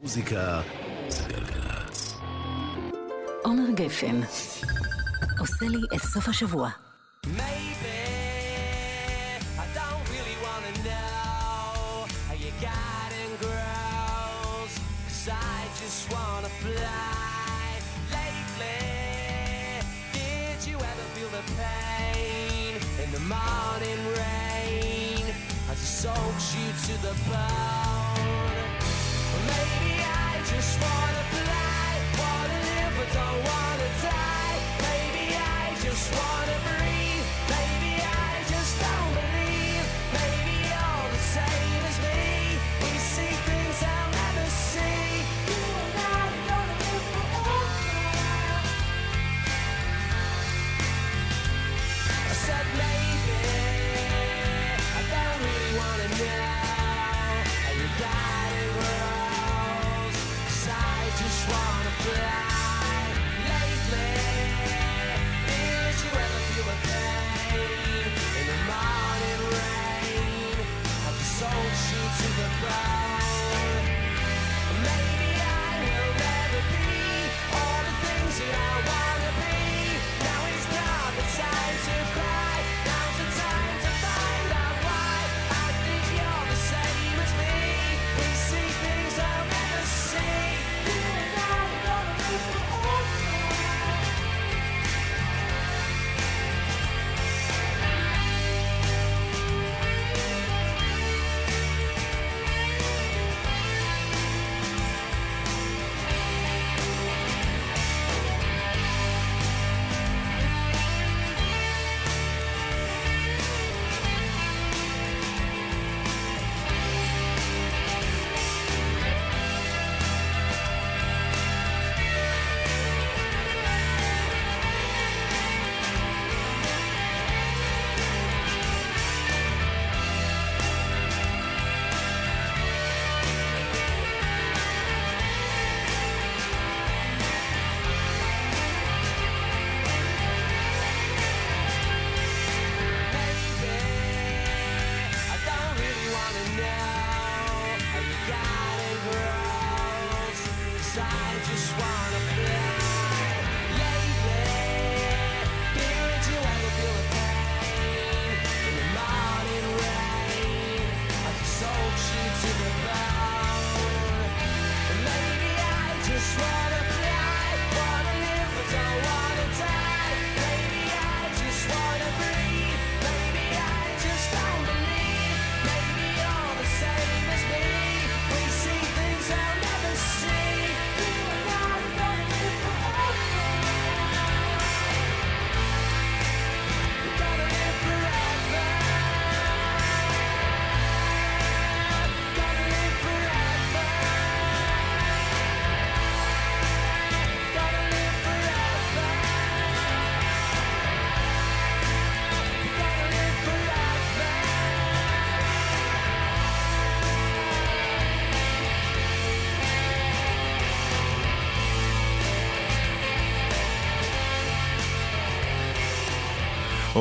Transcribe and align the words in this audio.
מוזיקה 0.00 0.61
זה 1.09 1.23
גלגלצ. 1.27 2.13
עומר 3.43 3.71
גפן 3.75 4.21
עושה 5.39 5.65
לי 5.65 5.81
את 5.95 6.01
סוף 6.01 6.29
השבוע. 6.29 6.69
Maybe 7.25 7.99
I 9.63 9.65
don't 9.79 10.05
really 10.13 10.37
wanna 10.45 10.73
know 10.87 12.07
how 12.27 12.35
your 12.45 12.55
garden 12.67 13.29
grows. 13.43 14.73
Cause 15.07 15.27
I 15.55 15.59
just 15.81 16.01
wanna 16.13 16.51
fly. 16.63 17.69
Lately, 18.15 18.83
did 20.17 20.59
you 20.69 20.77
ever 20.91 21.05
feel 21.15 21.31
the 21.39 21.45
pain 21.61 22.73
in 23.03 23.09
the 23.17 23.23
morning 23.35 24.01
rain 24.21 25.25
as 25.71 25.79
it 25.85 25.93
soaks 26.03 26.47
you 26.57 26.67
to 26.87 26.93
the 27.07 27.15
bone? 27.29 27.99
just 30.55 30.81
wanna 30.81 31.23
fly, 31.31 31.91
wanna 32.19 32.59
live, 32.67 32.93
but 32.97 33.09
don't 33.13 33.41
wanna 33.49 33.89
die. 34.03 34.57
Baby, 34.83 35.25
I 35.35 35.73
just 35.81 36.11
wanna 36.13 36.57
breathe. 36.65 36.80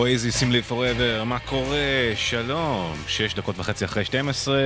אוייזי 0.00 0.32
סימלי 0.32 0.62
פוראבר, 0.62 1.24
מה 1.24 1.38
קורה? 1.38 2.12
שלום, 2.14 2.96
שש 3.06 3.34
דקות 3.34 3.58
וחצי 3.58 3.84
אחרי 3.84 4.04
12, 4.04 4.56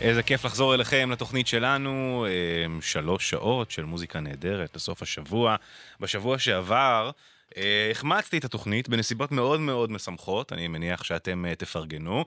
איזה 0.00 0.22
כיף 0.22 0.44
לחזור 0.44 0.74
אליכם 0.74 1.10
לתוכנית 1.10 1.46
שלנו, 1.46 2.26
אה, 2.28 2.80
שלוש 2.80 3.30
שעות 3.30 3.70
של 3.70 3.84
מוזיקה 3.84 4.20
נהדרת 4.20 4.76
לסוף 4.76 5.02
השבוע. 5.02 5.56
בשבוע 6.00 6.38
שעבר 6.38 7.10
אה, 7.56 7.88
החמצתי 7.90 8.38
את 8.38 8.44
התוכנית 8.44 8.88
בנסיבות 8.88 9.32
מאוד 9.32 9.60
מאוד 9.60 9.90
משמחות, 9.90 10.52
אני 10.52 10.68
מניח 10.68 11.04
שאתם 11.04 11.46
אה, 11.46 11.54
תפרגנו. 11.54 12.24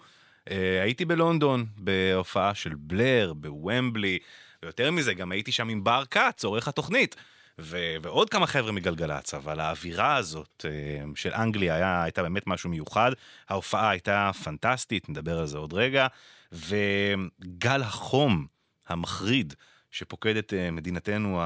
אה, 0.52 0.82
הייתי 0.84 1.06
בלונדון 1.06 1.66
בהופעה 1.78 2.56
של 2.56 2.74
בלר, 2.78 3.34
בוומבלי, 3.36 4.20
ויותר 4.64 4.92
מזה, 4.92 5.14
גם 5.14 5.32
הייתי 5.32 5.52
שם 5.52 5.70
עם 5.70 5.84
בר 5.84 6.04
כץ, 6.12 6.44
עורך 6.44 6.68
התוכנית. 6.68 7.16
ו- 7.60 7.96
ועוד 8.02 8.30
כמה 8.30 8.48
חבר'ה 8.48 8.72
מגלגלצ, 8.72 9.34
אבל 9.34 9.60
האווירה 9.60 10.16
הזאת 10.16 10.66
אה, 10.70 11.04
של 11.16 11.34
אנגליה 11.34 11.76
היה, 11.76 12.04
הייתה 12.04 12.24
באמת 12.24 12.48
משהו 12.48 12.70
מיוחד. 12.70 13.12
ההופעה 13.50 13.90
הייתה 13.90 14.32
פנטסטית, 14.44 15.10
נדבר 15.10 15.40
על 15.40 15.46
זה 15.46 15.58
עוד 15.58 15.74
רגע. 15.74 16.08
וגל 16.52 17.82
החום 17.82 18.48
המחריד 18.88 19.54
שפוקד 19.92 20.36
את 20.36 20.54
אה, 20.54 20.72
מדינתנו 20.72 21.42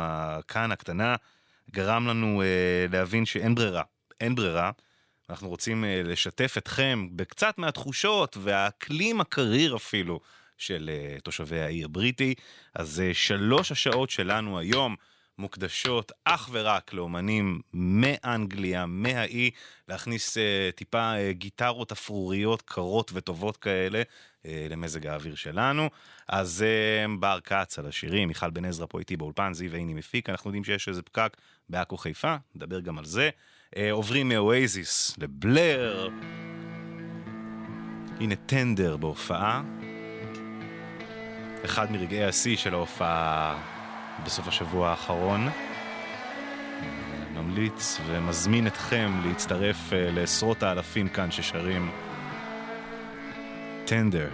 כאן 0.48 0.72
הקטנה, 0.72 1.16
גרם 1.72 2.08
לנו 2.08 2.42
אה, 2.42 2.86
להבין 2.92 3.26
שאין 3.26 3.56
ברירה. 3.56 3.84
אין 4.22 4.36
ברירה. 4.36 4.72
אנחנו 5.30 5.50
רוצים 5.50 5.84
לשתף 6.04 6.56
אתכם 6.58 7.08
בקצת 7.12 7.58
מהתחושות 7.58 8.38
והאקלים 8.42 9.22
הקריר 9.22 9.76
אפילו 9.76 10.20
של 10.58 10.90
תושבי 11.24 11.60
האי 11.60 11.84
הבריטי. 11.84 12.34
אז 12.76 13.04
שלוש 13.14 13.72
השעות 13.72 14.10
שלנו 14.10 14.60
היום 14.60 14.96
מוקדשות 15.38 16.12
אך 16.26 16.50
ורק 16.52 16.94
לאומנים 16.94 17.62
מאנגליה, 17.74 18.86
מהאי, 18.86 19.52
להכניס 19.88 20.38
אה, 20.38 20.70
טיפה 20.76 21.14
אה, 21.14 21.32
גיטרות 21.34 21.92
אפרוריות 21.92 22.62
קרות 22.62 23.12
וטובות 23.14 23.58
כאלה 23.58 24.02
אה, 24.46 24.68
למזג 24.70 25.08
האוויר 25.08 25.36
שלנו. 25.36 25.90
אז 26.28 26.66
אה, 26.68 27.06
בר 27.20 27.40
כץ 27.44 27.80
על 27.80 27.88
השירים, 27.88 28.28
מיכל 28.28 28.50
בן 28.50 28.66
עזרא 28.66 28.86
פה 28.90 29.00
איתי 29.00 29.18
באולפן, 29.18 29.54
זיו 29.54 29.74
עיני 29.74 29.94
מפיק, 29.94 30.30
אנחנו 30.30 30.50
יודעים 30.50 30.64
שיש 30.64 30.88
איזה 30.88 31.02
פקק 31.02 31.38
בעכו 31.70 31.98
חיפה, 31.98 32.36
נדבר 32.56 32.80
גם 32.80 32.98
על 32.98 33.06
זה. 33.06 33.30
אה, 33.78 33.92
עוברים 33.92 34.30
מאואזיס 34.30 35.18
לבלר. 35.18 36.10
הנה 38.20 38.36
טנדר 38.36 38.98
בהופעה. 38.98 39.64
אחד 41.66 41.92
מרגעי 41.92 42.24
השיא 42.24 42.58
של 42.58 42.74
ההופעה 42.74 43.75
בסוף 44.26 44.48
השבוע 44.48 44.90
האחרון. 44.90 45.50
ממליץ 47.34 48.00
ומזמין 48.08 48.68
אתכם 48.68 49.12
להצטרף 49.26 49.94
אה, 49.94 50.12
לעשרות 50.12 50.64
האלפים 50.64 51.08
כאן 51.08 51.32
ששרים 51.32 51.92
טנדר. 53.86 54.30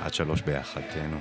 עד 0.00 0.14
שלוש 0.14 0.42
ביחד, 0.42 0.80
תהנו. 0.80 1.18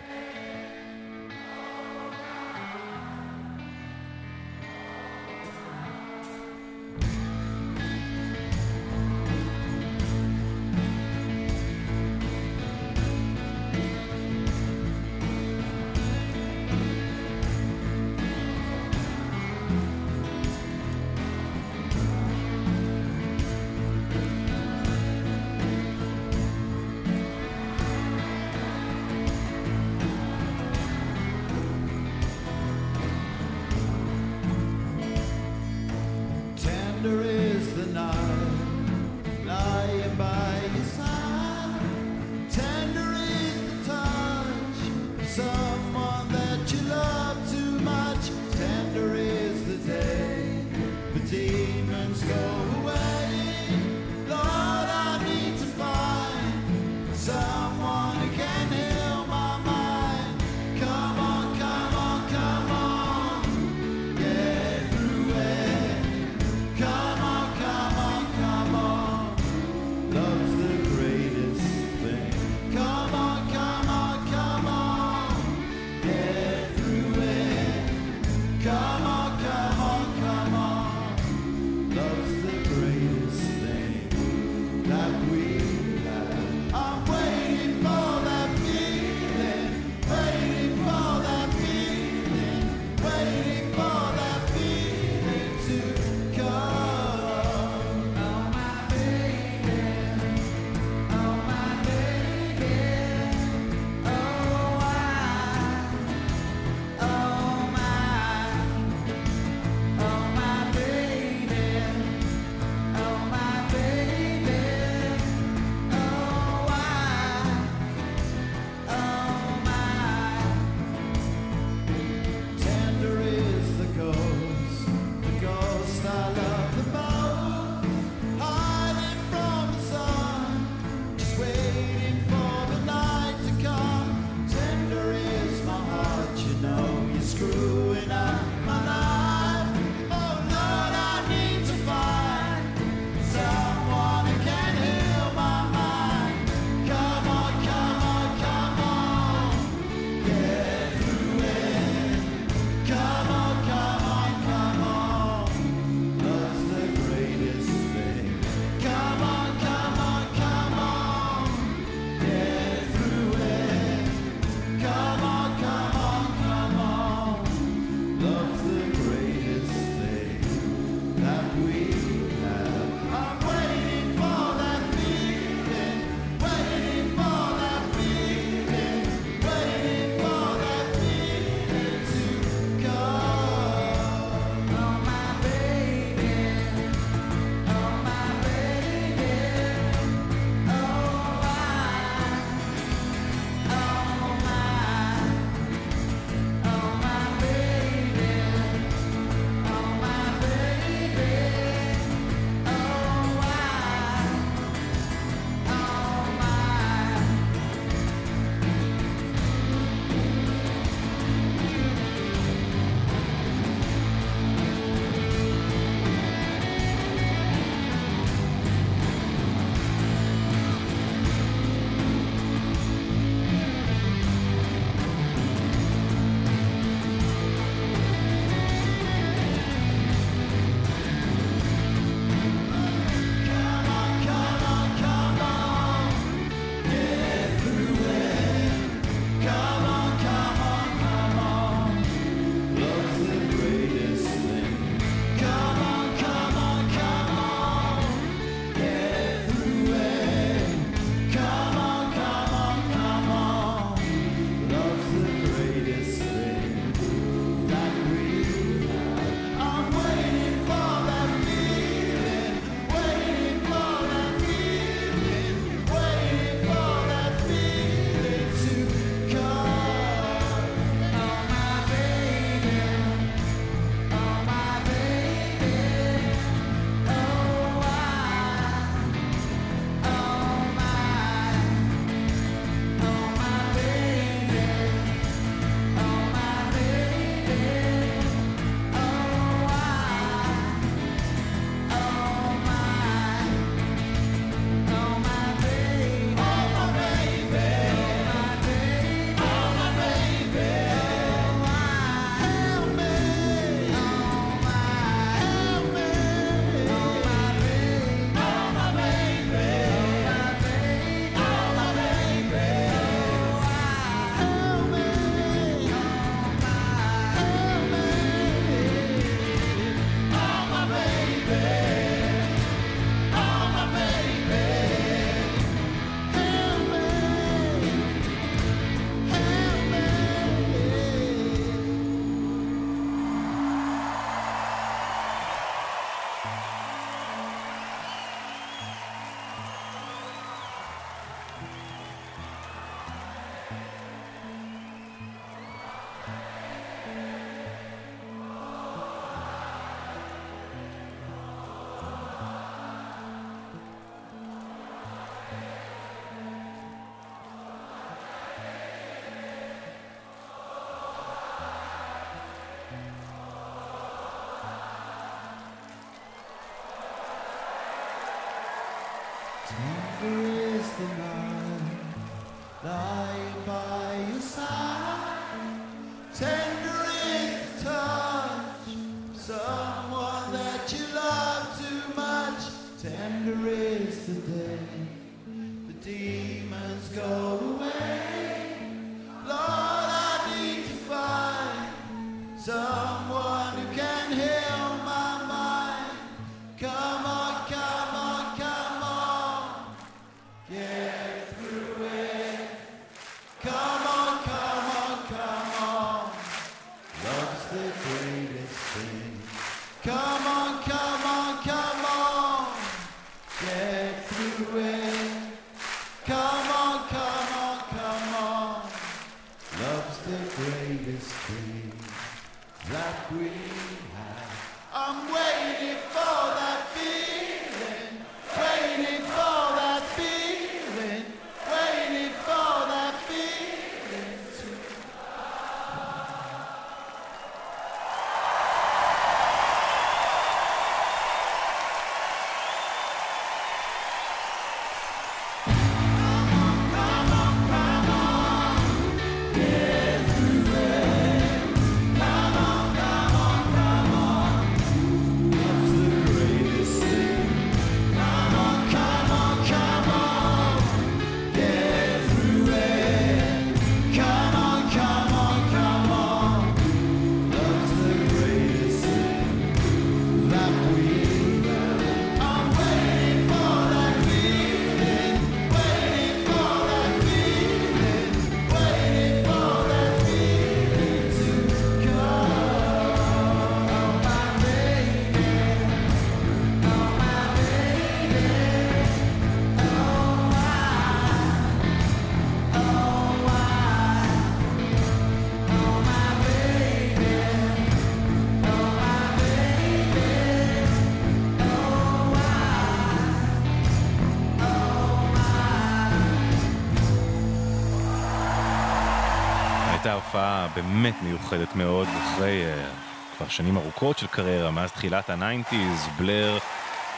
הופעה 510.17 510.67
באמת 510.75 511.15
מיוחדת 511.21 511.75
מאוד 511.75 512.07
אחרי 512.07 512.63
uh, 512.63 513.37
כבר 513.37 513.47
שנים 513.47 513.77
ארוכות 513.77 514.17
של 514.17 514.27
קריירה, 514.27 514.71
מאז 514.71 514.91
תחילת 514.91 515.29
ה-nineties, 515.29 516.07
בלר 516.17 516.57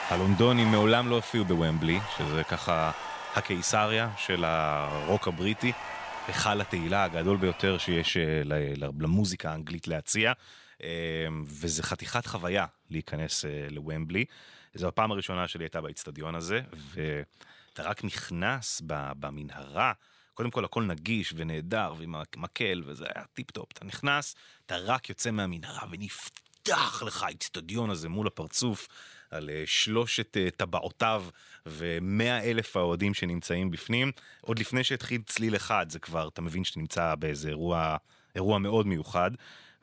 הלונדונים 0.09 0.71
מעולם 0.71 1.09
לא 1.09 1.15
הופיעו 1.15 1.45
בוומבלי, 1.45 1.99
שזה 2.17 2.43
ככה 2.43 2.91
הקיסריה 3.35 4.09
של 4.17 4.43
הרוק 4.45 5.27
הבריטי, 5.27 5.71
היכל 6.27 6.61
התהילה 6.61 7.03
הגדול 7.03 7.37
ביותר 7.37 7.77
שיש 7.77 8.17
uh, 8.17 8.19
למוזיקה 8.99 9.51
האנגלית 9.51 9.87
להציע, 9.87 10.31
uh, 10.77 10.81
וזה 11.43 11.83
חתיכת 11.83 12.25
חוויה 12.25 12.65
להיכנס 12.89 13.45
uh, 13.45 13.73
לוומבלי. 13.73 14.25
זו 14.73 14.87
הפעם 14.87 15.11
הראשונה 15.11 15.47
שלי 15.47 15.63
הייתה 15.63 15.81
באיצטדיון 15.81 16.35
הזה, 16.35 16.61
ואתה 16.93 17.83
רק 17.83 18.03
נכנס 18.03 18.81
במנהרה. 18.85 19.93
קודם 20.39 20.51
כל 20.51 20.65
הכל 20.65 20.83
נגיש 20.83 21.33
ונהדר 21.35 21.93
ועם 21.97 22.15
המקל 22.15 22.83
וזה 22.85 23.05
היה 23.15 23.25
טיפ 23.33 23.51
טופ. 23.51 23.71
אתה 23.71 23.85
נכנס, 23.85 24.35
אתה 24.65 24.77
רק 24.77 25.09
יוצא 25.09 25.31
מהמנהרה 25.31 25.87
ונפתח 25.91 27.03
לך 27.05 27.23
האיצטדיון 27.23 27.89
הזה 27.89 28.09
מול 28.09 28.27
הפרצוף 28.27 28.87
על 29.31 29.49
אה, 29.49 29.63
שלושת 29.65 30.37
אה, 30.37 30.47
טבעותיו 30.57 31.25
ומאה 31.65 32.43
אלף 32.43 32.77
האוהדים 32.77 33.13
שנמצאים 33.13 33.71
בפנים. 33.71 34.11
עוד 34.41 34.59
לפני 34.59 34.83
שהתחיל 34.83 35.21
צליל 35.25 35.55
אחד 35.55 35.85
זה 35.89 35.99
כבר, 35.99 36.27
אתה 36.27 36.41
מבין 36.41 36.63
שאתה 36.63 36.79
נמצא 36.79 37.15
באיזה 37.15 37.49
אירוע, 37.49 37.97
אירוע 38.35 38.59
מאוד 38.59 38.87
מיוחד. 38.87 39.31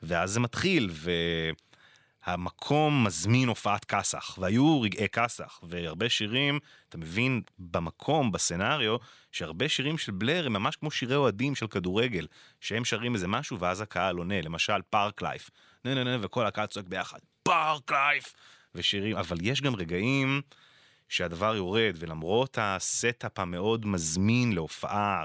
ואז 0.03 0.31
זה 0.31 0.39
מתחיל 0.39 0.89
ו... 0.91 1.11
המקום 2.27 3.03
מזמין 3.03 3.47
הופעת 3.47 3.85
כסח, 3.85 4.37
והיו 4.37 4.81
רגעי 4.81 5.09
כסח, 5.09 5.59
והרבה 5.63 6.09
שירים, 6.09 6.59
אתה 6.89 6.97
מבין 6.97 7.41
במקום, 7.59 8.31
בסצנריו, 8.31 8.97
שהרבה 9.31 9.69
שירים 9.69 9.97
של 9.97 10.11
בלר 10.11 10.45
הם 10.45 10.53
ממש 10.53 10.75
כמו 10.75 10.91
שירי 10.91 11.15
אוהדים 11.15 11.55
של 11.55 11.67
כדורגל, 11.67 12.27
שהם 12.61 12.85
שרים 12.85 13.13
איזה 13.13 13.27
משהו 13.27 13.59
ואז 13.59 13.81
הקהל 13.81 14.17
עונה, 14.17 14.41
למשל 14.41 14.81
Parklife, 14.89 15.49
נה 15.85 15.93
נה 15.93 16.03
נה, 16.03 16.17
וכל 16.21 16.45
הקהל 16.45 16.65
צועק 16.65 16.85
ביחד, 16.85 17.19
Parklife, 17.43 18.33
ושירים, 18.75 19.17
אבל 19.17 19.37
יש 19.41 19.61
גם 19.61 19.75
רגעים 19.75 20.41
שהדבר 21.09 21.55
יורד, 21.55 21.95
ולמרות 21.99 22.57
ה-setup 22.61 23.39
המאוד 23.39 23.85
מזמין 23.85 24.53
להופעה 24.53 25.23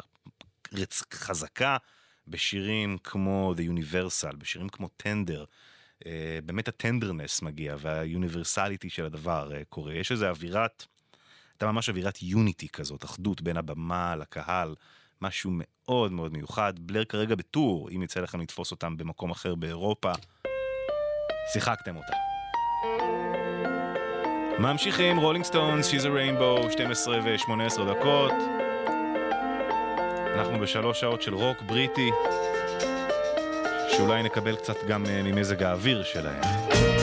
רצ... 0.73 1.03
חזקה, 1.15 1.77
בשירים 2.29 2.99
כמו 3.05 3.55
The 3.57 3.61
Universal, 3.61 4.37
בשירים 4.37 4.69
כמו 4.69 4.89
uh, 5.03 5.47
באמת 6.45 6.69
ה-tenderness 6.69 7.43
מגיע 7.43 7.77
וה-universality 7.79 8.91
של 8.91 9.05
הדבר 9.05 9.51
uh, 9.51 9.65
קורה. 9.69 9.95
יש 9.95 10.13
איזו 10.13 10.27
אווירת, 10.27 10.87
הייתה 11.53 11.73
ממש 11.73 11.89
אווירת 11.89 12.23
unity 12.23 12.69
כזאת, 12.69 13.05
אחדות 13.05 13.43
בין 13.43 13.57
הבמה 13.57 14.17
לקהל, 14.17 14.75
משהו 15.23 15.51
מאוד 15.55 16.13
מאוד 16.13 16.33
מיוחד. 16.33 16.73
בלר 16.79 17.05
כרגע 17.05 17.35
ב-tour, 17.35 17.89
אם 17.91 18.03
יצא 18.03 18.21
לכם 18.21 18.41
לתפוס 18.41 18.71
אותם 18.71 18.97
במקום 18.97 19.31
אחר 19.31 19.55
באירופה, 19.55 20.13
שיחקתם 21.53 21.97
אותה. 21.97 22.13
ממשיכים, 24.59 25.19
רולינג 25.19 25.45
סטונס, 25.45 25.91
She's 25.91 26.05
a 26.05 26.09
Rainbow, 26.09 26.73
12 26.73 27.19
ו-18 27.25 27.83
דקות. 27.91 28.33
אנחנו 30.35 30.59
בשלוש 30.59 31.01
שעות 31.01 31.23
של 31.23 31.35
רוק 31.35 31.63
בריטי, 31.63 32.11
שאולי 33.97 34.23
נקבל 34.23 34.57
קצת 34.57 34.85
גם 34.89 35.07
אה, 35.07 35.21
ממזג 35.25 35.63
האוויר 35.63 36.03
שלהם. 36.03 37.02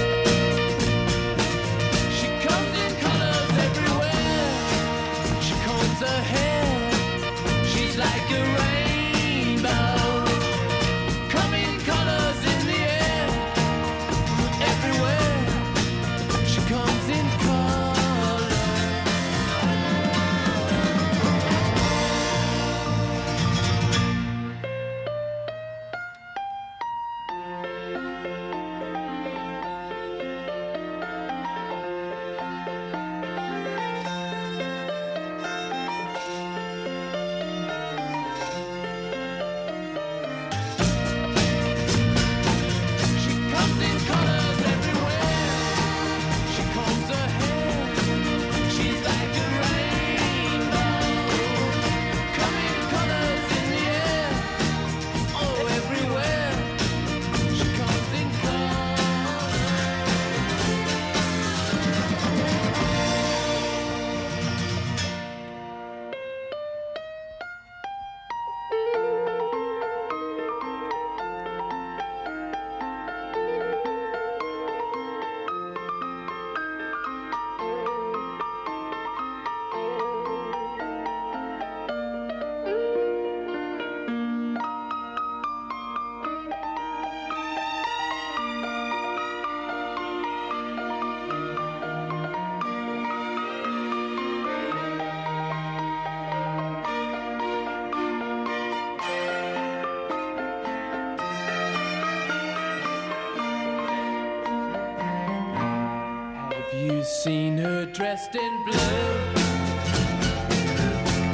Dressed 107.93 108.36
in 108.36 108.63
blue? 108.65 109.34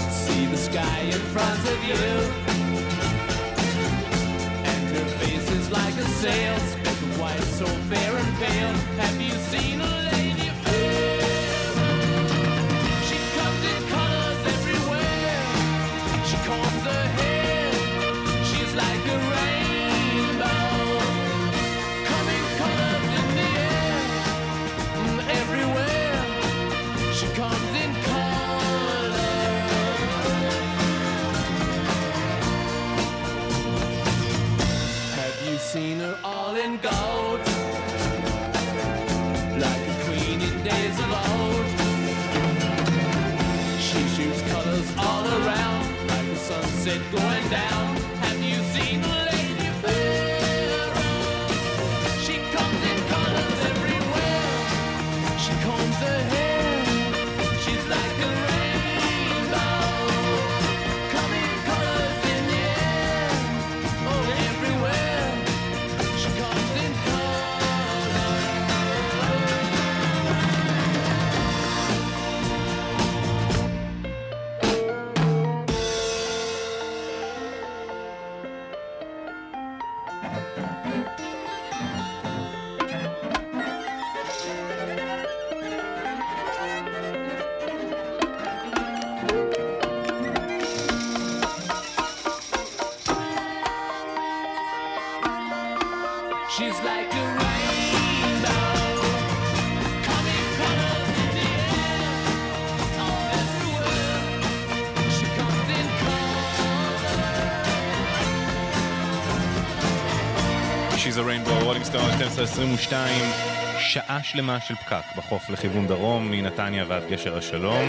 See 0.10 0.46
the 0.46 0.58
sky 0.58 1.00
in 1.02 1.20
front 1.34 1.60
of 1.60 1.84
you. 1.84 1.96
And 4.72 4.96
her 4.96 5.06
face 5.20 5.52
is 5.52 5.72
like 5.72 5.94
a 5.96 6.08
sail, 6.22 6.58
speck 6.60 6.98
white, 7.20 7.40
so 7.42 7.66
fair 7.66 8.16
and 8.16 8.36
pale. 8.38 8.74
Have 9.00 9.22
you 9.22 9.32
seen 9.32 9.82
a 9.82 10.05
gold? 36.82 37.40
Like 39.64 39.84
a 39.88 39.96
queen 40.06 40.42
in 40.42 40.64
days 40.64 40.98
of 41.00 41.12
old. 41.30 41.66
She 43.80 44.02
shoots 44.16 44.42
colors 44.52 44.94
all 44.98 45.26
around, 45.28 46.08
like 46.08 46.26
the 46.28 46.36
sunset 46.36 47.02
going 47.12 47.50
down. 47.50 47.85
שעה 113.80 114.24
שלמה 114.24 114.60
של 114.60 114.76
פקק 114.76 115.04
בחוף 115.18 115.50
לכיוון 115.50 115.88
דרום, 115.88 116.32
מנתניה 116.32 116.86
ועד 116.88 117.04
גשר 117.10 117.38
השלום. 117.38 117.88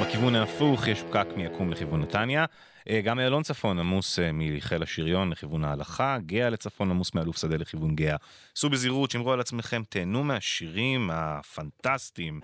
בכיוון 0.00 0.34
ההפוך 0.34 0.88
יש 0.88 1.02
פקק 1.02 1.26
מיקום 1.36 1.70
לכיוון 1.70 2.02
נתניה. 2.02 2.44
אה, 2.88 3.00
גם 3.00 3.18
איילון 3.18 3.42
צפון 3.42 3.78
עמוס 3.78 4.18
אה, 4.18 4.30
מחיל 4.32 4.82
השריון 4.82 5.30
לכיוון 5.30 5.64
ההלכה, 5.64 6.18
גאה 6.26 6.50
לצפון 6.50 6.90
עמוס 6.90 7.14
מאלוף 7.14 7.36
שדה 7.38 7.56
לכיוון 7.56 7.94
גאה. 7.94 8.16
סעו 8.56 8.70
בזהירות, 8.70 9.10
שמרו 9.10 9.32
על 9.32 9.40
עצמכם, 9.40 9.82
תהנו 9.88 10.24
מהשירים 10.24 11.10
הפנטסטיים 11.12 12.40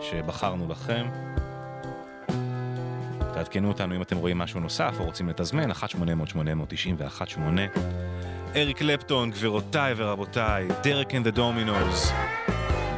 שבחרנו 0.00 0.68
לכם. 0.68 1.06
תעדכנו 3.34 3.68
אותנו 3.68 3.96
אם 3.96 4.02
אתם 4.02 4.16
רואים 4.16 4.38
משהו 4.38 4.60
נוסף 4.60 4.94
או 4.98 5.04
רוצים 5.04 5.28
לתזמן, 5.28 5.70
1-800-890 5.70 5.74
ו-1-8. 6.98 7.80
אריק 8.56 8.78
קלפטון, 8.78 9.30
גבירותיי 9.30 9.94
ורבותיי, 9.96 10.68
דרק 10.82 11.14
אנד 11.14 11.26
הדומינוס, 11.26 12.12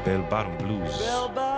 בל 0.07 0.21
בארם 0.31 0.59
בלוז. 0.59 1.09
Bell 1.09 1.37
bottom 1.37 1.52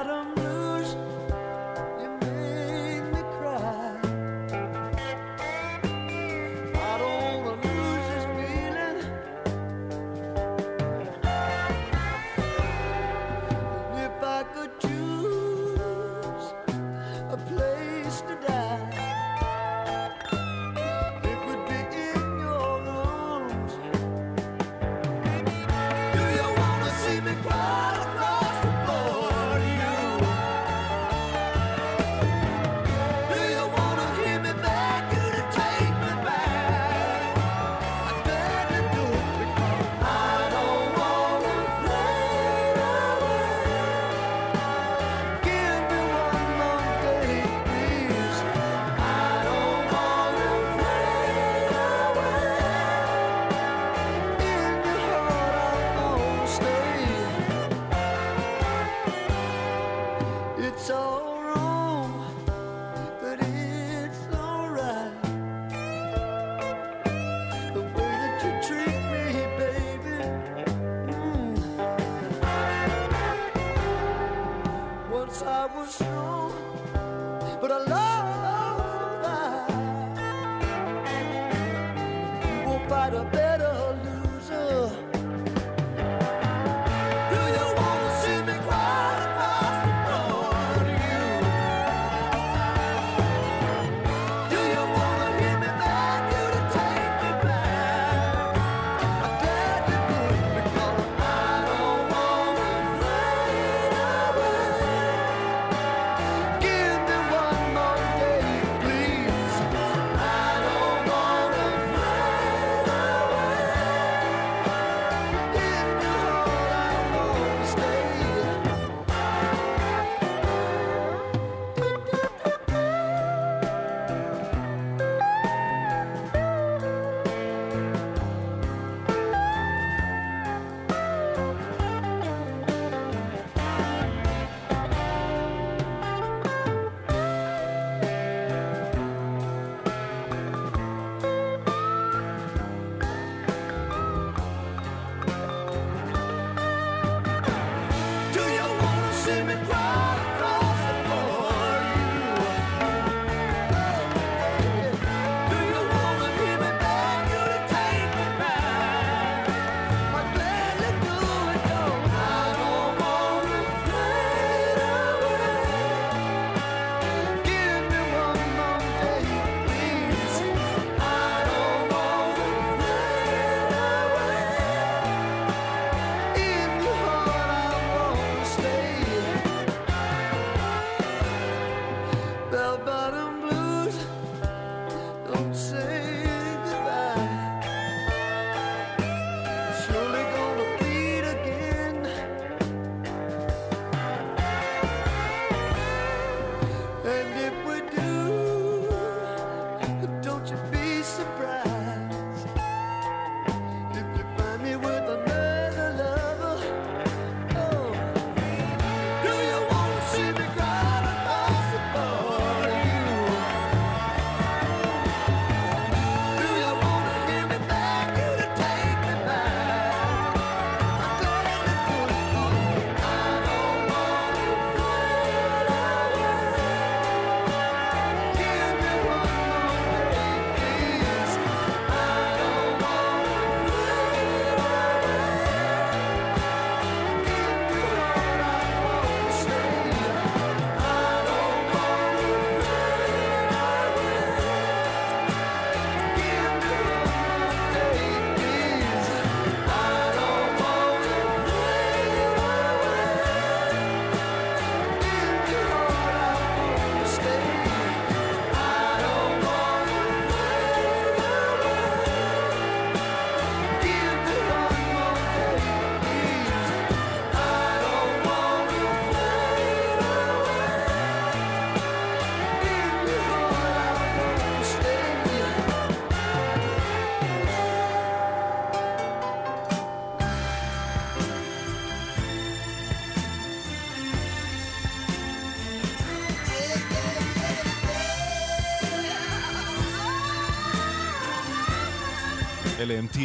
was 75.75 76.01
wrong. 76.03 76.44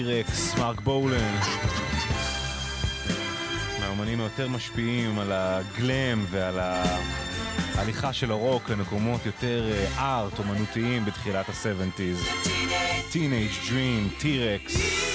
טירקס, 0.04 0.56
מרק 0.58 0.82
בולן. 0.82 1.40
מהאומנים 3.80 4.20
היותר 4.20 4.48
משפיעים 4.48 5.20
על 5.20 5.32
הגלם 5.32 6.26
ועל 6.30 6.60
ההליכה 7.76 8.14
של 8.14 8.32
הרוק 8.32 8.70
למקומות 8.70 9.26
יותר 9.26 9.72
אה, 9.72 10.20
ארט, 10.20 10.40
אומנותיים 10.40 11.06
בתחילת 11.06 11.50
ה-70's. 11.50 12.48
Teenage 13.12 13.70
Dream, 13.70 14.22
T-Rex. 14.22 15.09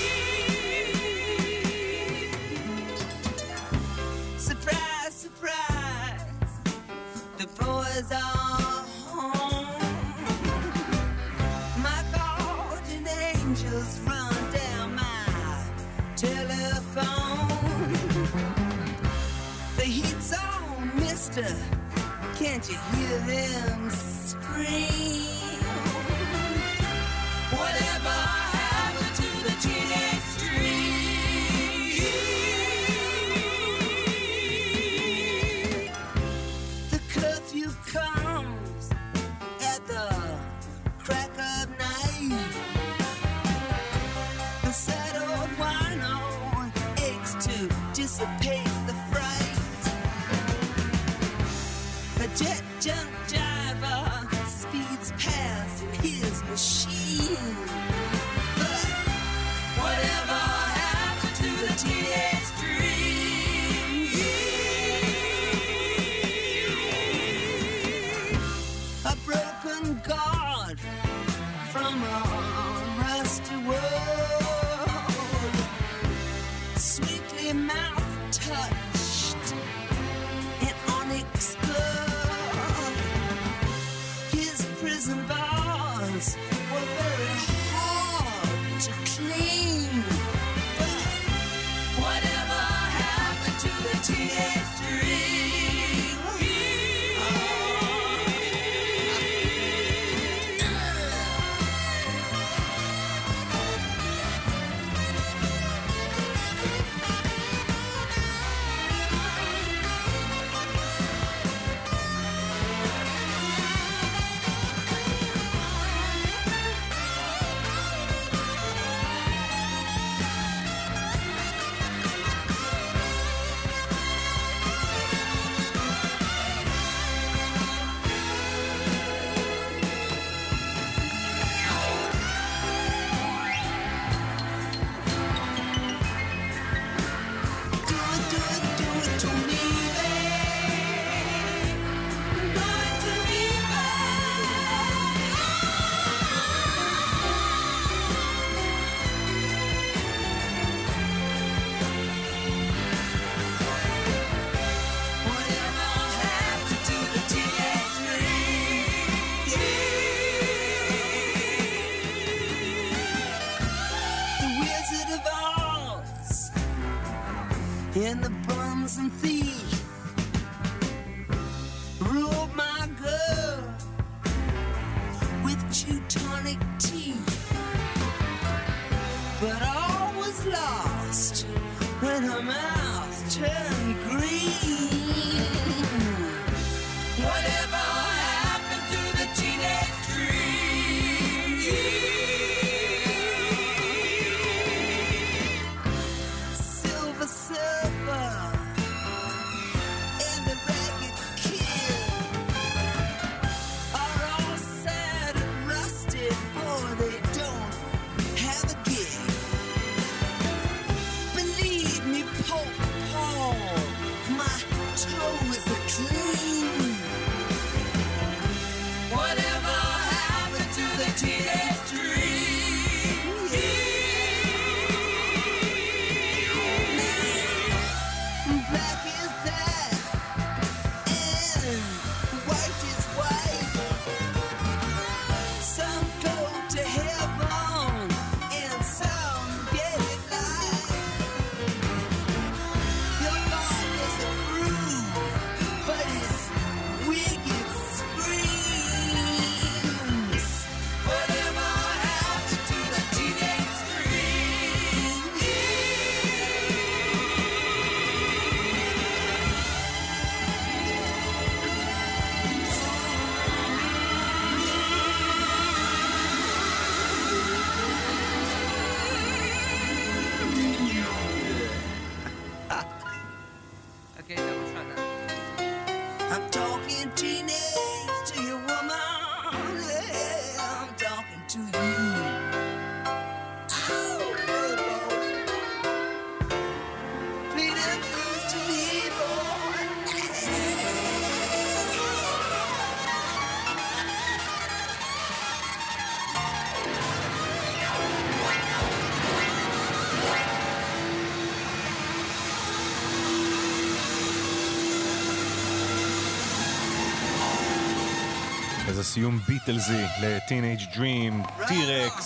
סיום 309.14 309.38
ביטלזי 309.48 310.02
ל-Teenage 310.22 310.96
Dream, 310.96 311.62
T-Rex. 311.68 312.22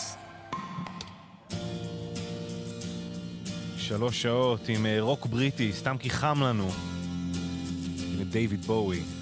שלוש 3.77 4.23
שעות 4.23 4.69
עם 4.69 4.87
אה, 4.87 5.01
רוק 5.01 5.27
בריטי, 5.27 5.73
סתם 5.73 5.97
כי 5.99 6.11
חם 6.11 6.43
לנו. 6.43 6.71
עם 8.19 8.25
דייוויד 8.31 8.65
בואי. 8.65 9.18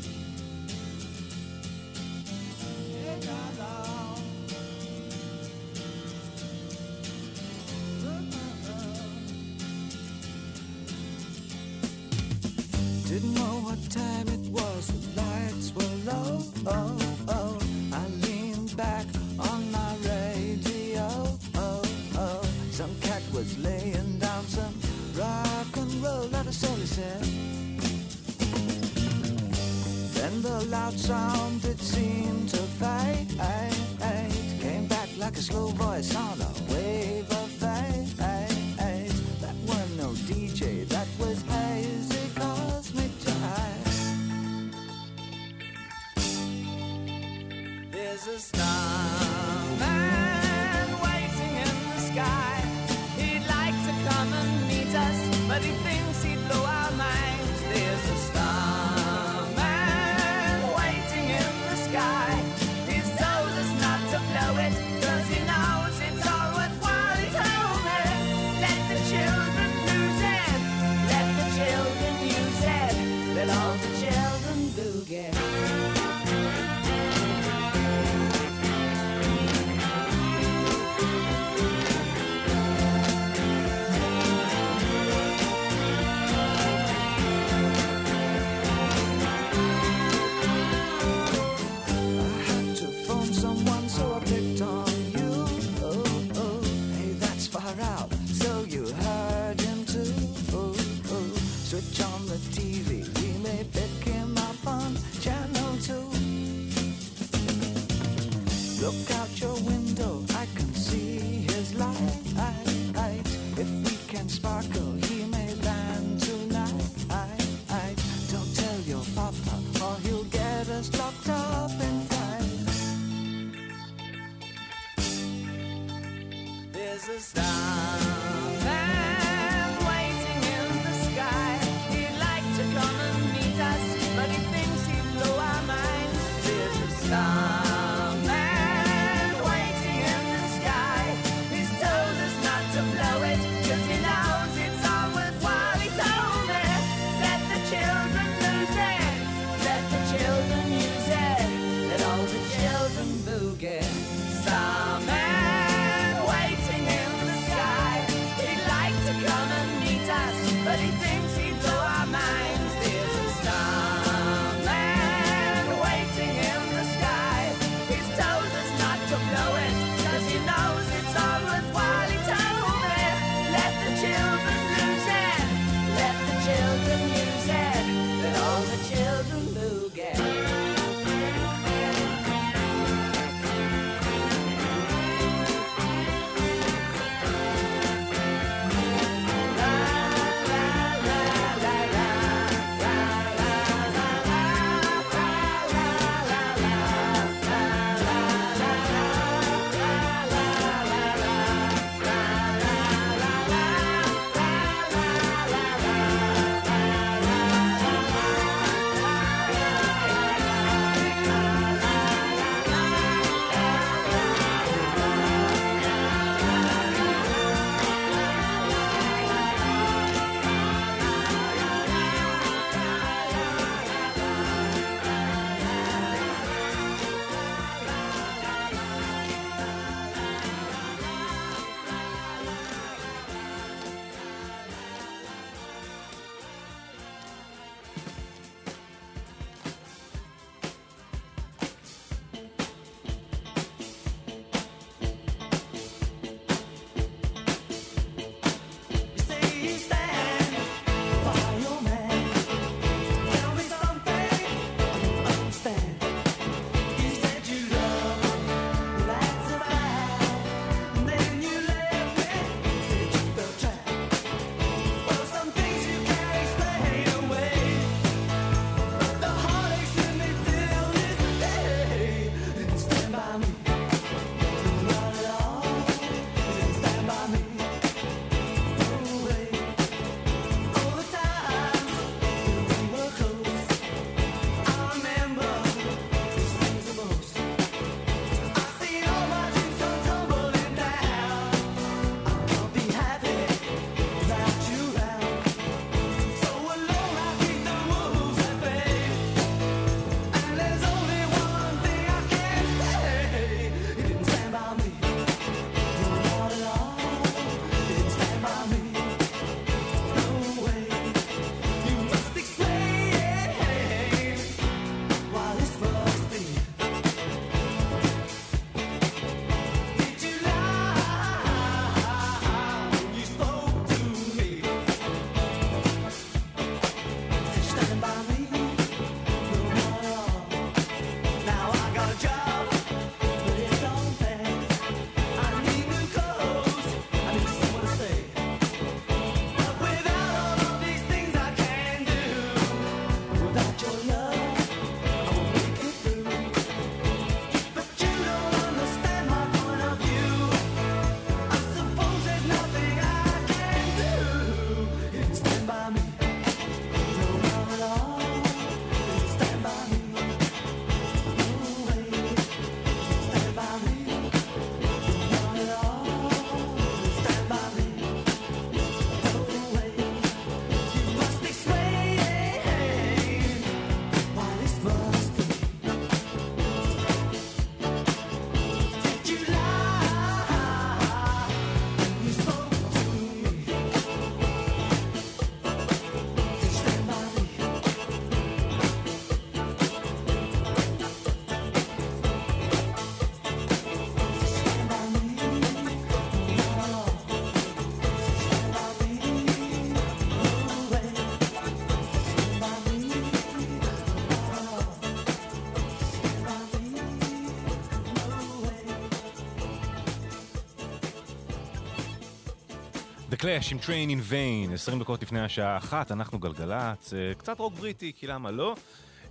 The 413.36 413.38
Clash 413.38 413.72
עם 413.72 413.78
Train 413.78 414.10
in 414.10 414.32
Vain, 414.32 414.74
20 414.74 415.00
דקות 415.00 415.22
לפני 415.22 415.40
השעה 415.40 415.76
אחת, 415.76 416.12
אנחנו 416.12 416.38
גלגלצ, 416.38 417.14
אה, 417.14 417.34
קצת 417.38 417.58
רוק 417.58 417.74
בריטי, 417.74 418.12
כי 418.16 418.26
למה 418.26 418.50
לא? 418.50 418.74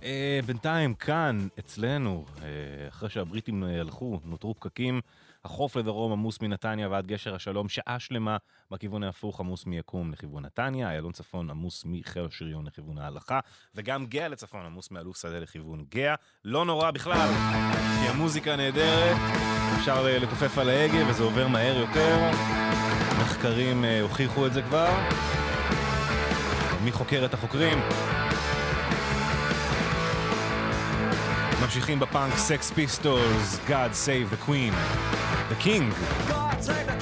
אה, 0.06 0.40
בינתיים 0.46 0.94
כאן, 0.94 1.48
אצלנו, 1.58 2.24
אה, 2.42 2.48
אחרי 2.88 3.10
שהבריטים 3.10 3.64
אה, 3.64 3.80
הלכו, 3.80 4.20
נותרו 4.24 4.54
פקקים, 4.54 5.00
החוף 5.44 5.76
לדרום 5.76 6.12
עמוס 6.12 6.40
מנתניה 6.40 6.88
ועד 6.88 7.06
גשר 7.06 7.34
השלום, 7.34 7.68
שעה 7.68 7.98
שלמה 7.98 8.36
בכיוון 8.70 9.02
ההפוך 9.02 9.40
עמוס 9.40 9.66
מיקום 9.66 10.12
לכיוון 10.12 10.44
נתניה, 10.44 10.90
איילון 10.90 11.12
צפון 11.12 11.50
עמוס 11.50 11.82
מחיל 11.86 12.24
השריון 12.24 12.66
לכיוון 12.66 12.98
ההלכה, 12.98 13.40
וגם 13.74 14.06
גאה 14.06 14.28
לצפון 14.28 14.66
עמוס 14.66 14.90
מאלוף 14.90 15.20
שדה 15.22 15.38
לכיוון 15.38 15.84
גאה. 15.88 16.14
לא 16.44 16.64
נורא 16.64 16.90
בכלל, 16.90 17.28
כי 18.02 18.08
המוזיקה 18.08 18.56
נהדרת, 18.56 19.16
אפשר 19.78 20.18
לתופף 20.20 20.58
על 20.58 20.68
ההגה 20.68 21.10
וזה 21.10 21.22
עובר 21.22 21.48
מהר 21.48 21.76
יותר. 21.76 22.30
מחקרים 23.20 23.84
הוכיחו 24.02 24.46
את 24.46 24.52
זה 24.52 24.62
כבר. 24.62 24.94
מי 26.84 26.92
חוקר 26.92 27.24
את 27.24 27.34
החוקרים? 27.34 27.78
ממשיכים 31.76 32.00
בפאנק 32.00 32.36
סקס 32.36 32.70
פיסטולס, 32.70 33.60
God 33.66 33.92
Save 34.06 34.32
the 34.32 34.48
Queen, 34.48 34.72
The 35.50 35.64
King. 35.64 35.92
God 36.28 36.64
save 36.64 36.86
the 36.86 36.95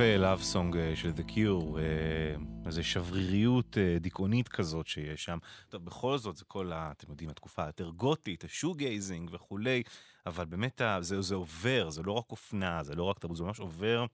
יפה, 0.00 0.42
Song 0.52 0.76
אה, 0.76 0.96
של 0.96 1.10
The 1.16 1.30
Cure, 1.30 1.78
אה, 1.78 2.34
איזו 2.66 2.84
שבריריות 2.84 3.78
אה, 3.78 3.98
דיכאונית 4.00 4.48
כזאת 4.48 4.86
שיש 4.86 5.24
שם. 5.24 5.38
טוב, 5.68 5.84
בכל 5.84 6.18
זאת, 6.18 6.36
זה 6.36 6.44
כל, 6.44 6.72
אתם 6.74 7.10
יודעים, 7.10 7.30
התקופה 7.30 7.64
היותר 7.64 7.90
גותית, 7.90 8.44
השוגייזינג 8.44 9.30
וכולי, 9.32 9.82
אבל 10.26 10.44
באמת 10.44 10.80
זה, 11.00 11.20
זה 11.20 11.34
עובר, 11.34 11.90
זה 11.90 12.02
לא 12.02 12.12
רק 12.12 12.24
אופנה, 12.30 12.82
זה 12.82 12.94
לא 12.94 13.04
רק 13.04 13.18
תרבות, 13.18 13.36
זה 13.36 13.42
ממש 13.42 13.60
עובר 13.60 14.04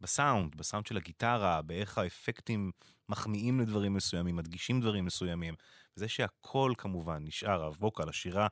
בסאונד, 0.00 0.54
בסאונד 0.56 0.86
של 0.86 0.96
הגיטרה, 0.96 1.62
באיך 1.62 1.98
האפקטים 1.98 2.70
מחמיאים 3.08 3.60
לדברים 3.60 3.94
מסוימים, 3.94 4.36
מדגישים 4.36 4.80
דברים 4.80 5.04
מסוימים. 5.04 5.54
וזה 5.96 6.08
שהכל 6.08 6.72
כמובן 6.78 7.24
נשאר, 7.24 7.64
הווקל, 7.64 8.08
השירה, 8.08 8.46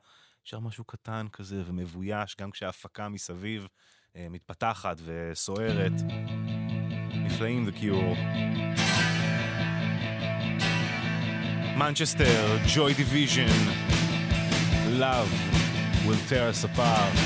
נשאר 0.46 0.60
משהו 0.60 0.84
קטן 0.84 1.26
כזה 1.32 1.62
ומבויש, 1.66 2.36
גם 2.40 2.50
כשההפקה 2.50 3.08
מסביב 3.08 3.66
מתפתחת 4.14 4.96
וסוערת. 5.04 5.92
נפלאים 7.26 7.68
The 7.68 7.82
Cure. 7.82 8.18
מנצ'סטר, 11.76 12.56
Joy 12.66 12.92
Division, 12.98 13.52
Love 15.00 15.32
will 16.06 16.30
tear 16.30 16.48
us 16.52 16.64
apart. 16.64 17.16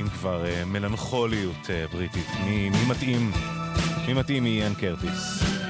אם 0.00 0.08
כבר 0.08 0.46
אה, 0.46 0.64
מלנכוליות 0.64 1.70
אה, 1.70 1.84
בריטית, 1.92 2.26
מי, 2.44 2.70
מי 2.70 2.84
מתאים? 2.88 3.32
מי 4.06 4.14
מתאים 4.14 4.42
מאיאן 4.42 4.74
קרטיס? 4.74 5.61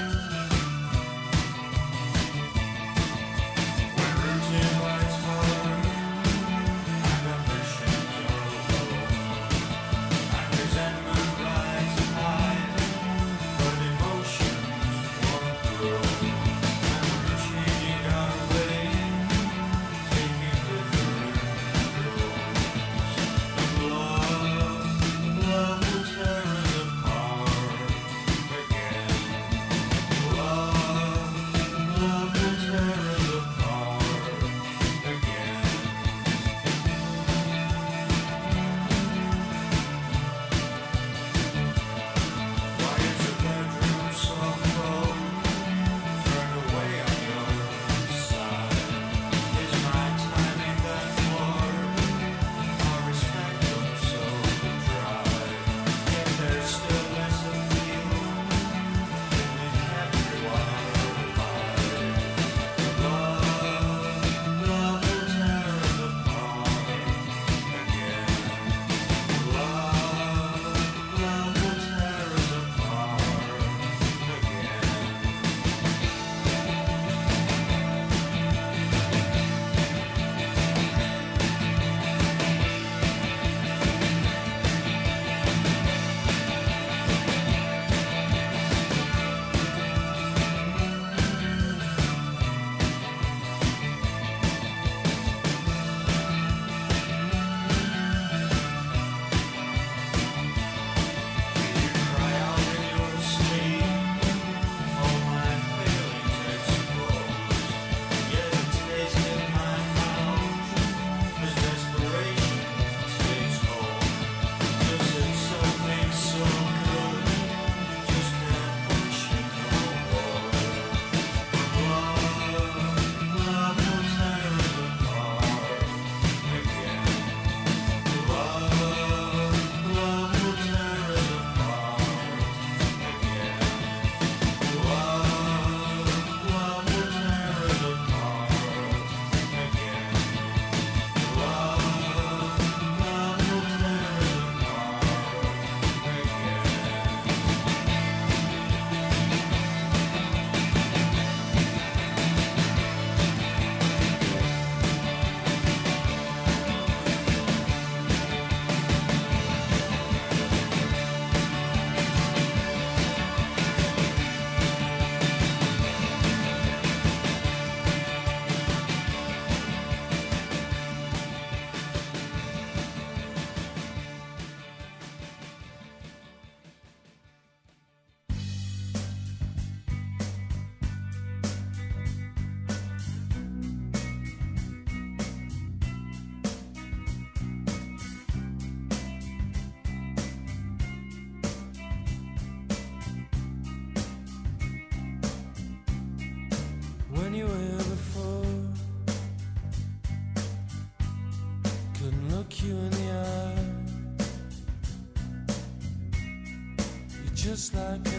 Like 207.75 208.12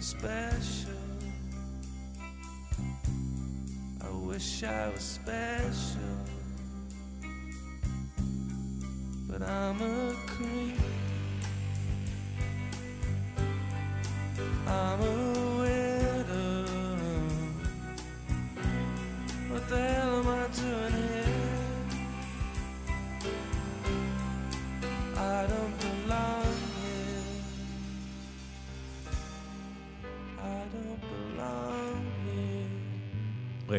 special. 0.00 0.79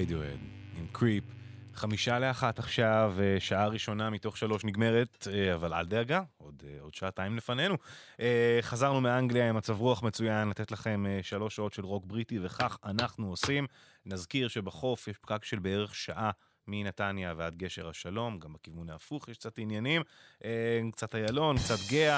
רדיואד 0.01 0.39
עם 0.79 0.87
קריפ. 0.91 1.23
חמישה 1.75 2.19
לאחת 2.19 2.59
עכשיו, 2.59 3.13
אה, 3.19 3.39
שעה 3.39 3.67
ראשונה 3.67 4.09
מתוך 4.09 4.37
שלוש 4.37 4.65
נגמרת, 4.65 5.27
אה, 5.31 5.55
אבל 5.55 5.73
אל 5.73 5.85
דאגה, 5.85 6.21
עוד, 6.37 6.63
אה, 6.67 6.81
עוד 6.81 6.93
שעתיים 6.93 7.37
לפנינו. 7.37 7.75
חזרנו 8.61 9.01
מאנגליה 9.01 9.49
עם 9.49 9.55
מצב 9.55 9.79
רוח 9.79 10.03
מצוין, 10.03 10.49
לתת 10.49 10.71
לכם 10.71 11.03
שלוש 11.21 11.55
שעות 11.55 11.73
של 11.73 11.85
רוק 11.85 12.05
בריטי, 12.05 12.39
וכך 12.43 12.77
אנחנו 12.85 13.29
עושים. 13.29 13.67
נזכיר 14.05 14.47
שבחוף 14.47 15.07
יש 15.07 15.17
פקק 15.17 15.45
של 15.45 15.59
בערך 15.59 15.95
שעה. 15.95 16.31
מנתניה 16.67 17.33
ועד 17.37 17.55
גשר 17.55 17.89
השלום, 17.89 18.39
גם 18.39 18.53
בכיוון 18.53 18.89
ההפוך 18.89 19.29
יש 19.29 19.37
קצת 19.37 19.57
עניינים, 19.57 20.01
קצת 20.91 21.15
איילון, 21.15 21.57
קצת 21.57 21.79
גאה, 21.89 22.17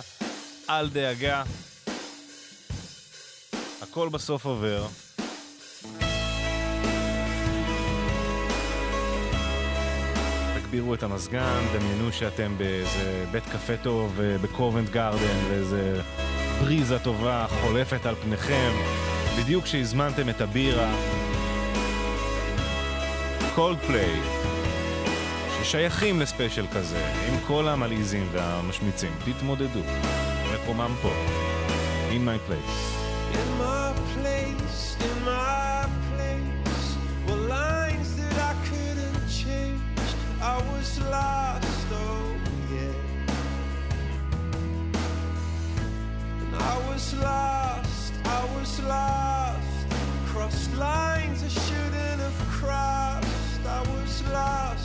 אל 0.69 0.89
דאגה, 0.89 1.43
הכל 3.81 4.09
בסוף 4.09 4.45
עובר. 4.45 5.12
תגבירו 10.73 10.93
את 10.93 11.03
המזגן, 11.03 11.61
דמיינו 11.73 12.11
שאתם 12.11 12.57
באיזה 12.57 13.25
בית 13.31 13.43
קפה 13.43 13.77
טוב 13.77 14.19
אה, 14.19 14.37
בקובנט 14.37 14.89
גארדן 14.89 15.37
ואיזה 15.49 16.01
בריזה 16.61 16.99
טובה 16.99 17.45
חולפת 17.61 18.05
על 18.05 18.15
פניכם, 18.15 18.71
בדיוק 19.39 19.63
כשהזמנתם 19.63 20.29
את 20.29 20.41
הבירה. 20.41 20.93
קולד 23.55 23.77
פליי, 23.87 24.19
ששייכים 25.63 26.19
לספיישל 26.19 26.65
כזה, 26.73 27.07
עם 27.27 27.39
כל 27.47 27.67
המלעיזים 27.67 28.27
והמשמיצים, 28.31 29.11
תתמודדו. 29.25 29.81
מקומם 30.53 30.91
פה. 31.01 31.11
In 32.11 32.27
my 32.27 32.49
place. 32.49 33.02
Lost, 47.23 48.13
I 48.25 48.45
was 48.55 48.79
lost. 48.83 49.87
Crossed 50.27 50.75
lines 50.75 51.43
I 51.43 51.47
shouldn't 51.47 52.19
have 52.27 52.39
crossed. 52.59 53.65
I 53.65 53.81
was 53.93 54.23
lost, 54.31 54.82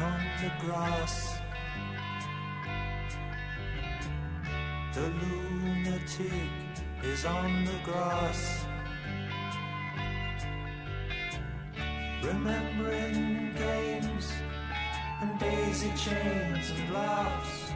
on 0.00 0.20
the 0.42 0.66
grass. 0.66 1.38
The 4.94 5.06
lunatic 5.20 6.50
is 7.02 7.24
on 7.24 7.64
the 7.64 7.78
grass. 7.84 8.64
Remembering 12.22 13.54
games 13.54 14.32
and 15.20 15.38
daisy 15.38 15.92
chains 15.96 16.70
and 16.70 16.94
laughs. 16.94 17.72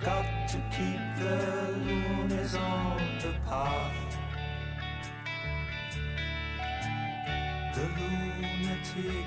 Got 0.00 0.48
to 0.48 0.58
keep 0.76 1.00
the 1.20 1.36
loonies 1.86 2.54
on 2.54 3.00
the 3.22 3.34
path. 3.46 4.16
The 7.74 7.86
lunatic 7.98 9.26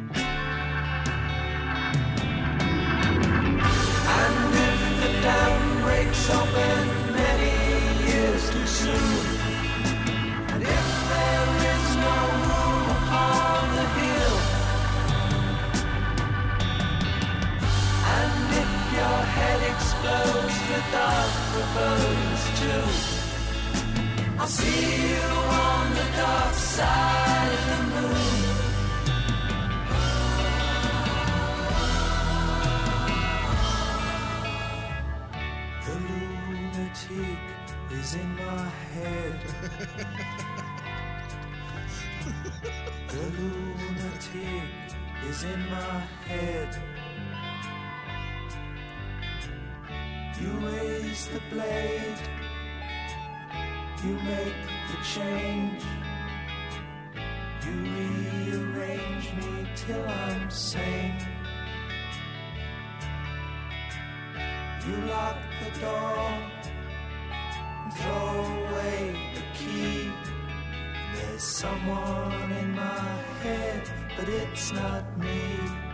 Open 6.39 6.81
many 7.13 7.53
years 8.07 8.43
too 8.53 8.67
soon, 8.81 9.25
and 10.53 10.61
if 10.63 10.87
there 11.11 11.49
is 11.73 11.85
no 12.07 12.17
upon 12.95 13.63
the 13.77 13.87
hill, 13.99 14.37
and 18.17 18.33
if 18.61 18.71
your 18.97 19.19
head 19.37 19.59
explodes 19.73 20.57
too, 22.61 22.85
I'll 24.39 24.47
see 24.47 24.83
you 25.09 25.27
on 25.65 25.85
the 25.99 26.07
dark 26.17 26.53
side 26.53 27.51
of 27.53 27.61
the 27.69 27.79
moon. 28.01 28.40
Lunatic 37.11 37.37
is 37.91 38.15
in 38.15 38.35
my 38.35 38.65
head. 38.93 39.39
the 43.07 43.23
lunatic 43.37 44.69
is 45.27 45.43
in 45.43 45.59
my 45.69 45.99
head. 46.27 46.81
You 50.39 50.51
raise 50.67 51.27
the 51.27 51.41
blade, 51.51 52.21
you 54.03 54.13
make 54.13 54.55
the 54.89 54.97
change. 55.03 55.83
You 57.65 57.71
rearrange 57.71 59.27
me 59.33 59.67
till 59.75 60.05
I'm 60.07 60.49
sane. 60.49 61.17
You 64.87 64.95
lock 65.05 65.37
the 65.63 65.71
door 65.79 66.60
throw 67.95 68.45
away 68.65 69.15
the 69.35 69.43
key. 69.57 70.11
There's 71.13 71.43
someone 71.43 72.51
in 72.51 72.75
my 72.75 73.13
head, 73.43 73.89
but 74.17 74.27
it's 74.29 74.71
not 74.71 75.03
me. 75.17 75.90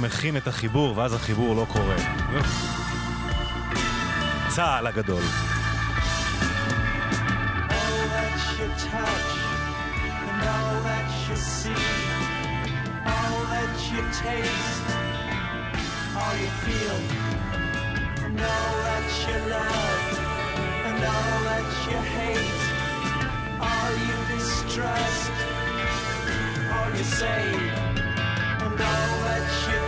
מכין 0.00 0.36
את 0.36 0.46
החיבור, 0.46 0.96
ואז 0.96 1.14
החיבור 1.14 1.56
לא 1.56 1.66
קורה. 1.72 1.96
צה"ל 4.48 4.86
הגדול. 4.86 5.22
And 16.08 16.24
all 16.24 16.36
you 16.44 16.52
feel, 16.64 16.96
and 18.26 18.40
all 18.40 18.78
that 29.24 29.48
you 29.70 29.87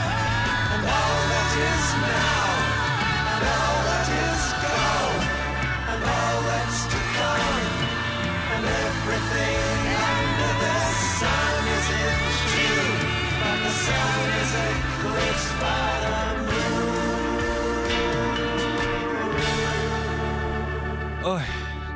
אוי, 21.23 21.43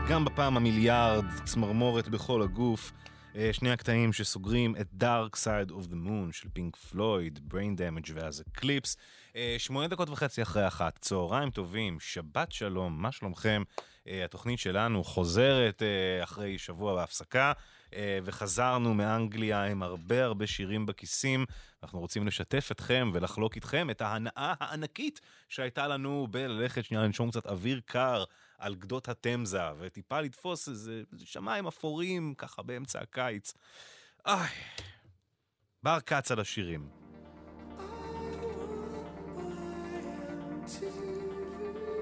גם 0.10 0.26
בפעם 0.26 0.58
המיליארד, 0.58 1.26
צמרמורת 1.46 2.10
בכל 2.10 2.42
הגוף. 2.42 2.92
אה, 3.36 3.50
שני 3.54 3.72
הקטעים 3.72 4.14
שסוגרים 4.14 4.76
את 4.76 4.88
Dark 5.04 5.36
Side 5.36 5.72
of 5.72 5.92
the 5.92 5.96
Moon 6.08 6.32
של 6.32 6.50
פינק 6.54 6.76
פלויד, 6.76 7.40
Brain 7.52 7.80
Damage 7.80 8.12
ואז 8.14 8.44
Eclipse. 8.52 8.98
אה, 9.36 9.56
שמונה 9.58 9.88
דקות 9.88 10.10
וחצי 10.10 10.42
אחרי 10.42 10.68
אחת, 10.68 10.98
צהריים 11.02 11.50
טובים, 11.50 12.00
שבת 12.00 12.52
שלום, 12.52 13.02
מה 13.02 13.12
שלומכם? 13.12 13.64
אה, 14.08 14.26
התוכנית 14.26 14.60
שלנו 14.60 15.04
חוזרת 15.04 15.82
אחרי 16.24 16.58
שבוע 16.58 16.96
בהפסקה, 16.96 17.52
וחזרנו 18.24 18.94
מאנגליה 18.94 19.64
עם 19.64 19.84
הרבה 19.84 20.24
הרבה 20.24 20.48
שירים 20.48 20.86
בכיסים. 20.86 21.46
אנחנו 21.84 22.00
רוצים 22.00 22.28
לשתף 22.28 22.70
אתכם 22.72 23.12
ולחלוק 23.14 23.56
איתכם 23.56 23.90
את 23.90 24.02
ההנאה 24.02 24.54
הענקית 24.60 25.22
שהייתה 25.50 25.88
לנו 25.88 26.28
בללכת 26.32 26.86
שנייה 26.86 27.04
לנשום 27.04 27.32
קצת 27.32 27.46
אוויר 27.46 27.82
קר. 27.86 28.24
על 28.66 28.76
גדות 28.76 29.09
התמזה, 29.09 29.61
וטיפה 29.80 30.22
לתפוס 30.22 30.70
איזה 30.70 31.01
שמיים 31.18 31.68
אפורים, 31.68 32.34
ככה 32.38 32.63
באמצע 32.63 32.99
הקיץ. 32.99 33.53
איי, 34.26 34.49
בר 35.84 35.99
כץ 35.99 36.32
על 36.32 36.39
השירים. 36.39 36.89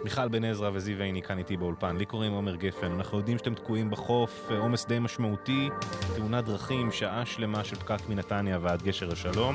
מיכל 0.03 0.27
בן 0.27 0.43
עזרא 0.43 0.69
וזיו 0.73 1.01
עיני 1.01 1.21
כאן 1.21 1.37
איתי 1.37 1.57
באולפן, 1.57 1.97
לי 1.97 2.05
קוראים 2.05 2.31
עומר 2.31 2.55
גפן, 2.55 2.91
אנחנו 2.91 3.17
יודעים 3.17 3.37
שאתם 3.37 3.55
תקועים 3.55 3.89
בחוף, 3.89 4.51
אה, 4.51 4.57
עומס 4.57 4.85
די 4.85 4.99
משמעותי, 4.99 5.69
תאונת 6.15 6.45
דרכים, 6.45 6.91
שעה 6.91 7.25
שלמה 7.25 7.63
של 7.63 7.75
פקק 7.75 8.09
מנתניה 8.09 8.59
ועד 8.61 8.83
גשר 8.83 9.11
השלום. 9.11 9.53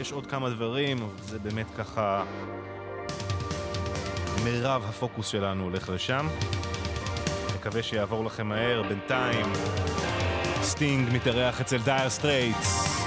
יש 0.00 0.12
עוד 0.12 0.26
כמה 0.26 0.50
דברים, 0.50 0.96
זה 1.18 1.38
באמת 1.38 1.66
ככה 1.78 2.24
מירב 4.44 4.84
הפוקוס 4.88 5.28
שלנו 5.28 5.64
הולך 5.64 5.88
לשם. 5.88 6.28
מקווה 7.56 7.82
שיעבור 7.82 8.24
לכם 8.24 8.46
מהר, 8.46 8.82
בינתיים 8.88 9.46
סטינג 10.62 11.08
מתארח 11.12 11.60
אצל 11.60 11.78
דייר 11.78 12.10
סטרייטס. 12.10 12.98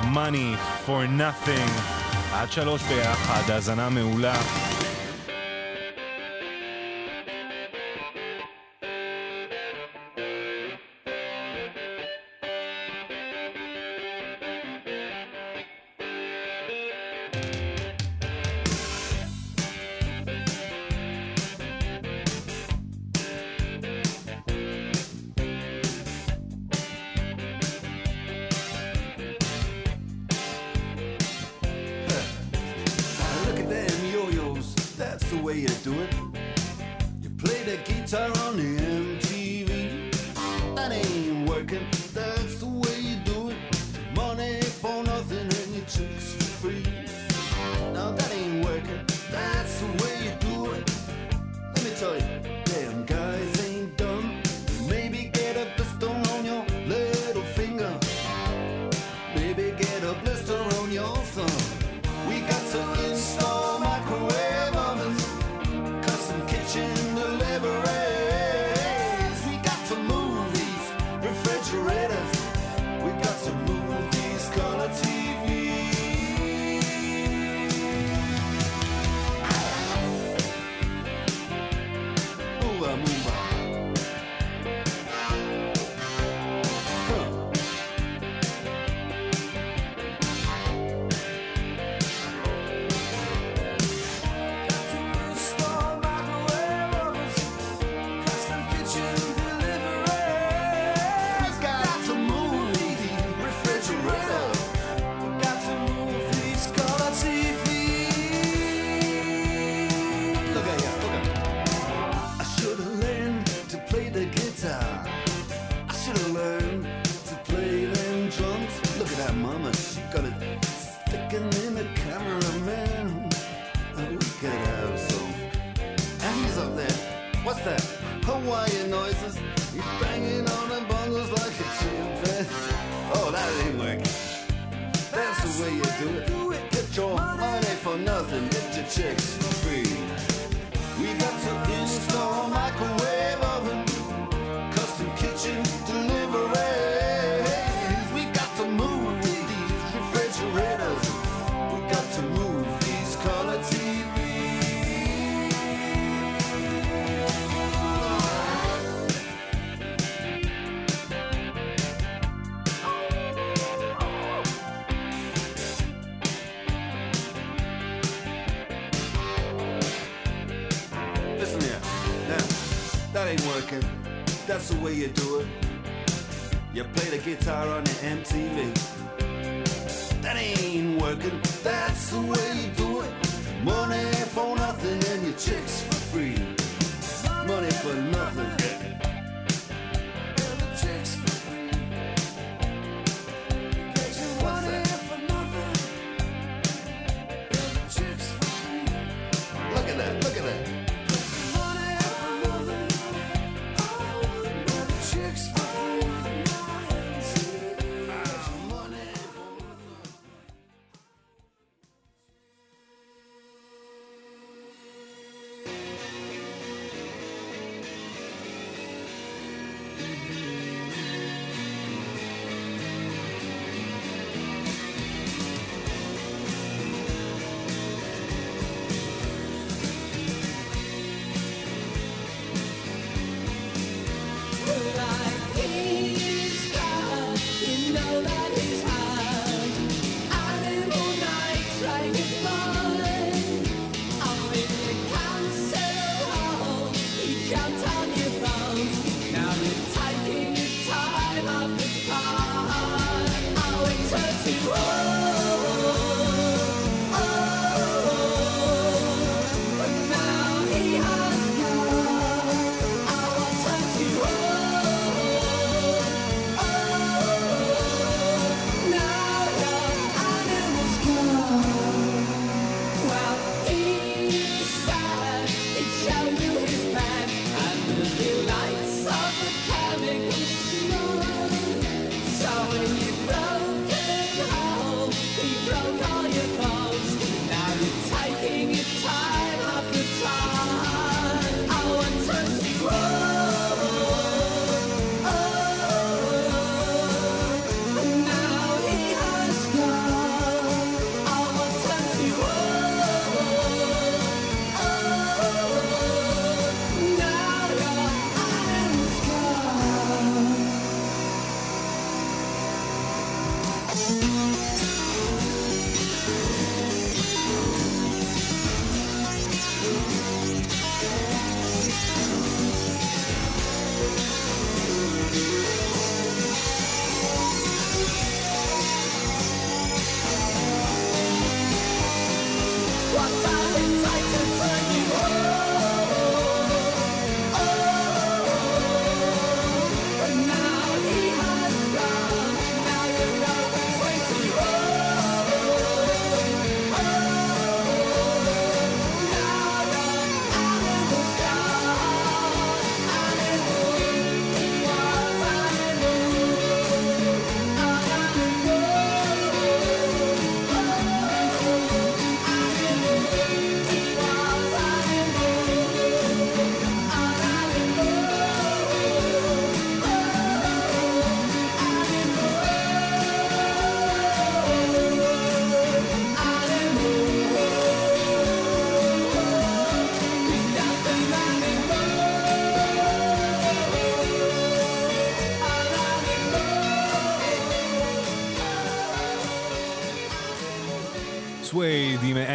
money 0.00 0.56
for 0.86 1.06
nothing. 1.18 1.70
עד 2.32 2.52
שלוש 2.52 2.82
ביחד, 2.82 3.50
האזנה 3.50 3.88
מעולה. 3.88 4.36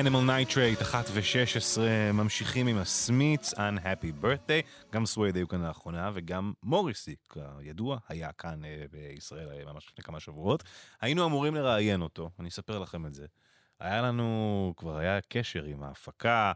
Animal 0.03 0.27
Nitrate 0.27 0.81
1 0.81 1.05
ו-16 1.13 1.79
ממשיכים 2.13 2.67
עם 2.67 2.77
הסמיץ 2.77 3.53
Unhappy 3.53 4.23
Birthday. 4.23 4.91
גם 4.91 5.05
סווייד 5.05 5.35
היו 5.35 5.47
כאן 5.47 5.65
לאחרונה 5.65 6.11
וגם 6.13 6.53
מוריסי 6.63 7.15
כידוע 7.63 7.97
היה 8.09 8.31
כאן 8.31 8.65
אה, 8.65 8.85
בישראל 8.91 9.49
אה, 9.51 9.73
ממש 9.73 9.87
לפני 9.91 10.03
כמה 10.03 10.19
שבועות. 10.19 10.63
היינו 11.01 11.25
אמורים 11.25 11.55
לראיין 11.55 12.01
אותו 12.01 12.29
אני 12.39 12.49
אספר 12.49 12.79
לכם 12.79 13.05
את 13.05 13.13
זה. 13.13 13.25
היה 13.79 14.01
לנו 14.01 14.73
כבר 14.77 14.97
היה 14.97 15.19
קשר 15.21 15.63
עם 15.63 15.83
ההפקה 15.83 16.51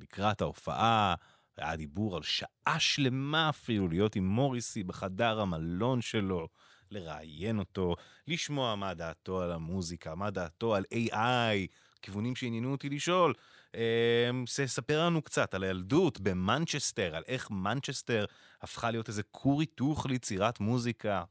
לקראת 0.00 0.40
ההופעה 0.40 1.14
היה 1.56 1.76
דיבור 1.76 2.16
על 2.16 2.22
שעה 2.22 2.76
שלמה 2.78 3.48
אפילו 3.48 3.88
להיות 3.88 4.16
עם 4.16 4.26
מוריסי 4.26 4.82
בחדר 4.82 5.40
המלון 5.40 6.00
שלו 6.00 6.48
לראיין 6.90 7.58
אותו, 7.58 7.94
לשמוע 8.28 8.74
מה 8.74 8.94
דעתו 8.94 9.42
על 9.42 9.52
המוזיקה, 9.52 10.14
מה 10.14 10.30
דעתו 10.30 10.74
על 10.74 10.84
AI, 10.94 11.66
כיוונים 12.04 12.36
שעניינו 12.36 12.72
אותי 12.72 12.88
לשאול. 12.88 13.34
אה, 13.74 14.30
ספר 14.66 15.06
לנו 15.06 15.22
קצת 15.22 15.54
על 15.54 15.64
הילדות 15.64 16.20
במנצ'סטר, 16.20 17.16
על 17.16 17.22
איך 17.28 17.50
מנצ'סטר 17.50 18.24
הפכה 18.62 18.90
להיות 18.90 19.08
איזה 19.08 19.22
כור 19.22 19.60
היתוך 19.60 20.06
ליצירת 20.06 20.60
מוזיקה. 20.60 21.22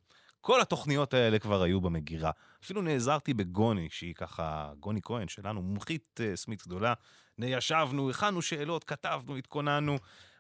כל 0.41 0.61
התוכניות 0.61 1.13
האלה 1.13 1.39
כבר 1.39 1.63
היו 1.63 1.81
במגירה. 1.81 2.31
אפילו 2.63 2.81
נעזרתי 2.81 3.33
בגוני, 3.33 3.87
שהיא 3.91 4.15
ככה, 4.15 4.71
גוני 4.79 4.99
כהן 5.03 5.27
שלנו, 5.27 5.61
מומחית 5.61 6.19
uh, 6.19 6.35
סמית 6.35 6.67
גדולה. 6.67 6.93
ישבנו, 7.39 8.09
הכנו 8.09 8.41
שאלות, 8.41 8.83
כתבנו, 8.83 9.37
התכוננו. 9.37 9.97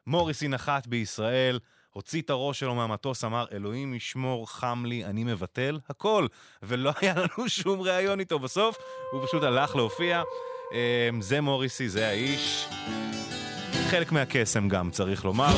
מוריסי 0.07 0.47
נחת 0.47 0.87
בישראל, 0.87 1.59
הוציא 1.93 2.21
את 2.21 2.29
הראש 2.29 2.59
שלו 2.59 2.75
מהמטוס, 2.75 3.23
אמר, 3.23 3.45
אלוהים 3.51 3.93
ישמור, 3.93 4.49
חם 4.51 4.83
לי, 4.85 5.05
אני 5.05 5.23
מבטל 5.23 5.79
הכל. 5.89 6.27
ולא 6.63 6.91
היה 7.01 7.13
לנו 7.15 7.49
שום 7.49 7.81
ראיון 7.81 8.19
איתו. 8.19 8.39
בסוף 8.39 8.77
הוא 9.11 9.27
פשוט 9.27 9.43
הלך 9.43 9.75
להופיע. 9.75 10.21
Um, 10.69 10.73
זה 11.19 11.41
מוריסי, 11.41 11.89
זה 11.89 12.07
האיש. 12.07 12.67
חלק 13.89 14.11
מהקסם 14.11 14.67
גם, 14.67 14.91
צריך 14.91 15.25
לומר. 15.25 15.53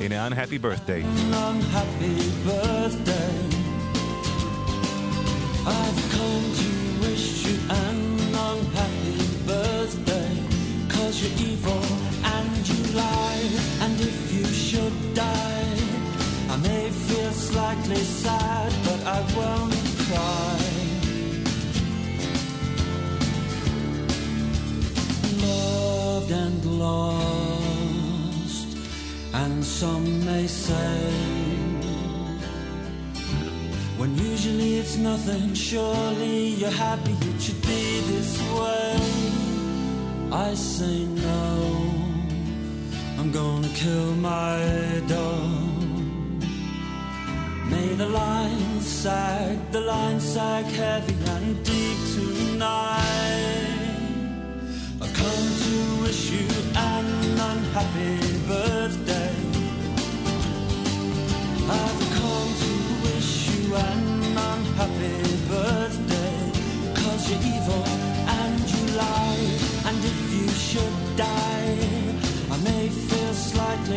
הנה, 0.00 0.28
Unhappy 0.28 0.62
Birthday. 0.62 1.04
unhappy 1.32 2.18
birthday. 2.46 3.34
I've 5.66 6.00
come 6.12 6.46
to 6.58 6.67
die, 15.24 15.76
I 16.54 16.56
may 16.68 16.84
feel 17.06 17.32
slightly 17.32 18.02
sad, 18.22 18.70
but 18.86 19.00
I 19.16 19.18
won't 19.36 19.74
cry. 20.04 20.58
Loved 25.46 26.30
and 26.44 26.60
lost, 26.84 28.68
and 29.32 29.64
some 29.64 30.06
may 30.24 30.46
say 30.46 30.98
when 33.98 34.16
usually 34.16 34.78
it's 34.78 34.96
nothing, 34.96 35.54
surely 35.54 36.50
you're 36.60 36.70
happy 36.70 37.16
it 37.30 37.42
should 37.42 37.60
be 37.62 38.00
this 38.12 38.32
way. 38.58 38.96
I 40.30 40.54
say 40.54 41.04
no, 41.26 42.07
I'm 43.18 43.32
gonna 43.32 43.68
kill 43.70 44.14
my 44.14 45.02
dog. 45.08 46.40
May 47.68 47.88
the 47.94 48.08
lines 48.08 48.86
sag, 48.86 49.72
the 49.72 49.80
lines 49.80 50.22
sag 50.22 50.66
heavy 50.66 51.16
and 51.34 51.64
deep 51.64 51.98
tonight. 52.14 53.58
I've 55.02 55.14
come 55.22 55.48
to 55.64 56.02
wish 56.02 56.30
you 56.30 56.46
an 56.76 57.06
unhappy 57.50 58.16
birthday. 58.52 59.34
I've 61.82 62.02
come 62.20 62.50
to 62.62 62.72
wish 63.04 63.32
you 63.50 63.74
an 63.74 64.02
unhappy 64.50 65.18
birthday. 65.54 66.34
Cause 67.00 67.22
you're 67.28 67.44
evil 67.54 67.84
and 68.38 68.60
you 68.72 68.82
lie. 68.96 69.46
And 69.88 69.98
if 70.04 70.18
you 70.34 70.48
should 70.48 71.16
die, 71.16 71.57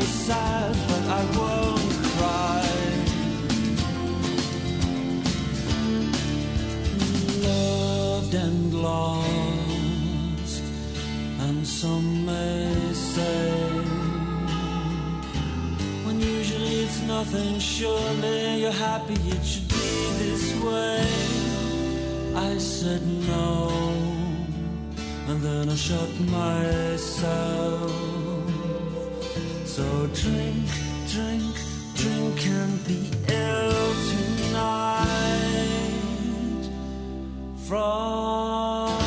sad, 0.06 0.76
but 0.88 1.04
I 1.20 1.22
won't 1.38 1.94
cry. 2.16 2.68
Loved 7.44 8.34
and 8.34 8.74
lost, 8.82 10.64
and 11.40 11.68
some 11.68 12.26
may 12.26 12.94
say. 12.94 13.52
When 16.06 16.20
usually 16.20 16.84
it's 16.86 17.02
nothing, 17.02 17.60
surely 17.60 18.62
you're 18.62 18.72
happy 18.72 19.14
it 19.36 19.44
should 19.44 19.68
be 19.68 20.14
this 20.22 20.54
way. 20.64 21.06
I 22.36 22.58
said 22.58 23.02
no, 23.28 23.70
and 25.28 25.42
then 25.42 25.70
I 25.70 25.76
shut 25.76 26.10
myself. 26.20 28.21
So 29.72 29.84
drink, 30.08 30.68
drink, 31.08 31.56
drink 31.96 32.46
and 32.46 32.86
be 32.86 33.10
ill 33.30 33.94
tonight. 34.12 35.08
From 37.66 39.01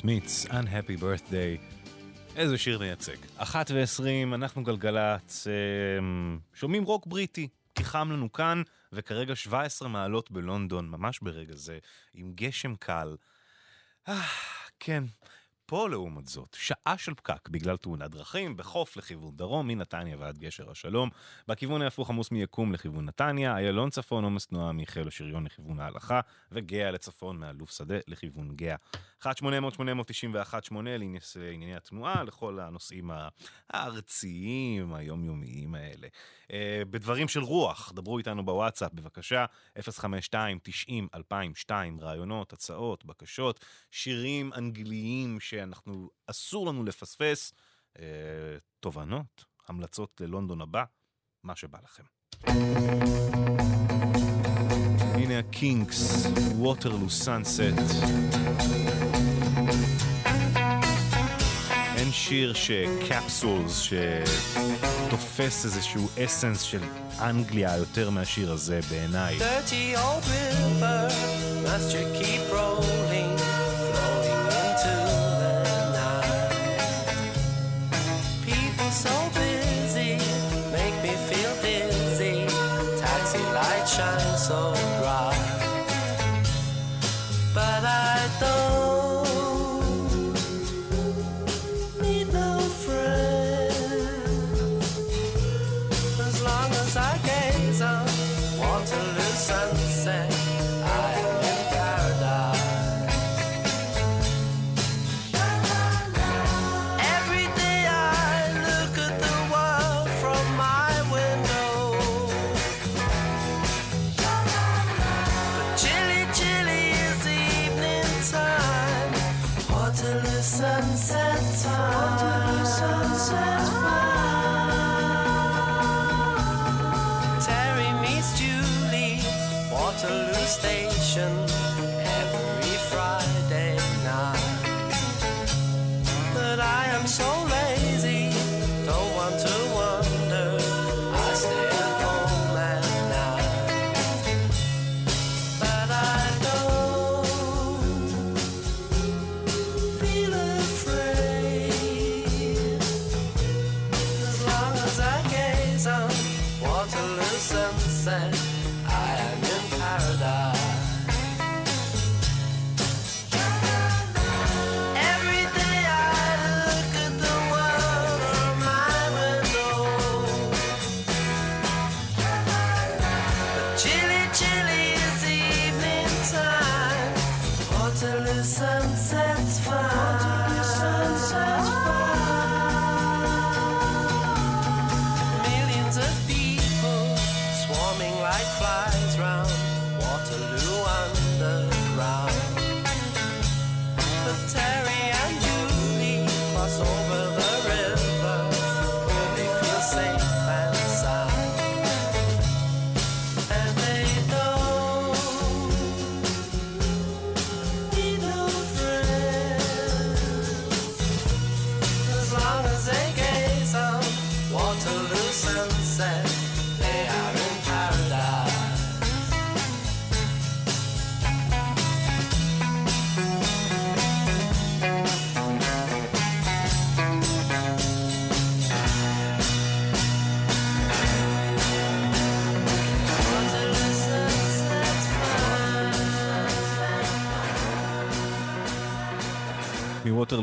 סמיץ, 0.00 0.46
Unhappy 0.46 1.00
Birthday. 1.02 1.76
איזה 2.36 2.58
שיר 2.58 2.78
מייצג. 2.78 3.16
אחת 3.36 3.70
ועשרים, 3.70 4.34
אנחנו 4.34 4.64
גלגלצ, 4.64 5.46
אמ, 5.46 6.38
שומעים 6.54 6.84
רוק 6.84 7.06
בריטי, 7.06 7.48
כי 7.74 7.84
חם 7.84 8.08
לנו 8.12 8.32
כאן, 8.32 8.62
וכרגע 8.92 9.36
17 9.36 9.88
מעלות 9.88 10.30
בלונדון, 10.30 10.88
ממש 10.88 11.18
ברגע 11.22 11.54
זה, 11.56 11.78
עם 12.14 12.32
גשם 12.34 12.74
קל. 12.76 13.16
אה, 14.08 14.22
כן. 14.78 15.04
פה 15.66 15.88
לעומת 15.88 16.26
זאת, 16.26 16.56
שעה 16.60 16.98
של 16.98 17.14
פקק 17.14 17.48
בגלל 17.48 17.76
תאונת 17.76 18.10
דרכים, 18.10 18.56
בחוף 18.56 18.96
לכיוון 18.96 19.36
דרום, 19.36 19.68
מנתניה 19.68 20.16
ועד 20.18 20.38
גשר 20.38 20.70
השלום, 20.70 21.10
בכיוון 21.48 21.82
ההפוך 21.82 22.10
עמוס 22.10 22.30
מיקום 22.30 22.72
לכיוון 22.72 23.04
נתניה, 23.04 23.56
איילון 23.56 23.90
צפון 23.90 24.24
עומס 24.24 24.46
תנועה 24.46 24.72
מחיל 24.72 25.08
השריון 25.08 25.44
לכיוון 25.44 25.80
ההלכה, 25.80 26.20
וגאה 26.52 26.90
לצפון 26.90 27.36
מאלוף 27.36 27.70
שדה 27.70 27.94
לכיוון 28.08 28.56
גאה. 28.56 28.76
1-800-891-8 29.22 29.26
לענייני 31.36 31.76
התנועה, 31.76 32.24
לכל 32.24 32.60
הנושאים 32.60 33.10
הארציים, 33.70 34.94
היומיומיים 34.94 35.74
האלה. 35.74 36.08
אה, 36.52 36.82
בדברים 36.90 37.28
של 37.28 37.40
רוח, 37.40 37.92
דברו 37.94 38.18
איתנו 38.18 38.44
בוואטסאפ, 38.44 38.92
בבקשה, 38.92 39.44
052-90-2002, 39.78 41.70
רעיונות, 42.00 42.52
הצעות, 42.52 43.04
בקשות, 43.04 43.64
שירים 43.90 44.52
אנגליים 44.56 45.40
שאנחנו, 45.40 46.10
אסור 46.26 46.66
לנו 46.66 46.84
לפספס, 46.84 47.52
אה, 47.98 48.04
תובנות, 48.80 49.44
המלצות 49.68 50.20
ללונדון 50.20 50.60
הבא, 50.60 50.84
מה 51.44 51.56
שבא 51.56 51.78
לכם. 51.84 52.04
הנה 55.30 55.38
הקינגס, 55.38 56.26
ווטרלו 56.56 57.10
סאנסט. 57.10 57.60
אין 61.96 62.12
שיר 62.12 62.54
שקפסולס, 62.54 63.80
שתופס 65.08 65.64
איזשהו 65.64 66.08
אסנס 66.24 66.60
של 66.60 66.80
אנגליה 67.20 67.76
יותר 67.76 68.10
מהשיר 68.10 68.52
הזה 68.52 68.80
בעיניי. 68.90 69.38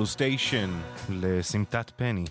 סטיישן 0.08 0.70
לסמטת 1.10 1.92
פני. 1.96 2.24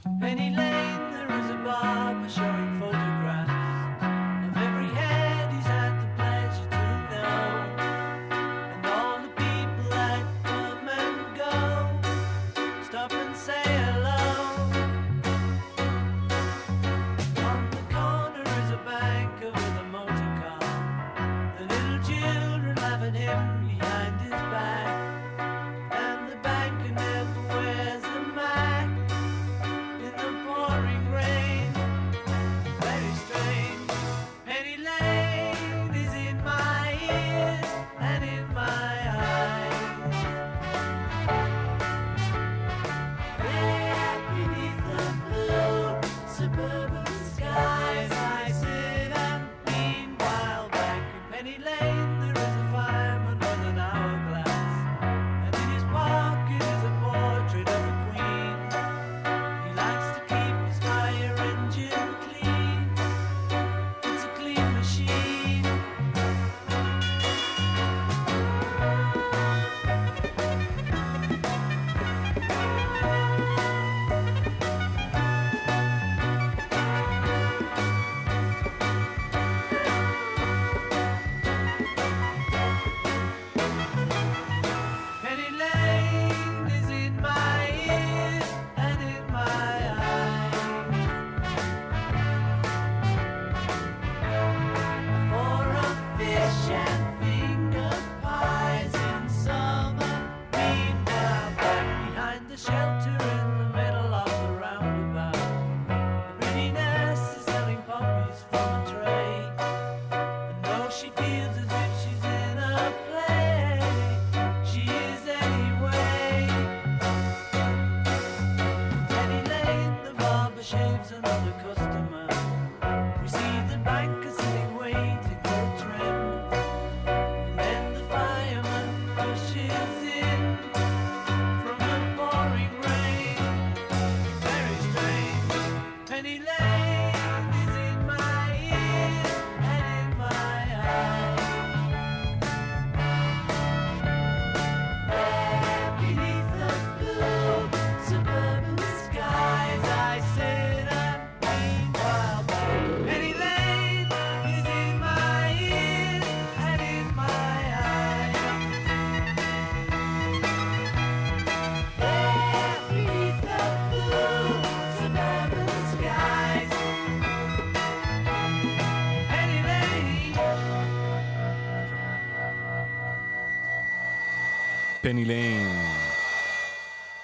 פני 175.08 175.24
ליין. 175.24 175.68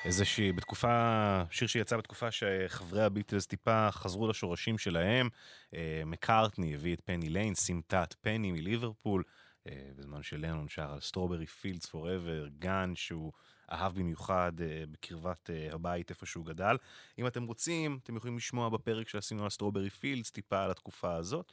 איזושהי, 0.05 0.53
בתקופה, 0.53 1.43
שיר 1.51 1.69
שיצא 1.69 1.97
בתקופה 1.97 2.31
שחברי 2.31 3.03
הביטלס 3.03 3.47
טיפה 3.47 3.89
חזרו 3.91 4.29
לשורשים 4.29 4.79
שלהם. 4.79 5.29
אה, 5.75 6.03
מקארטני 6.07 6.75
הביא 6.75 6.95
את 6.95 7.01
פני 7.05 7.29
ליין, 7.29 7.55
סמטת 7.55 8.15
פני 8.21 8.53
מליברפול, 8.53 9.23
אה, 9.67 9.91
בזמן 9.97 10.23
שלנון 10.23 10.69
שר 10.69 10.93
על 10.93 11.01
Strawberry 11.01 11.47
Fields 11.47 11.87
Forever, 11.87 12.47
גן 12.59 12.93
שהוא 12.95 13.33
אהב 13.73 13.95
במיוחד 13.95 14.53
אה, 14.61 14.85
בקרבת 14.91 15.51
הבית 15.73 16.11
איפה 16.11 16.27
שהוא 16.27 16.47
גדל. 16.47 16.77
אם 17.19 17.27
אתם 17.27 17.45
רוצים, 17.45 17.99
אתם 18.03 18.17
יכולים 18.17 18.37
לשמוע 18.37 18.69
בפרק 18.69 19.09
שעשינו 19.09 19.45
על 19.45 19.51
סטרוברי 19.51 19.91
פילדס 19.91 20.31
טיפה 20.31 20.65
על 20.65 20.71
התקופה 20.71 21.15
הזאת. 21.15 21.53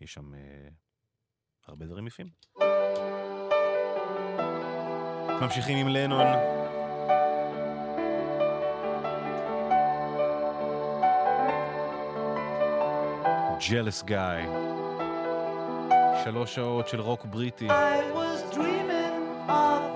יש 0.00 0.12
שם 0.12 0.32
הרבה 1.66 1.86
דברים 1.86 2.06
יפים. 2.06 2.28
ממשיכים 5.40 5.76
עם 5.76 5.88
לנון. 5.88 6.26
Jealous 13.60 14.08
Guy. 14.08 14.40
שלוש 16.24 16.54
שעות 16.54 16.88
של 16.88 17.00
רוק 17.00 17.24
בריטי. 17.24 17.68
I 17.68 17.72
was 18.14 18.54
dreaming 18.54 19.48
of 19.48 19.87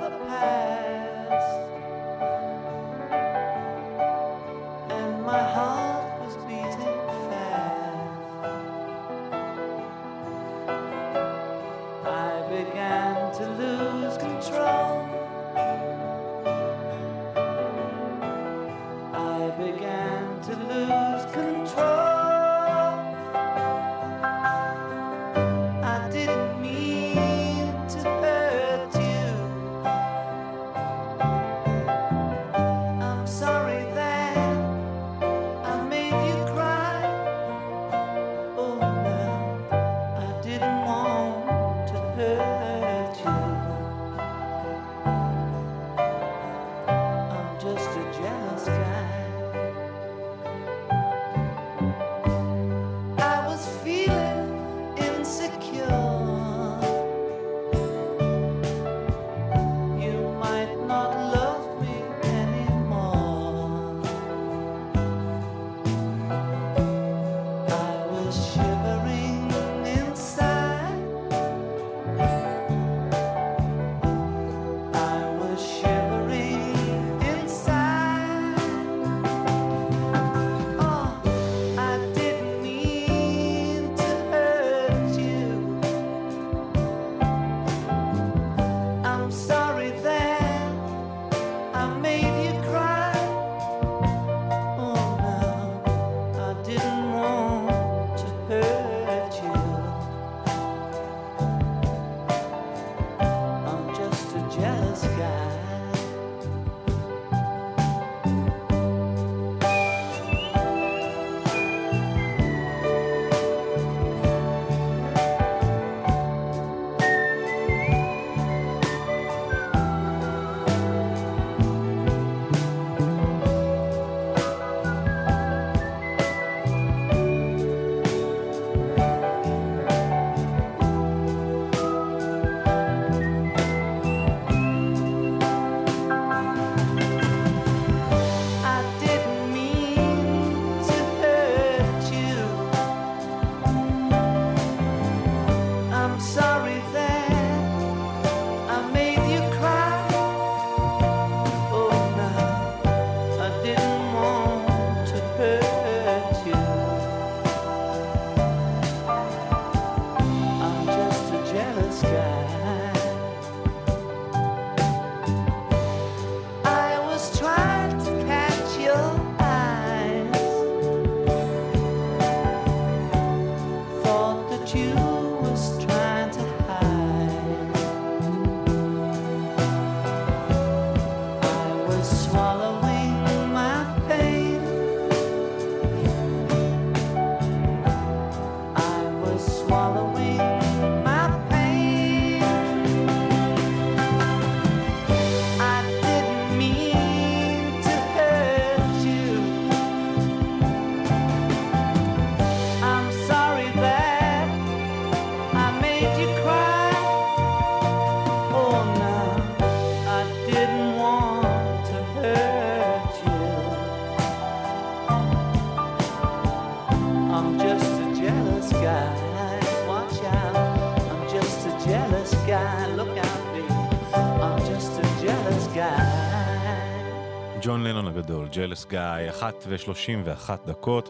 ג'לס 228.53 228.87
גיא, 228.87 229.31
אחת 229.31 229.55
ושלושים 229.69 230.23
ואחת 230.25 230.67
דקות. 230.67 231.09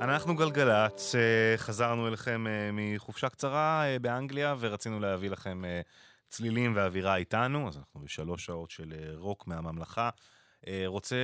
אנחנו 0.00 0.36
גלגלצ, 0.36 1.14
אה, 1.14 1.54
חזרנו 1.56 2.08
אליכם 2.08 2.46
אה, 2.46 2.70
מחופשה 2.72 3.28
קצרה 3.28 3.84
אה, 3.84 3.98
באנגליה 3.98 4.54
ורצינו 4.58 5.00
להביא 5.00 5.30
לכם 5.30 5.62
צלילים 6.28 6.72
ואווירה 6.76 7.16
איתנו, 7.16 7.68
אז 7.68 7.76
אנחנו 7.76 8.00
בשלוש 8.00 8.44
שעות 8.44 8.70
של 8.70 8.92
רוק 9.16 9.46
מהממלכה. 9.46 10.10
רוצה 10.86 11.16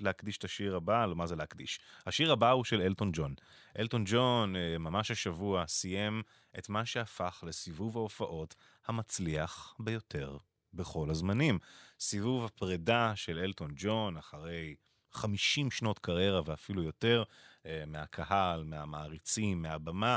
להקדיש 0.00 0.38
את 0.38 0.44
השיר 0.44 0.76
הבא, 0.76 1.06
לא 1.06 1.16
מה 1.16 1.26
זה 1.26 1.36
להקדיש. 1.36 1.80
השיר 2.06 2.32
הבא 2.32 2.50
הוא 2.50 2.64
של 2.64 2.82
אלטון 2.82 3.10
ג'ון. 3.12 3.34
אלטון 3.78 4.04
ג'ון 4.06 4.54
ממש 4.78 5.10
השבוע 5.10 5.66
סיים 5.66 6.22
את 6.58 6.68
מה 6.68 6.86
שהפך 6.86 7.44
לסיבוב 7.46 7.96
ההופעות 7.96 8.54
המצליח 8.86 9.74
ביותר 9.78 10.36
בכל 10.74 11.10
הזמנים. 11.10 11.58
סיבוב 12.00 12.44
הפרידה 12.44 13.12
של 13.16 13.38
אלטון 13.38 13.70
ג'ון 13.76 14.16
אחרי 14.16 14.74
50 15.14 15.70
שנות 15.70 15.98
קריירה 15.98 16.40
ואפילו 16.44 16.82
יותר, 16.82 17.22
אה, 17.66 17.82
מהקהל, 17.86 18.64
מהמעריצים, 18.64 19.62
מהבמה. 19.62 20.16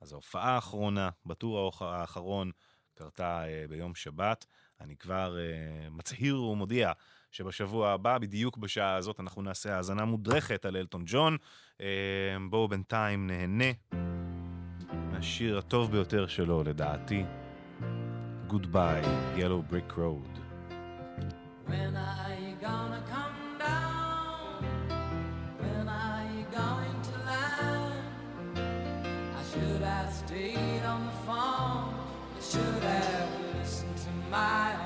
אז 0.00 0.12
ההופעה 0.12 0.54
האחרונה, 0.54 1.10
בטור 1.26 1.72
האחרון, 1.80 2.50
קרתה 2.94 3.44
אה, 3.46 3.64
ביום 3.68 3.94
שבת. 3.94 4.46
אני 4.80 4.96
כבר 4.96 5.38
אה, 5.38 5.90
מצהיר 5.90 6.42
ומודיע 6.42 6.92
שבשבוע 7.30 7.90
הבא, 7.90 8.18
בדיוק 8.18 8.56
בשעה 8.56 8.94
הזאת, 8.94 9.20
אנחנו 9.20 9.42
נעשה 9.42 9.76
האזנה 9.76 10.04
מודרכת 10.04 10.64
על 10.64 10.76
אלטון 10.76 11.02
ג'ון. 11.06 11.36
בואו 12.50 12.68
בינתיים 12.68 13.26
נהנה 13.26 13.72
מהשיר 15.12 15.58
הטוב 15.58 15.90
ביותר 15.90 16.26
שלו, 16.26 16.64
לדעתי. 16.64 17.24
Goodbye, 18.48 19.04
Yellow 19.36 19.60
Brick 19.60 19.94
Road. 19.94 20.22
When 21.66 21.94
are 21.94 22.34
you 22.40 22.54
gonna 22.62 23.02
come 23.10 23.58
down? 23.58 24.64
When 25.58 25.86
are 25.86 26.24
you 26.34 26.46
going 26.50 27.02
to 27.02 27.12
land? 27.26 28.08
I 29.36 29.42
should 29.52 29.82
have 29.82 30.14
stayed 30.14 30.82
on 30.82 31.04
the 31.04 31.12
phone. 31.26 31.92
I 32.36 32.40
should 32.40 32.82
have 32.84 33.28
listened 33.58 33.98
to 33.98 34.10
my 34.30 34.77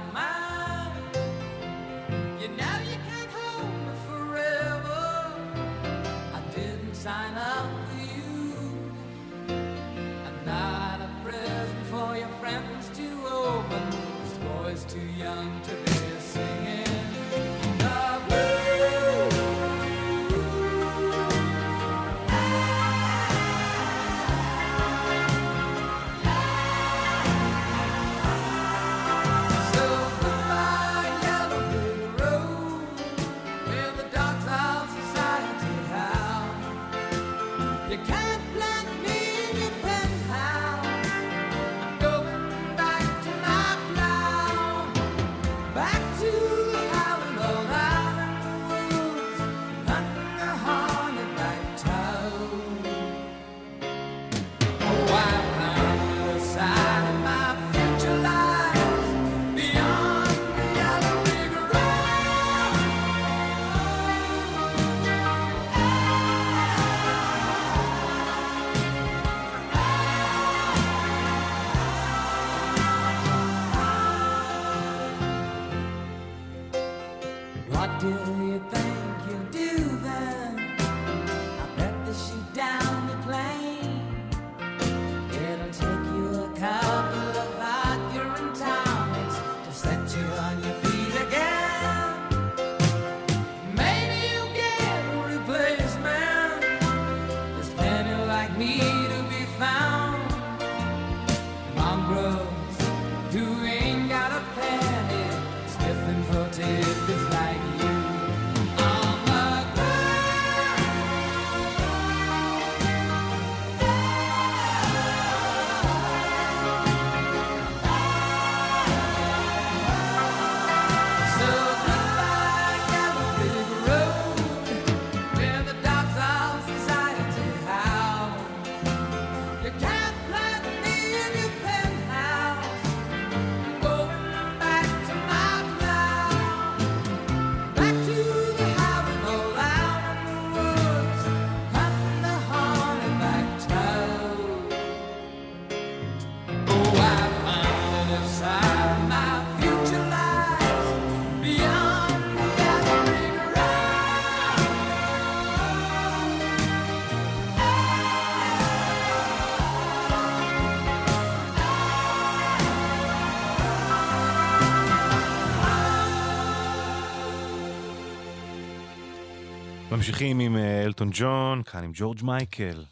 ממשיכים 170.22 170.40
עם 170.40 170.56
אה, 170.56 170.82
אלטון 170.84 171.10
ג'ון, 171.12 171.62
כאן 171.62 171.84
עם 171.84 171.90
ג'ורג' 171.94 172.18
מייקל. 172.22 172.84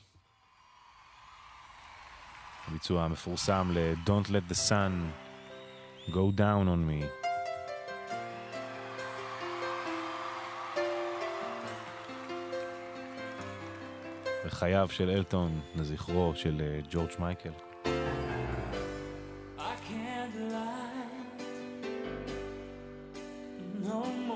הביצוע 2.69 3.05
המפורסם 3.05 3.70
ל-Don't 3.74 4.28
Let 4.28 4.52
the 4.52 4.57
Sun 4.69 4.93
Go 6.11 6.39
Down 6.39 6.66
on 6.66 6.81
Me. 6.89 7.05
בחייו 14.47 14.89
של 14.90 15.11
אלטון, 15.11 15.61
לזכרו 15.74 16.32
של 16.35 16.61
אה, 16.61 16.81
ג'ורג' 16.90 17.11
מייקל. 17.19 17.52
I 19.59 19.61
can't 19.89 20.36
lie. 20.52 20.90
No 23.89 24.30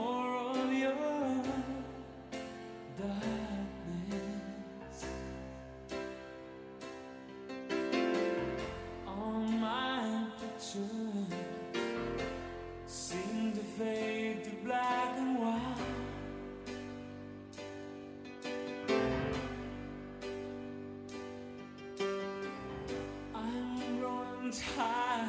high, 24.76 25.28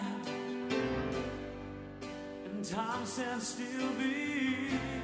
and 2.45 2.65
time 2.65 3.05
stands 3.05 3.47
still 3.47 3.89
beneath. 3.97 4.94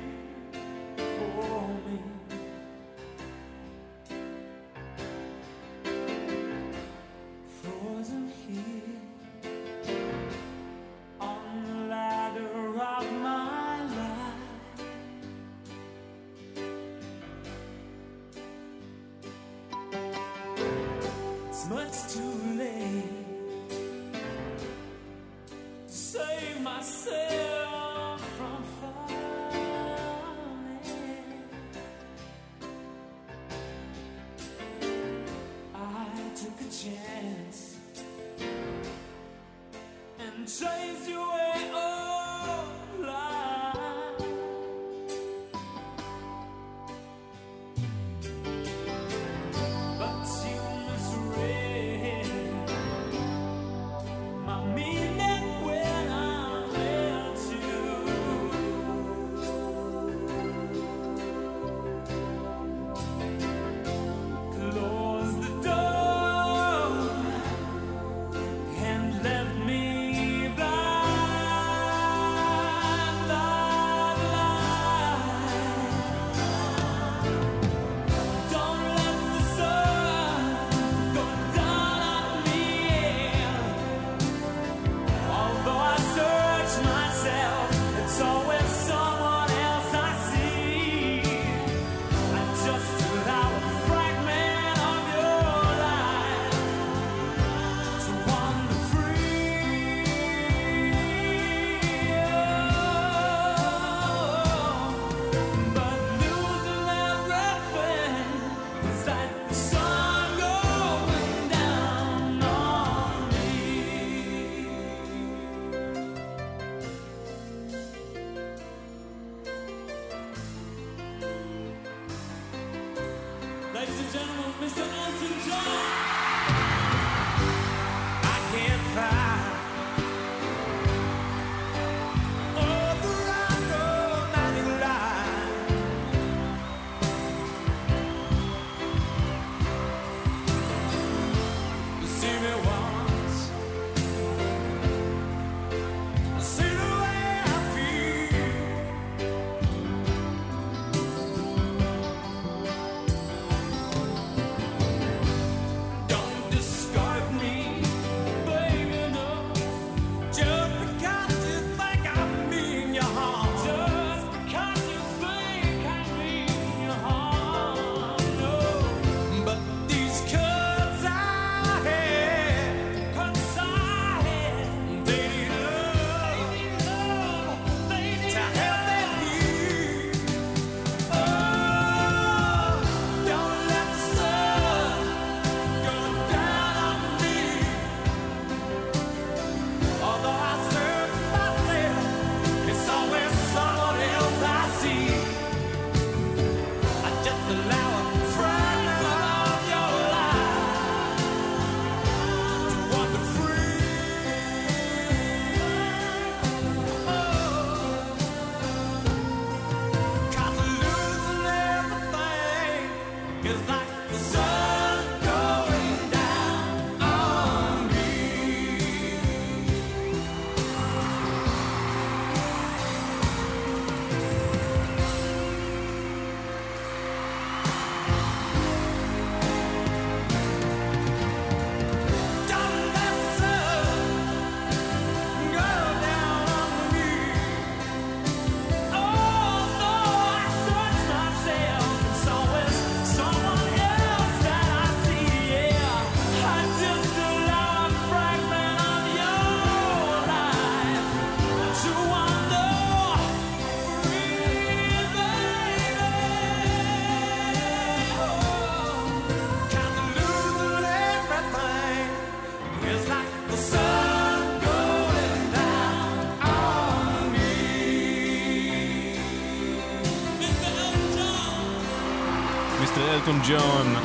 אלטון 273.32 273.42
ג'ון, 273.48 273.96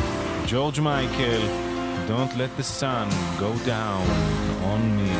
ג'ורג' 0.51 0.81
מייקל, 0.81 1.41
Don't 2.09 2.33
let 2.37 2.61
the 2.61 2.81
sun 2.81 3.09
go 3.41 3.51
down 3.67 4.07
on 4.63 4.83
me. 4.99 5.17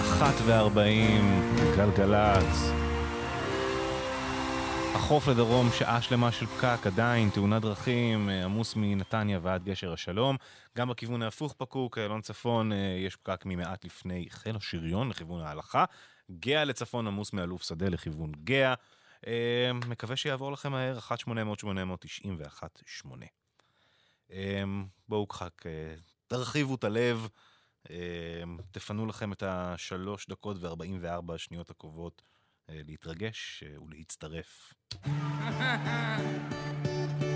אחת 0.00 0.34
וארבעים, 0.46 1.54
גלגלצ. 1.76 2.72
החוף 4.94 5.28
לדרום, 5.28 5.68
שעה 5.78 6.02
שלמה 6.02 6.32
של 6.32 6.46
פקק, 6.46 6.86
עדיין 6.86 7.30
תאונת 7.30 7.62
דרכים, 7.62 8.28
אה, 8.28 8.44
עמוס 8.44 8.76
מנתניה 8.76 9.38
ועד 9.42 9.64
גשר 9.64 9.92
השלום. 9.92 10.36
גם 10.78 10.88
בכיוון 10.88 11.22
ההפוך 11.22 11.54
פקוק, 11.58 11.98
אה, 11.98 12.04
אלון 12.04 12.20
צפון, 12.20 12.72
אה, 12.72 12.78
יש 13.06 13.16
פקק 13.16 13.42
ממעט 13.46 13.84
לפני 13.84 14.26
חיל 14.30 14.56
השריון 14.56 15.08
לכיוון 15.08 15.40
ההלכה. 15.42 15.84
גאה 16.30 16.64
לצפון 16.64 17.06
עמוס 17.06 17.32
מאלוף 17.32 17.62
שדה 17.62 17.88
לכיוון 17.88 18.32
גאה. 18.44 18.74
אמ, 19.26 19.80
מקווה 19.88 20.16
שיעבור 20.16 20.52
לכם 20.52 20.72
מהר, 20.72 20.98
1-800-891-8. 20.98 23.08
אמ, 24.30 24.86
בואו 25.08 25.26
חק, 25.32 25.66
אה, 25.66 25.94
תרחיבו 26.26 26.74
את 26.74 26.84
הלב, 26.84 27.28
אמ, 27.90 27.94
תפנו 28.70 29.06
לכם 29.06 29.32
את 29.32 29.42
השלוש 29.46 30.26
דקות 30.28 30.56
ו-44 30.60 31.34
השניות 31.34 31.70
הקרובות 31.70 32.22
אה, 32.70 32.80
להתרגש 32.86 33.64
אה, 33.66 33.82
ולהצטרף. 33.82 34.74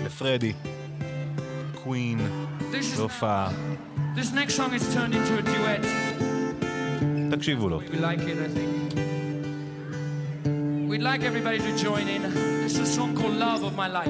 לפרדי, 0.05 0.53
קווין, 1.83 2.19
בהופעה. 2.97 3.49
This 4.15 4.31
next 4.31 4.55
song 4.57 4.73
is 4.73 4.93
turned 4.93 5.13
into 5.13 5.37
a 5.39 5.41
duet. 5.41 5.85
תקשיבו 7.31 7.69
לו. 7.69 7.81
We 7.81 7.85
like 7.85 8.19
it, 8.19 8.21
I 8.21 8.57
think. 8.57 9.14
We'd 10.95 11.01
like 11.01 11.23
everybody 11.23 11.57
to 11.57 11.77
join 11.77 12.07
in. 12.07 12.21
This 12.21 12.75
is 12.75 12.79
a 12.79 12.85
song 12.85 13.17
called 13.17 13.33
Love 13.33 13.63
of 13.63 13.75
My 13.75 13.89
Life. 13.89 14.07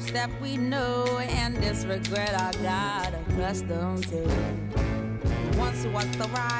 words 0.00 0.12
that 0.12 0.30
we 0.40 0.56
know 0.56 1.18
and 1.18 1.60
disregard 1.60 2.30
our 2.30 2.52
God 2.62 3.14
accustomed 3.28 4.06
to. 4.08 4.22
Once 5.58 5.84
was 5.86 6.06
the 6.16 6.28
ride. 6.34 6.59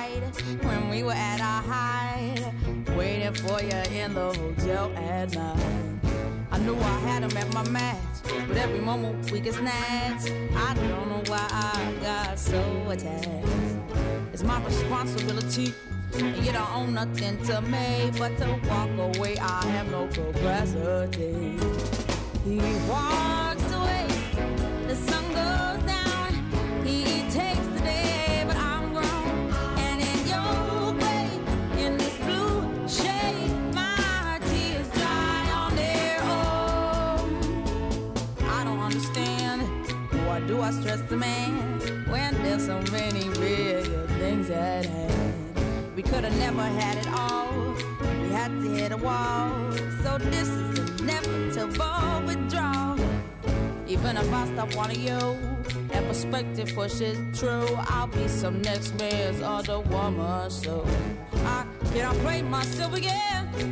the 58.52 58.59
next 58.59 58.98
man's 58.98 59.40
other 59.43 59.81
woman. 59.81 60.51
So 60.51 60.86
I 61.35 61.64
can 61.93 62.06
I 62.06 62.14
play 62.22 62.43
myself 62.43 62.94
again. 62.94 63.69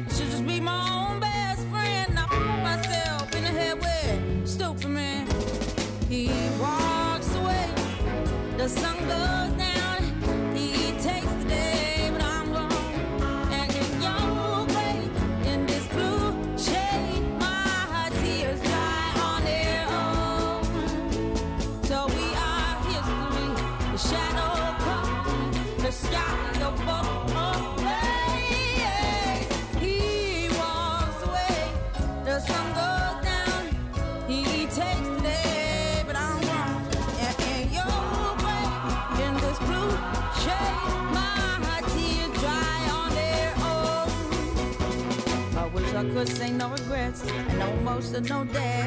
past 47.12 47.30
and 47.30 47.62
almost 47.62 48.20
no 48.22 48.44
day. 48.44 48.77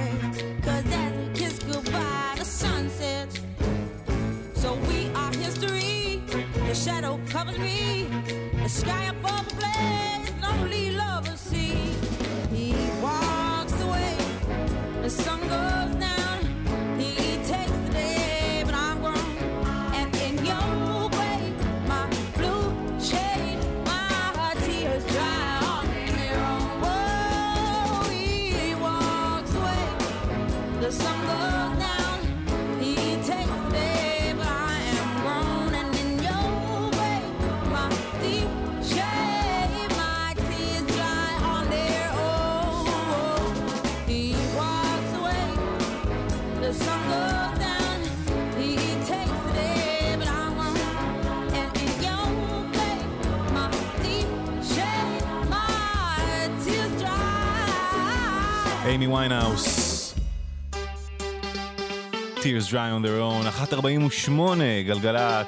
Dry 62.71 62.89
on 62.89 63.01
their 63.01 63.19
own, 63.19 63.45
148, 63.45 64.83
גלגלצ. 64.85 65.47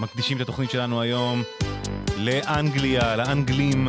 מקדישים 0.00 0.36
את 0.36 0.42
התוכנית 0.42 0.70
שלנו 0.70 1.00
היום 1.00 1.42
לאנגליה, 2.16 3.16
לאנגלים, 3.16 3.88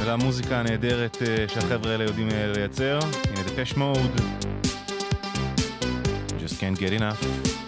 ולמוזיקה 0.00 0.60
הנהדרת 0.60 1.16
אה, 1.22 1.44
שהחבר'ה 1.48 1.92
האלה 1.92 2.04
יודעים 2.04 2.28
אה, 2.30 2.52
לייצר. 2.56 2.98
הנה 3.24 3.42
דפש 3.42 3.76
מוד. 3.76 4.20
Just 6.28 6.60
can't 6.60 6.78
get 6.78 7.00
enough. 7.00 7.67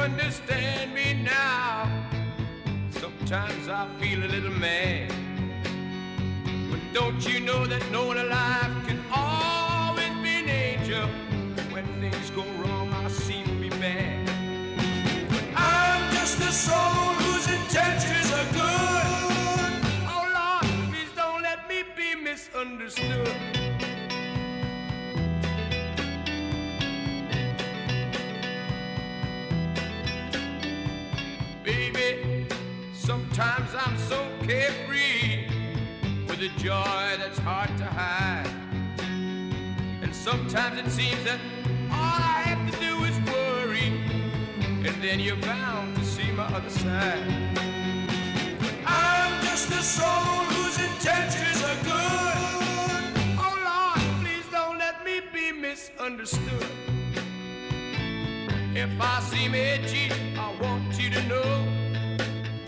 Understand 0.00 0.94
me 0.94 1.12
now? 1.22 2.08
Sometimes 2.90 3.68
I 3.68 3.86
feel 4.00 4.24
a 4.24 4.30
little 4.34 4.50
mad. 4.52 5.12
But 6.70 6.80
don't 6.92 7.26
you 7.28 7.40
know 7.40 7.66
that 7.66 7.82
no 7.92 8.06
one 8.06 8.18
alive 8.18 8.72
can 8.86 8.98
always 9.14 10.14
be 10.22 10.32
an 10.42 10.48
angel? 10.48 11.06
When 11.70 11.84
things 12.00 12.30
go 12.30 12.44
wrong, 12.60 12.90
I 12.94 13.08
seem 13.08 13.44
to 13.44 13.54
be 13.56 13.68
bad. 13.68 14.26
But 15.28 15.44
I'm 15.54 16.10
just 16.14 16.40
a 16.40 16.50
soul 16.50 17.14
whose 17.20 17.46
intentions 17.48 18.32
are 18.32 18.50
good. 18.52 19.70
Oh 20.14 20.24
Lord, 20.38 20.90
please 20.90 21.12
don't 21.14 21.42
let 21.42 21.68
me 21.68 21.84
be 21.94 22.14
misunderstood. 22.14 23.59
Sometimes 33.10 33.70
I'm 33.74 33.98
so 33.98 34.24
carefree 34.42 35.48
with 36.28 36.40
a 36.42 36.50
joy 36.58 37.06
that's 37.18 37.40
hard 37.40 37.76
to 37.78 37.84
hide. 37.84 38.48
And 40.00 40.14
sometimes 40.14 40.78
it 40.78 40.88
seems 40.92 41.20
that 41.24 41.40
all 41.90 42.20
I 42.36 42.40
have 42.50 42.62
to 42.70 42.74
do 42.78 42.92
is 43.10 43.16
worry, 43.32 43.88
and 44.86 44.94
then 45.02 45.18
you're 45.18 45.42
bound 45.52 45.96
to 45.96 46.04
see 46.04 46.30
my 46.30 46.44
other 46.56 46.70
side. 46.70 47.26
But 48.60 48.74
I'm 48.86 49.44
just 49.44 49.68
a 49.70 49.82
soul 49.82 50.44
whose 50.54 50.78
intentions 50.78 51.58
are 51.70 51.80
good. 51.92 52.38
Oh 53.44 53.54
Lord, 53.70 54.02
please 54.22 54.46
don't 54.52 54.78
let 54.78 55.04
me 55.04 55.20
be 55.34 55.50
misunderstood. 55.50 56.70
If 58.72 58.92
I 59.00 59.20
seem 59.30 59.56
edgy, 59.56 60.12
I 60.38 60.54
want 60.62 60.96
you 60.96 61.10
to 61.10 61.22
know 61.26 61.79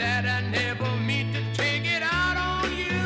that 0.02 0.24
I 0.38 0.40
never 0.50 0.90
mean 1.08 1.32
to 1.32 1.42
take 1.62 1.84
it 1.96 2.02
out 2.02 2.36
on 2.50 2.66
you. 2.84 3.02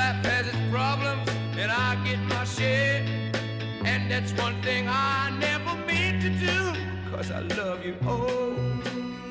Life 0.00 0.20
has 0.30 0.44
its 0.52 0.64
problems, 0.70 1.26
and 1.60 1.70
I 1.72 1.88
get 2.04 2.20
my 2.34 2.44
share. 2.44 3.00
And 3.90 4.10
that's 4.10 4.32
one 4.44 4.56
thing 4.62 4.82
I 4.88 5.30
never 5.46 5.72
mean 5.90 6.14
to 6.26 6.30
do. 6.48 6.58
cause 7.10 7.30
I 7.30 7.40
love 7.60 7.78
you. 7.86 7.94
Oh, 8.02 8.54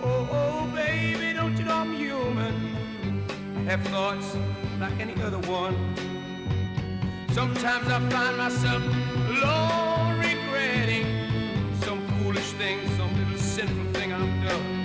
oh, 0.04 0.30
oh, 0.40 0.76
baby, 0.76 1.28
don't 1.38 1.56
you 1.60 1.66
know 1.66 1.80
I'm 1.86 1.94
human? 1.94 2.56
Have 3.70 3.84
thoughts 3.94 4.30
like 4.80 4.98
any 5.06 5.16
other 5.28 5.42
one. 5.64 5.76
Sometimes 7.40 7.88
I 7.96 8.00
find 8.16 8.36
myself 8.44 8.84
alone 9.34 10.14
regretting 10.28 11.08
some 11.86 12.02
foolish 12.16 12.52
thing, 12.62 12.78
some 12.98 13.12
little 13.20 13.38
sinful 13.38 13.88
thing 13.94 14.10
I've 14.14 14.36
done. 14.50 14.85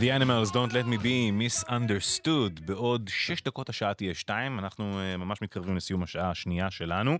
The 0.00 0.10
Animals 0.10 0.50
Don't 0.50 0.72
Let 0.72 0.86
Me 0.86 0.96
Be 0.96 1.30
Misunderstood. 1.30 2.60
בעוד 2.64 3.08
שש 3.12 3.42
דקות 3.42 3.68
השעה 3.68 3.94
תהיה 3.94 4.14
שתיים, 4.14 4.58
אנחנו 4.58 5.00
אה, 5.00 5.16
ממש 5.16 5.42
מתקרבים 5.42 5.76
לסיום 5.76 6.02
השעה 6.02 6.30
השנייה 6.30 6.70
שלנו. 6.70 7.18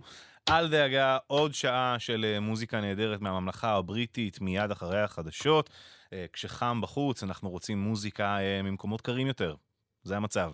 אל 0.49 0.67
דאגה, 0.67 1.17
עוד 1.27 1.53
שעה 1.53 1.95
של 1.99 2.25
אה, 2.25 2.39
מוזיקה 2.39 2.81
נהדרת 2.81 3.21
מהממלכה 3.21 3.75
הבריטית 3.75 4.41
מיד 4.41 4.71
אחרי 4.71 5.01
החדשות. 5.01 5.69
אה, 6.13 6.25
כשחם 6.33 6.81
בחוץ, 6.81 7.23
אנחנו 7.23 7.49
רוצים 7.49 7.79
מוזיקה 7.79 8.37
ממקומות 8.63 9.01
קרים 9.01 9.27
יותר. 9.27 9.55
זה 10.03 10.17
המצב. 10.17 10.51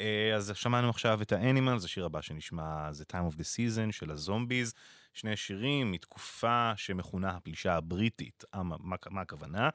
אה, 0.00 0.34
אז 0.36 0.52
שמענו 0.54 0.90
עכשיו 0.90 1.22
את 1.22 1.32
האנימלס, 1.32 1.84
השיר 1.84 2.04
הבא 2.04 2.20
שנשמע 2.20 2.92
זה 2.92 3.04
Time 3.12 3.32
of 3.32 3.36
the 3.36 3.42
Season 3.42 3.92
של 3.92 4.10
הזומביז. 4.10 4.74
שני 5.14 5.36
שירים 5.36 5.92
מתקופה 5.92 6.72
שמכונה 6.76 7.30
הפלישה 7.30 7.74
הבריטית. 7.74 8.44
אה, 8.54 8.62
מה, 8.62 8.76
מה, 8.80 8.96
מה 9.10 9.20
הכוונה? 9.20 9.68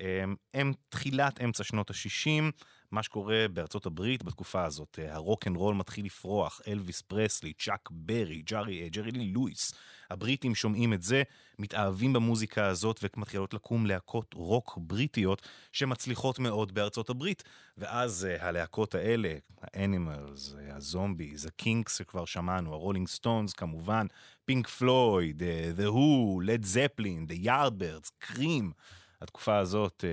אה, 0.00 0.24
הם 0.54 0.72
תחילת 0.88 1.40
אמצע 1.40 1.64
שנות 1.64 1.90
ה-60, 1.90 2.42
מה 2.90 3.02
שקורה 3.02 3.46
בארצות 3.52 3.86
הברית 3.86 4.22
בתקופה 4.22 4.64
הזאת. 4.64 4.98
הרוק 5.08 5.46
אנד 5.46 5.56
רול 5.56 5.74
מתחיל 5.74 6.04
לפרוח, 6.06 6.60
אלוויס 6.68 7.02
פרסלי, 7.02 7.52
צ'אק 7.52 7.88
ברי, 7.92 8.42
ג'רי 8.42 9.10
לי 9.10 9.32
לואיס. 9.32 9.72
הבריטים 10.10 10.54
שומעים 10.54 10.92
את 10.92 11.02
זה, 11.02 11.22
מתאהבים 11.60 12.12
במוזיקה 12.12 12.66
הזאת 12.66 13.00
ומתחילות 13.02 13.54
לקום 13.54 13.86
להקות 13.86 14.34
רוק 14.34 14.78
בריטיות 14.80 15.48
שמצליחות 15.72 16.38
מאוד 16.38 16.74
בארצות 16.74 17.10
הברית. 17.10 17.42
ואז 17.78 18.28
אה, 18.30 18.48
הלהקות 18.48 18.94
האלה, 18.94 19.34
האנימלס, 19.62 20.54
אה, 20.58 20.76
הזומביז, 20.76 21.46
הקינקס 21.46 21.98
שכבר 21.98 22.24
שמענו, 22.24 22.72
הרולינג 22.74 23.08
סטונס 23.08 23.52
כמובן, 23.52 24.06
פינק 24.44 24.68
פלויד, 24.68 25.42
אה, 25.42 25.70
The 25.76 25.90
Who, 25.90 26.42
לד 26.42 26.64
זפלין, 26.64 27.26
The 27.30 27.46
Yardbirds, 27.46 28.10
קרים. 28.18 28.72
התקופה 29.22 29.58
הזאת, 29.58 30.04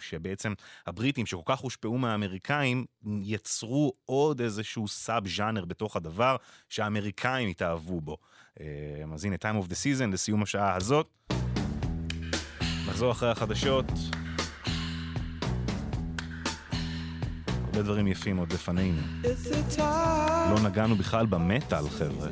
שבעצם 0.00 0.54
הבריטים 0.86 1.26
שכל 1.26 1.42
כך 1.44 1.58
הושפעו 1.58 1.98
מהאמריקאים, 1.98 2.84
יצרו 3.22 3.92
עוד 4.04 4.40
איזשהו 4.40 4.88
סאב 4.88 5.28
ז'אנר 5.28 5.64
בתוך 5.64 5.96
הדבר, 5.96 6.36
שהאמריקאים 6.68 7.48
התאהבו 7.48 8.00
בו. 8.00 8.16
אה, 8.60 8.66
אז 9.14 9.24
הנה, 9.24 9.36
time 9.36 9.64
of 9.64 9.68
the 9.68 9.74
season, 9.74 10.12
לסיום 10.12 10.42
השעה 10.42 10.74
הזאת. 10.74 11.08
נחזור 12.88 13.12
אחרי 13.12 13.30
החדשות. 13.30 13.84
הרבה 17.64 17.82
דברים 17.82 18.06
יפים 18.06 18.36
עוד 18.36 18.52
לפנינו. 18.52 19.02
לא 20.50 20.56
נגענו 20.64 20.96
בכלל 20.96 21.26
במטאל, 21.26 21.88
חבר'ה. 21.88 22.28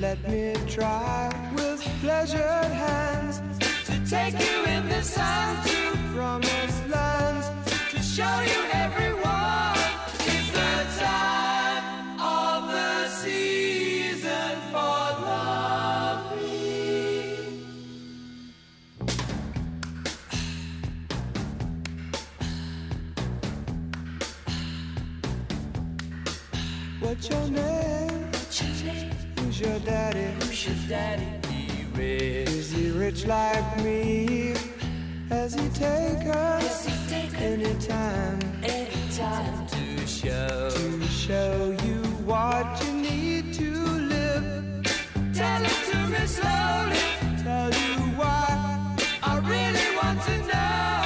let 0.00 0.18
me 0.28 0.54
try 0.68 1.30
with 1.56 1.82
pleasured 2.02 2.70
hands 2.84 3.65
take 4.08 4.34
you 4.34 4.64
in 4.66 4.88
the 4.88 5.02
sun 5.02 5.56
to 5.64 5.98
promised 6.14 6.88
lands 6.88 7.50
to 7.90 8.00
show 8.00 8.40
you 8.40 8.64
everyone. 8.72 9.76
It's 10.20 10.50
the 10.52 10.86
time 11.04 12.20
of 12.20 12.70
the 12.70 13.08
season 13.08 14.60
for 14.70 15.10
loving. 15.26 16.46
What's 27.00 27.28
your 27.28 27.48
name? 27.48 28.30
Who's 29.40 29.60
your 29.60 29.78
daddy? 29.80 30.32
Who's 30.38 30.64
your 30.64 30.76
daddy? 30.88 31.35
Is 31.98 32.72
he 32.72 32.90
rich 32.90 33.24
like 33.26 33.82
me? 33.82 34.54
Has 35.30 35.54
he 35.54 35.68
taken 35.70 36.36
anytime 37.36 38.38
Anytime 38.62 39.66
to 39.68 40.06
show. 40.06 40.70
to 40.70 41.02
show 41.08 41.76
you 41.84 42.02
what 42.26 42.66
you 42.84 42.92
need 42.94 43.54
to 43.54 43.70
live? 44.14 44.84
Tell 45.34 45.64
it 45.64 45.78
to 45.90 45.98
me 46.08 46.26
slowly. 46.26 47.02
Tell 47.42 47.70
you 47.70 47.94
why 48.20 48.96
I 49.22 49.38
really 49.38 49.96
want 49.96 50.20
to 50.22 50.38
know. 50.48 51.05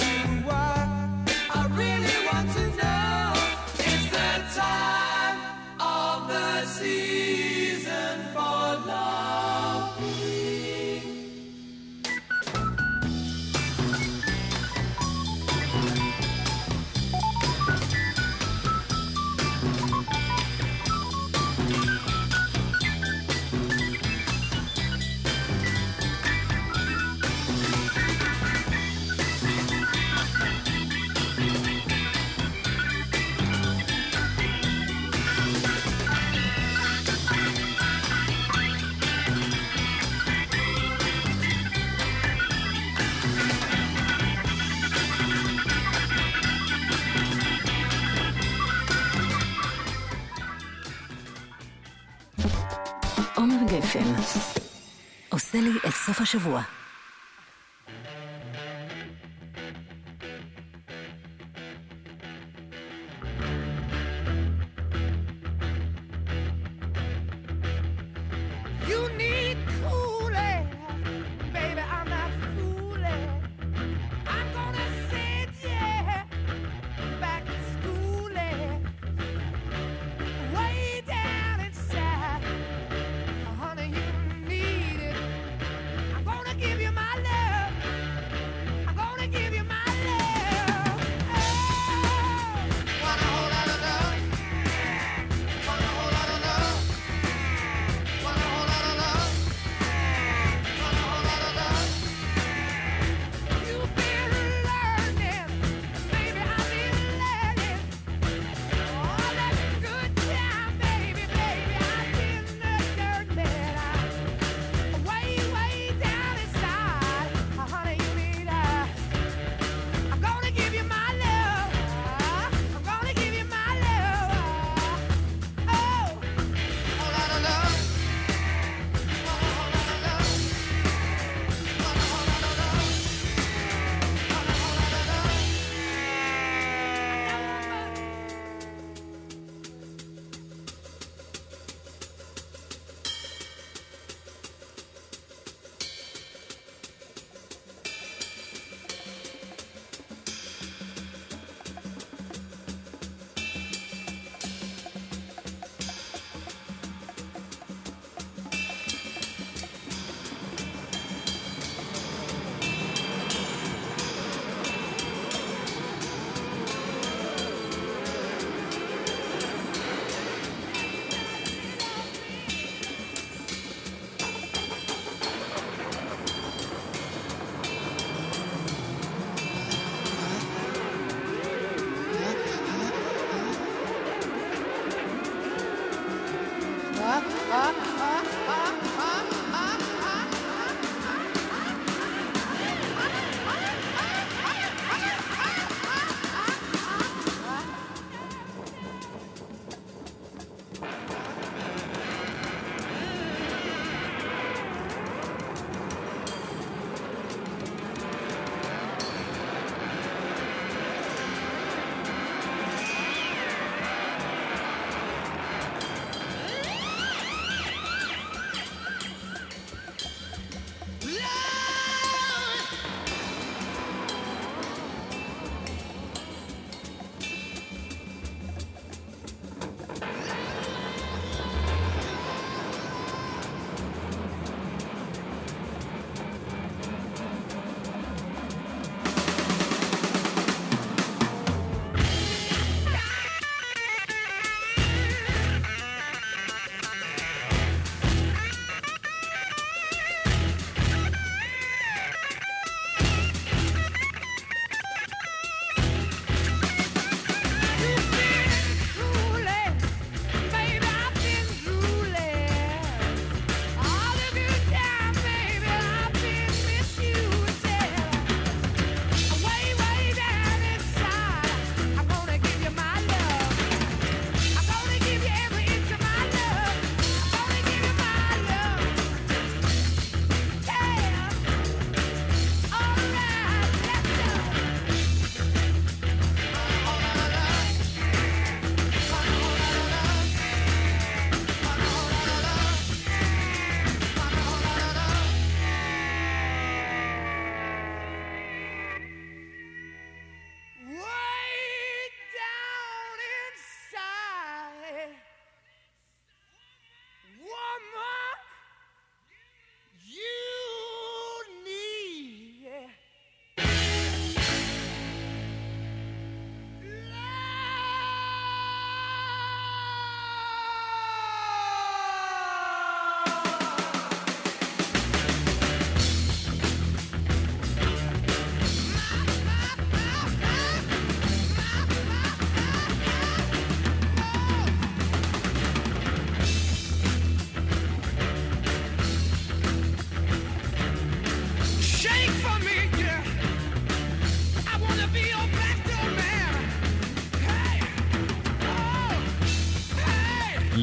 השבוע. 56.35 56.80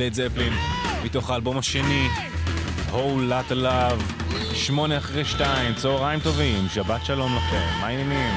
לד 0.09 0.15
זפלין, 0.15 0.53
מתוך 1.05 1.31
האלבום 1.31 1.59
השני, 1.59 2.09
whole 2.91 3.31
lot 3.31 3.53
of 3.53 3.55
love, 3.55 4.25
שמונה 4.55 4.99
אחרי 4.99 5.25
שתיים, 5.25 5.75
צהריים 5.75 6.21
טובים, 6.21 6.69
שבת 6.69 7.05
שלום 7.05 7.37
לכם, 7.37 7.81
מה 7.81 7.87
העניינים? 7.87 8.35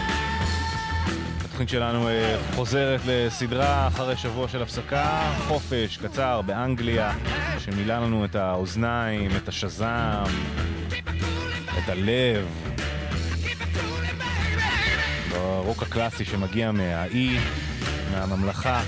התוכנית 1.40 1.70
שלנו 1.70 2.08
אה, 2.08 2.38
חוזרת 2.56 3.02
לסדרה 3.08 3.88
אחרי 3.88 4.18
שבוע 4.18 4.48
של 4.48 4.62
הפסקה, 4.62 5.34
חופש 5.48 5.98
קצר 5.98 6.42
באנגליה, 6.42 7.14
שמילא 7.60 7.94
לנו 7.94 8.26
את 8.26 8.36
האוזניים, 8.36 9.32
את 9.38 9.48
השזם, 9.48 10.24
את 11.78 11.90
הלב. 11.90 12.48
ברוק 15.30 15.84
הקלאסי 15.84 16.26
שמגיע 16.26 16.72
מהאי, 16.72 17.38
מהממלכה. 18.12 18.82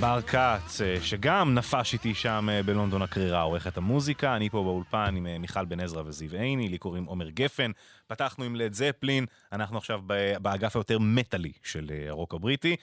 בר 0.00 0.22
כץ, 0.22 0.80
אה, 0.80 1.00
שגם 1.02 1.54
נפש 1.54 1.92
איתי 1.92 2.14
שם 2.14 2.48
אה, 2.52 2.62
בלונדון 2.62 3.02
הקרירה, 3.02 3.42
עורכת 3.42 3.76
המוזיקה, 3.76 4.36
אני 4.36 4.50
פה 4.50 4.62
באולפן 4.62 5.14
עם 5.16 5.26
אה, 5.26 5.38
מיכל 5.38 5.64
בן 5.64 5.80
עזרא 5.80 6.02
וזיו 6.06 6.34
עיני, 6.34 6.68
לי 6.68 6.78
קוראים 6.78 7.04
עומר 7.04 7.30
גפן, 7.30 7.70
פתחנו 8.06 8.44
עם 8.44 8.56
לד 8.56 8.72
זפלין, 8.72 9.26
אנחנו 9.52 9.78
עכשיו 9.78 10.00
באגף 10.42 10.76
היותר 10.76 10.98
מטאלי 10.98 11.52
של 11.62 11.90
הרוק 12.08 12.34
הבריטי, 12.34 12.76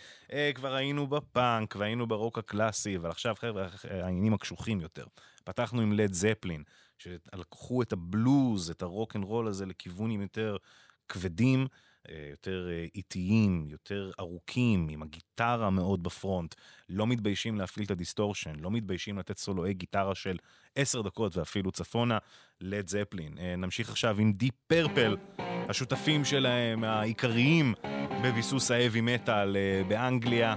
כבר 0.56 0.76
היינו 0.76 1.08
בפאנק 1.08 1.76
והיינו 1.80 2.08
ברוק 2.08 2.38
הקלאסי, 2.38 2.98
אבל 2.98 3.10
עכשיו 3.10 3.36
חבר'ה, 3.40 3.68
העניינים 3.90 4.34
הקשוחים 4.34 4.82
יותר. 4.82 5.06
פתחנו 5.44 5.82
עם 5.82 5.94
לד 5.94 6.14
זפלין, 6.14 6.64
שלקחו 6.98 7.82
את 7.82 7.94
הבלוז, 7.94 8.70
את 8.70 8.82
הרוק 8.82 9.16
אנד 9.16 9.24
רול 9.24 9.48
הזה 9.48 9.66
לכיוונים 9.66 10.22
יותר 10.22 10.58
כבדים. 11.10 11.68
אה, 12.10 12.28
יותר 12.30 12.68
אה, 12.72 12.86
איטיים, 12.96 13.68
יותר 13.70 14.12
ארוכים, 14.20 14.88
עם 14.90 15.02
הגיטרה 15.02 15.70
מאוד 15.70 16.04
ב 16.04 16.11
front, 16.11 16.56
לא 16.90 17.08
מתביישים 17.08 17.58
להפעיל 17.58 17.86
את 17.86 17.92
הדיסטורשן, 17.92 18.56
לא 18.60 18.72
מתביישים 18.72 19.18
לתת 19.18 19.38
סולואי 19.38 19.74
גיטרה 19.74 20.16
של 20.16 20.38
עשר 20.76 21.02
דקות 21.02 21.38
ואפילו 21.38 21.72
צפונה, 21.72 22.18
לד 22.62 22.88
זפלין. 22.88 23.38
אה, 23.38 23.56
נמשיך 23.56 23.90
עכשיו 23.90 24.20
עם 24.20 24.34
דיפ 24.34 24.54
פרפל, 24.68 25.18
השותפים 25.70 26.26
שלהם 26.26 26.84
העיקריים 26.84 27.74
בביסוס 28.24 28.72
האבי 28.72 29.02
מטאל 29.02 29.56
באנגליה. 29.88 30.56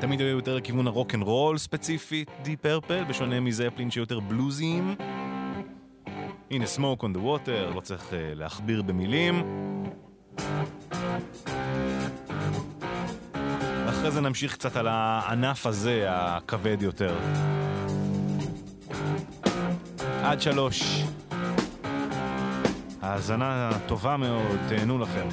תמיד 0.00 0.20
היו 0.20 0.28
יותר 0.28 0.56
לכיוון 0.56 0.86
הרוק 0.86 1.14
אנד 1.14 1.22
רול 1.22 1.58
ספציפית, 1.58 2.28
דיפ 2.42 2.60
פרפל, 2.60 3.04
בשונה 3.04 3.40
מזפלין 3.40 3.90
שיותר 3.90 4.20
בלוזיים. 4.20 4.96
הנה 6.50 6.66
סמוק 6.66 7.02
און 7.02 7.12
דה 7.12 7.20
ווטר, 7.20 7.70
לא 7.74 7.80
צריך 7.80 8.10
uh, 8.10 8.14
להכביר 8.34 8.82
במילים. 8.82 9.42
ואחרי 13.86 14.10
זה 14.10 14.20
נמשיך 14.20 14.52
קצת 14.54 14.76
על 14.76 14.88
הענף 14.90 15.66
הזה, 15.66 16.06
הכבד 16.08 16.82
יותר. 16.82 17.16
עד 20.22 20.40
שלוש. 20.40 21.02
האזנה 23.02 23.70
טובה 23.86 24.16
מאוד, 24.16 24.58
תהנו 24.68 24.98
לכם. 24.98 25.28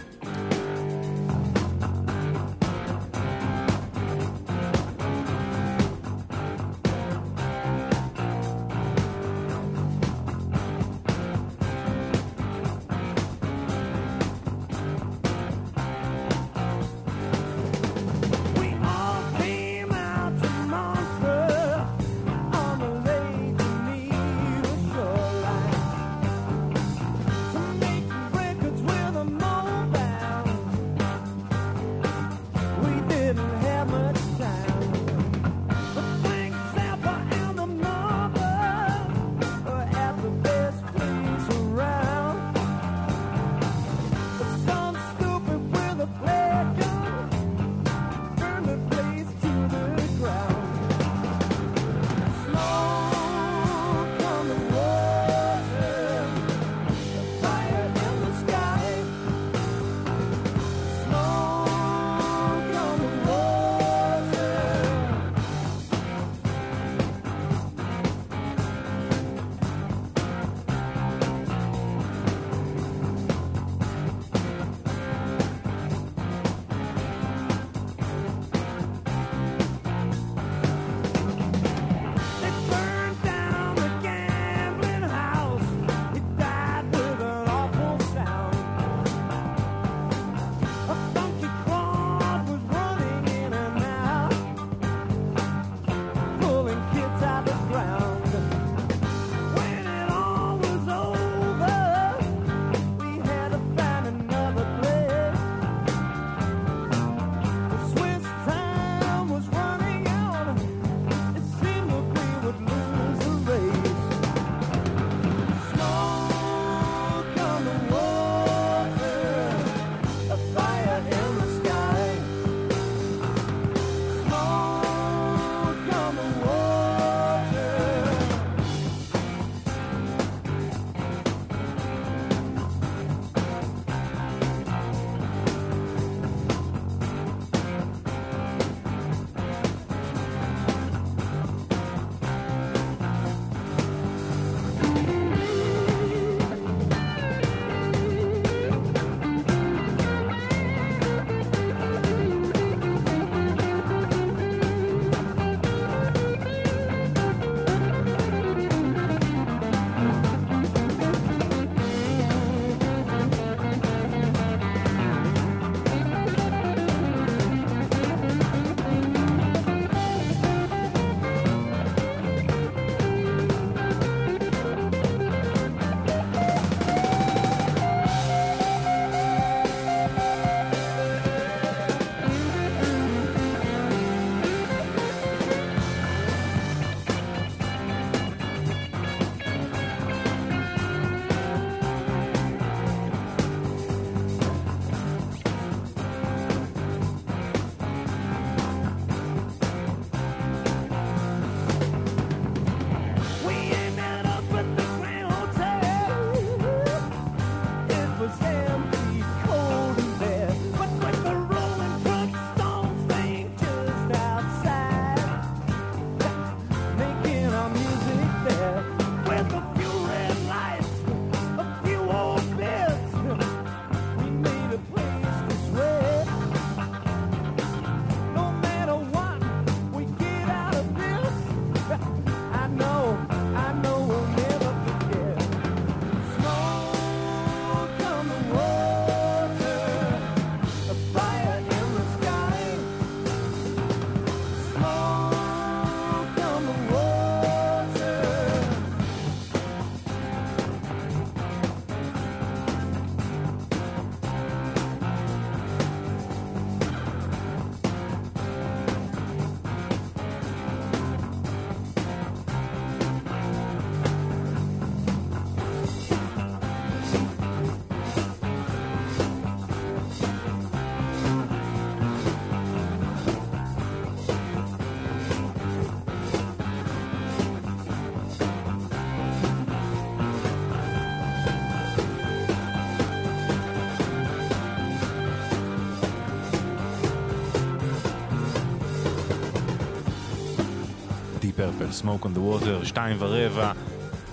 Smoke 291.92 292.26
on 292.26 292.36
the 292.36 292.40
Water, 292.40 292.86
שתיים 292.86 293.18
ורבע. 293.20 293.72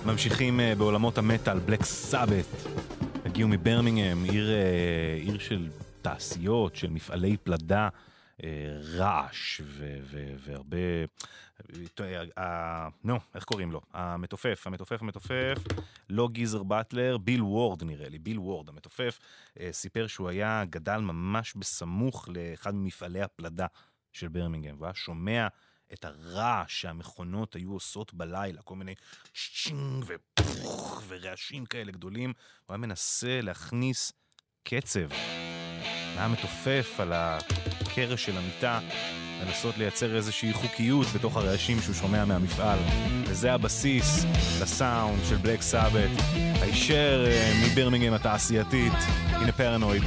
ממשיכים 0.05 0.59
אה, 0.59 0.75
בעולמות 0.75 1.17
המטאל, 1.17 1.59
בלק 1.59 1.83
סאבת. 1.83 2.45
הגיעו 3.25 3.49
מברמינגהם, 3.49 4.23
עיר, 4.23 4.49
אה, 4.49 5.19
עיר 5.21 5.39
של 5.39 5.69
תעשיות, 6.01 6.75
של 6.75 6.89
מפעלי 6.89 7.37
פלדה, 7.37 7.89
אה, 8.43 8.49
רעש 8.95 9.61
ו- 9.63 9.97
ו- 10.03 10.33
והרבה... 10.45 10.77
נו, 13.03 13.19
איך 13.35 13.43
קוראים 13.43 13.71
לו? 13.71 13.81
המתופף, 13.93 14.67
המתופף, 14.67 15.01
המתופף, 15.01 15.57
לא 16.09 16.29
גיזר 16.31 16.63
באטלר, 16.63 17.17
ביל 17.17 17.41
וורד 17.41 17.83
נראה 17.83 18.09
לי, 18.09 18.19
ביל 18.19 18.39
וורד, 18.39 18.69
המתופף, 18.69 19.19
סיפר 19.71 20.07
שהוא 20.07 20.29
היה, 20.29 20.63
גדל 20.69 20.97
ממש 20.97 21.53
בסמוך 21.55 22.29
לאחד 22.29 22.75
ממפעלי 22.75 23.21
הפלדה 23.21 23.65
של 24.13 24.27
ברמינגהם, 24.27 24.75
והוא 24.75 24.85
היה 24.85 24.93
שומע 24.93 25.47
את 25.93 26.05
הרעש 26.05 26.81
שהמכונות 26.81 27.55
היו 27.55 27.71
עושות 27.73 28.13
בלילה, 28.13 28.61
כל 28.61 28.75
מיני 28.75 28.95
שינג 29.33 30.05
ופוך 30.07 31.03
ורעשים 31.07 31.65
כאלה 31.65 31.91
גדולים, 31.91 32.33
הוא 32.65 32.73
היה 32.73 32.77
מנסה 32.77 33.41
להכניס 33.41 34.11
קצב. 34.63 35.09
היה 36.17 36.27
מתופף 36.27 36.95
על 36.99 37.13
הקרש 37.13 38.25
של 38.25 38.37
המיטה, 38.37 38.79
לנסות 39.41 39.77
לייצר 39.77 40.15
איזושהי 40.15 40.53
חוקיות 40.53 41.07
בתוך 41.15 41.37
הרעשים 41.37 41.81
שהוא 41.81 41.95
שומע 41.95 42.25
מהמפעל. 42.25 42.79
וזה 43.23 43.53
הבסיס 43.53 44.25
לסאונד 44.61 45.19
של 45.29 45.35
בלק 45.35 45.61
סאבט, 45.61 46.09
הישר 46.61 47.25
אה, 47.27 47.53
מברמינגהם 47.65 48.13
התעשייתית, 48.13 48.93
הנה 49.27 49.51
פרנויד. 49.51 50.03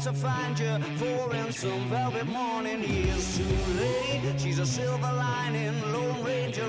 To 0.00 0.12
find 0.14 0.58
you 0.58 0.78
for 0.96 1.34
in 1.34 1.52
some 1.52 1.90
velvet 1.90 2.26
morning, 2.26 2.82
years 2.82 3.36
too 3.36 3.44
late. 3.78 4.40
She's 4.40 4.58
a 4.58 4.64
silver 4.64 5.12
lining, 5.12 5.78
Lone 5.92 6.24
Ranger 6.24 6.66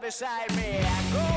beside 0.00 0.50
me, 0.56 1.29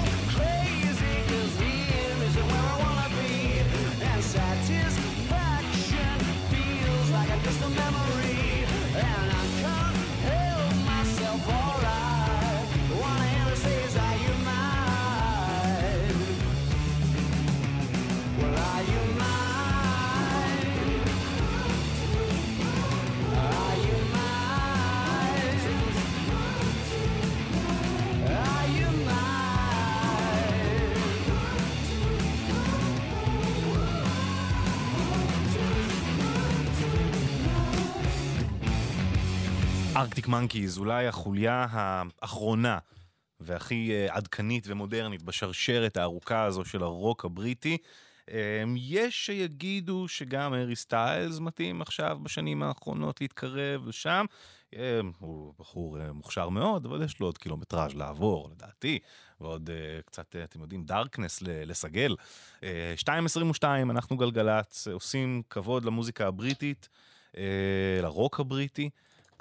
ארקטיק 40.03 40.27
מנקיז, 40.27 40.77
אולי 40.77 41.07
החוליה 41.07 41.65
האחרונה 41.71 42.77
והכי 43.39 43.91
אה, 43.91 44.15
עדכנית 44.15 44.63
ומודרנית 44.67 45.23
בשרשרת 45.23 45.97
הארוכה 45.97 46.43
הזו 46.43 46.65
של 46.65 46.83
הרוק 46.83 47.25
הבריטי. 47.25 47.77
אה, 48.31 48.63
יש 48.75 49.25
שיגידו 49.25 50.07
שגם 50.07 50.53
הארי 50.53 50.75
סטיילס 50.75 51.39
מתאים 51.39 51.81
עכשיו 51.81 52.19
בשנים 52.23 52.63
האחרונות 52.63 53.21
להתקרב 53.21 53.87
לשם. 53.87 54.25
אה, 54.75 54.99
הוא 55.19 55.53
בחור 55.59 55.99
אה, 55.99 56.13
מוכשר 56.13 56.49
מאוד, 56.49 56.85
אבל 56.85 57.03
יש 57.03 57.19
לו 57.19 57.27
עוד 57.27 57.37
קילומטראז' 57.37 57.93
לעבור, 57.93 58.49
לדעתי, 58.51 58.99
ועוד 59.41 59.69
אה, 59.69 60.01
קצת, 60.05 60.35
אתם 60.43 60.61
יודעים, 60.61 60.83
דארקנס 60.83 61.39
לסגל. 61.41 62.15
אה, 62.63 62.93
2.22, 62.97 63.63
אנחנו 63.89 64.17
גלגלצ, 64.17 64.87
עושים 64.87 65.41
כבוד 65.49 65.85
למוזיקה 65.85 66.27
הבריטית, 66.27 66.89
לרוק 68.01 68.39
הבריטי. 68.39 68.89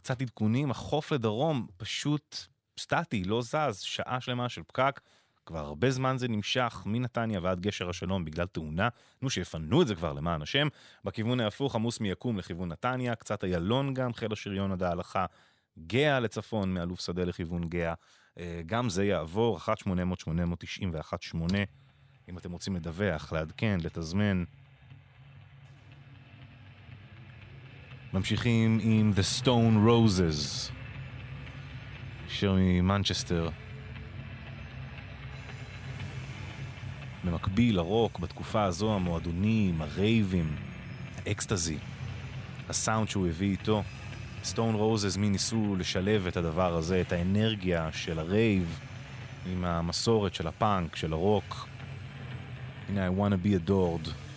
קצת 0.02 0.22
עדכונים, 0.22 0.70
החוף 0.70 1.12
לדרום 1.12 1.66
פשוט 1.76 2.36
סטטי, 2.78 3.24
לא 3.24 3.42
זז, 3.42 3.80
שעה 3.80 4.20
שלמה 4.20 4.48
של 4.48 4.62
פקק. 4.62 5.00
כבר 5.46 5.58
הרבה 5.58 5.90
זמן 5.90 6.18
זה 6.18 6.28
נמשך, 6.28 6.82
מנתניה 6.86 7.40
ועד 7.42 7.60
גשר 7.60 7.88
השלום 7.88 8.24
בגלל 8.24 8.46
תאונה. 8.46 8.88
נו, 9.22 9.30
שיפנו 9.30 9.82
את 9.82 9.86
זה 9.86 9.94
כבר 9.94 10.12
למען 10.12 10.42
השם. 10.42 10.68
בכיוון 11.04 11.40
ההפוך, 11.40 11.74
עמוס 11.74 12.00
מיקום 12.00 12.38
לכיוון 12.38 12.68
נתניה, 12.68 13.14
קצת 13.14 13.44
איילון 13.44 13.94
גם, 13.94 14.12
חיל 14.12 14.32
השריון 14.32 14.72
עד 14.72 14.82
ההלכה. 14.82 15.26
גאה 15.86 16.20
לצפון, 16.20 16.74
מאלוף 16.74 17.00
שדה 17.00 17.24
לכיוון 17.24 17.68
גאה. 17.68 17.94
אה, 18.38 18.60
גם 18.66 18.88
זה 18.88 19.04
יעבור, 19.04 19.58
1-800-891-8. 19.58 21.54
אם 22.28 22.38
אתם 22.38 22.52
רוצים 22.52 22.76
לדווח, 22.76 23.32
לעדכן, 23.32 23.78
לתזמן. 23.84 24.44
ממשיכים 28.14 28.78
עם 28.82 29.12
The 29.16 29.42
Stone 29.42 29.88
Roses, 29.88 30.70
ישר 32.28 32.54
ממנצ'סטר. 32.58 33.48
במקביל 37.24 37.76
לרוק, 37.76 38.18
בתקופה 38.18 38.64
הזו 38.64 38.94
המועדונים, 38.94 39.82
הרייבים, 39.82 40.56
האקסטזי, 41.26 41.78
הסאונד 42.68 43.08
שהוא 43.08 43.26
הביא 43.26 43.50
איתו. 43.50 43.82
סטון 44.44 44.74
רוזז 44.74 45.30
ניסו 45.30 45.76
לשלב 45.78 46.26
את 46.26 46.36
הדבר 46.36 46.74
הזה, 46.76 47.00
את 47.00 47.12
האנרגיה 47.12 47.92
של 47.92 48.18
הרייב 48.18 48.78
עם 49.46 49.64
המסורת 49.64 50.34
של 50.34 50.46
הפאנק, 50.46 50.96
של 50.96 51.12
הרוק. 51.12 51.68
הנה 52.88 53.08
I 53.08 53.10
wanna 53.10 53.46
be 53.46 53.68
adored. 53.68 54.31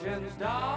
fortune's 0.00 0.32
down. 0.34 0.69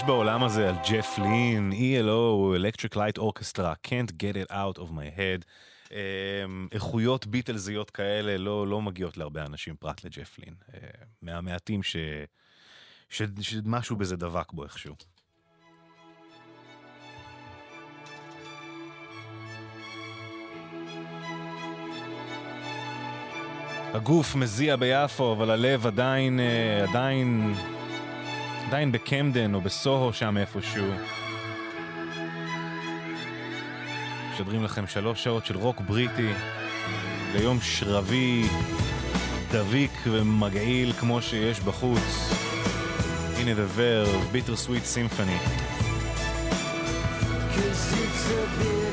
יש 0.00 0.06
בעולם 0.06 0.44
הזה 0.44 0.68
על 0.68 0.74
ג'ף 0.90 1.18
לין, 1.18 1.72
ELO, 1.72 2.58
Electric 2.58 2.94
Light 2.96 3.18
Orchestra, 3.18 3.88
Can't 3.88 4.12
Get 4.12 4.48
It 4.48 4.52
Out 4.52 4.78
of 4.78 4.90
My 4.90 5.18
Head. 5.18 5.44
אמ, 5.90 6.68
איכויות 6.72 7.26
ביטלזיות 7.26 7.90
כאלה 7.90 8.36
לא, 8.36 8.66
לא 8.66 8.82
מגיעות 8.82 9.16
להרבה 9.16 9.46
אנשים 9.46 9.76
פרט 9.76 10.04
לג'ף 10.04 10.38
לין. 10.38 10.54
אמ, 10.74 10.78
מהמעטים 11.22 11.82
ש, 11.82 11.96
ש, 13.08 13.22
שמשהו 13.40 13.96
בזה 13.96 14.16
דבק 14.16 14.52
בו 14.52 14.64
איכשהו. 14.64 14.94
הגוף 23.94 24.34
מזיע 24.34 24.76
ביפו, 24.76 25.32
אבל 25.32 25.50
הלב 25.50 25.86
עדיין, 25.86 26.40
אה, 26.40 26.84
עדיין 26.88 27.54
עדיין 28.70 28.92
בקמדן 28.92 29.54
או 29.54 29.60
בסוהו 29.60 30.12
שם 30.12 30.36
איפשהו. 30.36 30.92
משדרים 34.32 34.64
לכם 34.64 34.86
שלוש 34.86 35.24
שעות 35.24 35.46
של 35.46 35.56
רוק 35.56 35.80
בריטי 35.80 36.28
ליום 37.34 37.58
שרבי, 37.62 38.48
דביק 39.52 39.90
ומגעיל 40.06 40.92
כמו 40.92 41.22
שיש 41.22 41.60
בחוץ. 41.60 42.32
הנה 43.36 43.52
The 43.52 43.78
Verve, 43.78 44.34
Bitter 44.34 44.66
Sweet 44.66 44.86
Symphony. 44.94 45.40
Cause 47.54 47.92
it's 47.92 48.30
a 48.30 48.62
bit... 48.62 48.89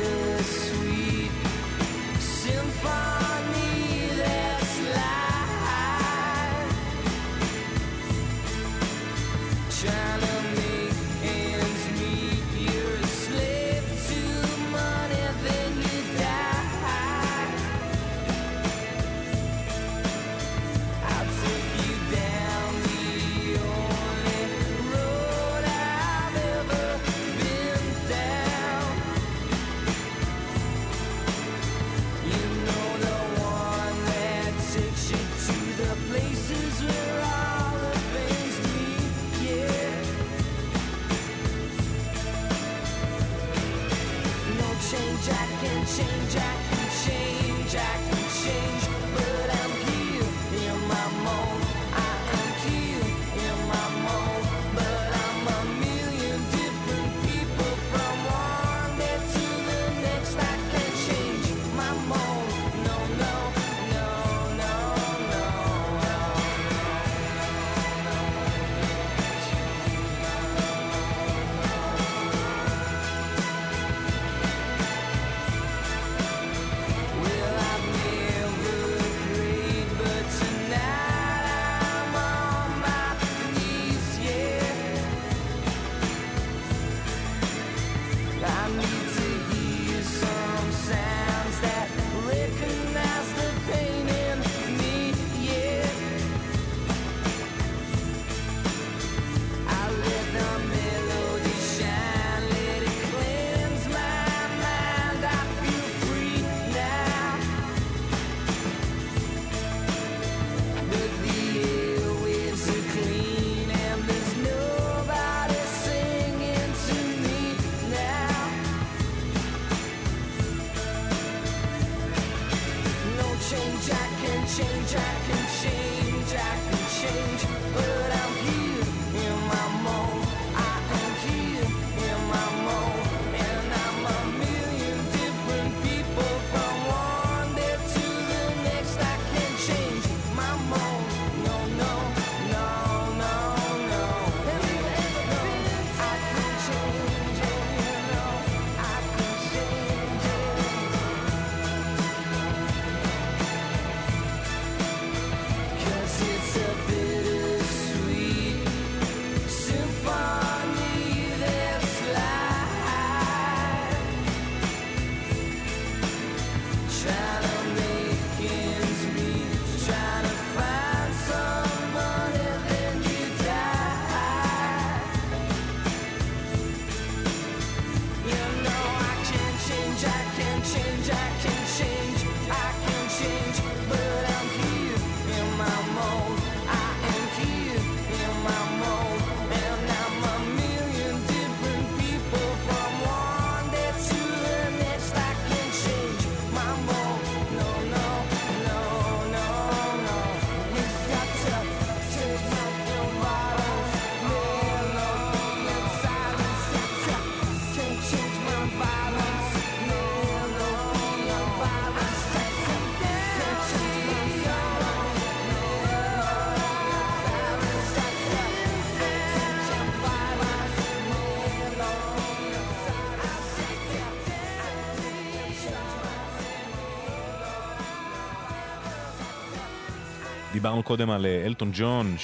דיברנו 230.67 230.83
קודם 230.83 231.09
על 231.09 231.25
אה, 231.25 231.45
אלטון 231.45 231.71
ג'ון, 231.73 232.15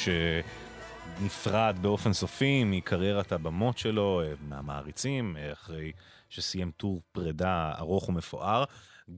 שנפרד 1.20 1.78
באופן 1.82 2.14
סופי 2.14 2.64
מקריירת 2.64 3.32
הבמות 3.32 3.78
שלו, 3.78 4.22
אה, 4.22 4.34
מהמעריצים, 4.42 5.38
אה, 5.38 5.52
אחרי 5.52 5.92
שסיים 6.30 6.72
tour 6.72 7.02
פרידה 7.12 7.72
ארוך 7.80 8.10
ומפואר. 8.10 8.64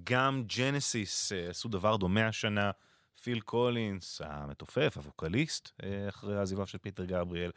גם 0.04 0.44
ג'נסיס 0.58 1.32
עשו 1.50 1.70
דבר 1.70 1.96
דומה 1.96 2.28
השנה. 2.28 2.72
פיל 3.24 3.40
קולינס, 3.40 4.22
המתופף, 4.26 4.94
הווקליסט, 4.98 5.82
אחרי 6.10 6.38
העזיבה 6.38 6.66
של 6.66 6.78
פיטר 6.78 7.06
גבריאל. 7.06 7.52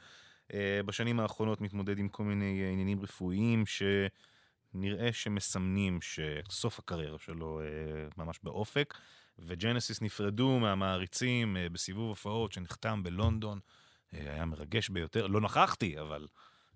בשנים 0.86 1.20
האחרונות 1.20 1.60
מתמודד 1.60 1.98
עם 1.98 2.08
כל 2.08 2.22
מיני 2.22 2.68
עניינים 2.72 3.02
רפואיים 3.02 3.64
שנראה 3.66 5.12
שמסמנים 5.12 5.98
שסוף 6.02 6.78
הקריירה 6.78 7.18
שלו 7.18 7.60
ממש 8.16 8.40
באופק. 8.42 8.94
וג'נסיס 9.47 10.02
נפרדו 10.02 10.58
מהמעריצים 10.58 11.57
אה, 11.57 11.68
בסיבוב 11.68 12.08
הופעות 12.08 12.52
שנחתם 12.52 13.02
בלונדון. 13.02 13.58
אה, 14.15 14.33
היה 14.33 14.44
מרגש 14.44 14.89
ביותר, 14.89 15.26
לא 15.26 15.41
נכחתי, 15.41 16.00
אבל 16.00 16.26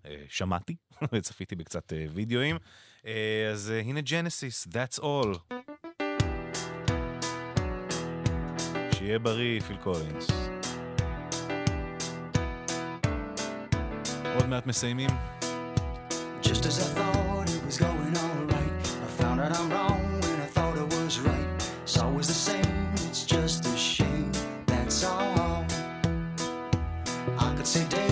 אה, 0.06 0.24
שמעתי 0.28 0.76
וצפיתי 1.12 1.54
בקצת 1.54 1.92
וידאוים. 2.14 2.56
אז 3.52 3.70
הנה 3.70 4.00
ג'נסיס, 4.00 4.66
That's 4.66 5.00
All. 5.00 5.56
שיהיה 8.94 9.18
בריא, 9.18 9.60
פיל 9.60 9.76
קולינס. 9.76 10.26
עוד 14.34 14.46
מעט 14.46 14.66
מסיימים. 14.66 15.10
Just 16.42 16.64
as 16.66 16.78
I 16.78 16.88
thought 16.98 17.48
it 17.56 17.62
was 17.66 17.78
going 17.78 18.14
all 18.24 18.44
right, 18.54 18.84
I 19.06 19.08
found 19.18 19.40
out 19.40 19.52
I'm 19.58 19.70
wrong. 19.72 20.11
It's 21.94 22.00
always 22.00 22.26
the 22.26 22.32
same, 22.32 22.88
it's 22.94 23.22
just 23.22 23.66
a 23.66 23.76
shame, 23.76 24.32
that's 24.64 25.04
all. 25.04 25.66
I 27.38 27.54
could 27.54 27.66
say. 27.66 28.11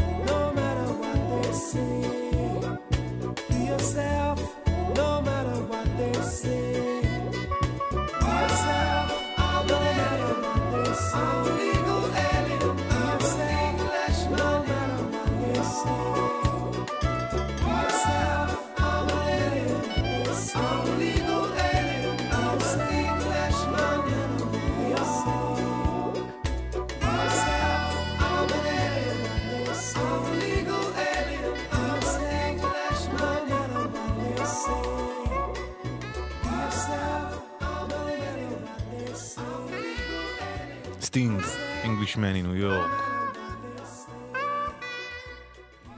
פישמן 42.11 42.33
מניו 42.33 42.55
יורק. 42.55 42.91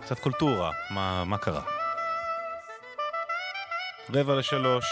קצת 0.01 0.19
קולטורה, 0.19 0.71
מה, 0.91 1.23
מה 1.25 1.37
קרה? 1.37 1.63
רבע 4.09 4.35
לשלוש. 4.35 4.85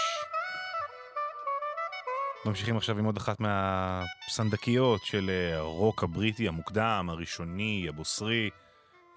ממשיכים 2.46 2.78
עכשיו 2.78 3.00
עם 3.00 3.06
עוד 3.06 3.18
אחת 3.18 3.38
מהסנדקיות 3.40 5.02
של 5.04 5.30
אה, 5.30 5.58
הרוק 5.58 6.04
הבריטי 6.04 6.48
המוקדם, 6.48 7.08
הראשוני, 7.10 7.86
הבוסרי. 7.90 8.50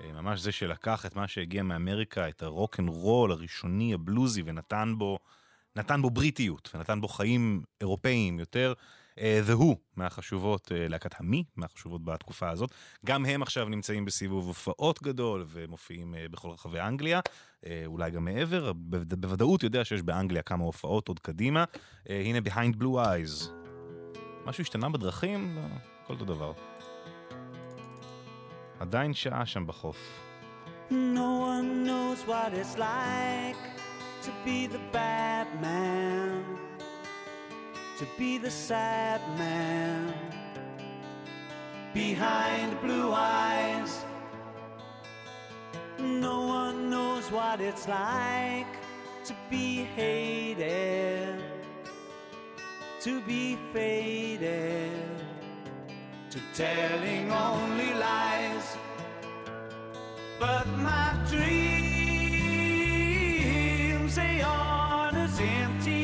אה, 0.00 0.12
ממש 0.12 0.40
זה 0.40 0.52
שלקח 0.52 1.06
את 1.06 1.16
מה 1.16 1.28
שהגיע 1.28 1.62
מאמריקה, 1.62 2.28
את 2.28 2.42
הרוק 2.42 2.80
אנד 2.80 2.88
רול 2.88 3.32
הראשוני, 3.32 3.94
הבלוזי, 3.94 4.42
ונתן 4.46 4.94
בו, 4.98 5.18
נתן 5.76 6.02
בו 6.02 6.10
בריטיות, 6.10 6.70
ונתן 6.74 7.00
בו 7.00 7.08
חיים 7.08 7.62
אירופאיים 7.80 8.38
יותר. 8.38 8.72
אה, 9.18 9.38
זה 9.42 9.52
הוא 9.52 9.76
מהחשובות, 9.96 10.72
אה, 10.72 10.88
להקת 10.88 11.20
המי, 11.20 11.44
מהחשובות 11.56 12.04
בתקופה 12.04 12.50
הזאת. 12.50 12.70
גם 13.06 13.26
הם 13.26 13.42
עכשיו 13.42 13.68
נמצאים 13.68 14.04
בסיבוב 14.04 14.46
הופעות 14.46 15.02
גדול 15.02 15.44
ומופיעים 15.48 16.14
אה, 16.14 16.26
בכל 16.30 16.48
רחבי 16.48 16.80
אנגליה, 16.80 17.20
אולי 17.86 18.10
גם 18.10 18.24
מעבר, 18.24 18.72
בוודאות 19.18 19.62
יודע 19.62 19.84
שיש 19.84 20.02
באנגליה 20.02 20.42
כמה 20.42 20.64
הופעות 20.64 21.08
עוד 21.08 21.18
קדימה. 21.18 21.64
הנה 22.06 22.38
Behind 22.38 22.76
בלו 22.76 23.00
אייז. 23.00 23.52
משהו 24.44 24.62
השתנה 24.62 24.88
בדרכים? 24.88 25.56
לא, 25.56 25.62
כל 26.06 26.12
אותו 26.12 26.24
דבר. 26.24 26.52
עדיין 28.80 29.14
שעה 29.14 29.46
שם 29.46 29.66
בחוף. 29.66 29.96
No 30.90 31.30
one 31.52 31.84
knows 31.86 32.26
what 32.28 32.52
it's 32.52 32.76
like 32.76 33.62
to 34.24 34.30
be 34.44 34.66
the 34.66 34.82
bad 34.92 35.46
man. 35.62 36.63
to 37.98 38.06
be 38.18 38.38
the 38.38 38.50
sad 38.50 39.20
man 39.38 40.12
behind 41.92 42.80
blue 42.80 43.12
eyes. 43.12 44.04
No 46.00 46.44
one 46.46 46.90
knows 46.90 47.30
what 47.30 47.60
it's 47.60 47.86
like 47.86 48.66
to 49.24 49.36
be 49.48 49.84
hated, 49.96 51.40
to 53.00 53.20
be 53.20 53.56
faded, 53.72 54.90
to 56.30 56.40
telling 56.52 57.30
only 57.30 57.94
lies. 57.94 58.76
But 60.40 60.66
my 60.78 61.14
dreams, 61.30 61.54
they 64.16 64.42
are 64.42 65.14
as 65.14 65.38
empty 65.38 66.03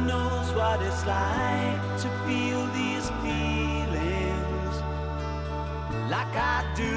Knows 0.00 0.52
what 0.54 0.82
it's 0.82 1.06
like 1.06 1.80
to 2.02 2.08
feel 2.26 2.66
these 2.78 3.08
feelings 3.22 4.74
like 6.10 6.34
I 6.34 6.64
do. 6.76 6.96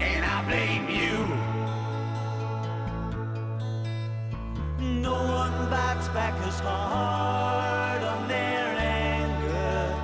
And 0.00 0.24
I 0.24 0.44
blame 0.48 0.88
you. 0.88 1.16
No 5.02 5.14
one 5.14 5.70
bites 5.70 6.08
back 6.08 6.34
as 6.46 6.60
hard 6.60 8.02
on 8.02 8.28
their 8.28 8.66
anger. 8.78 9.94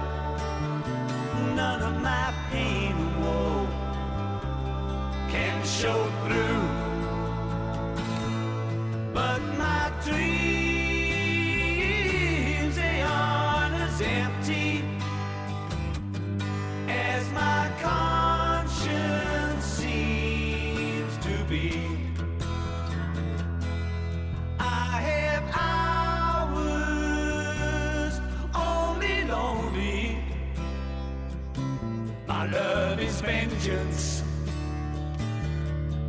None 1.54 1.82
of 1.82 2.02
my 2.02 2.34
pain 2.50 2.92
and 2.92 3.24
woe 3.24 3.68
can 5.30 5.64
show 5.64 6.10
through. 6.24 6.33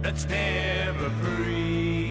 That's 0.01 0.25
never 0.27 1.09
free. 1.21 2.04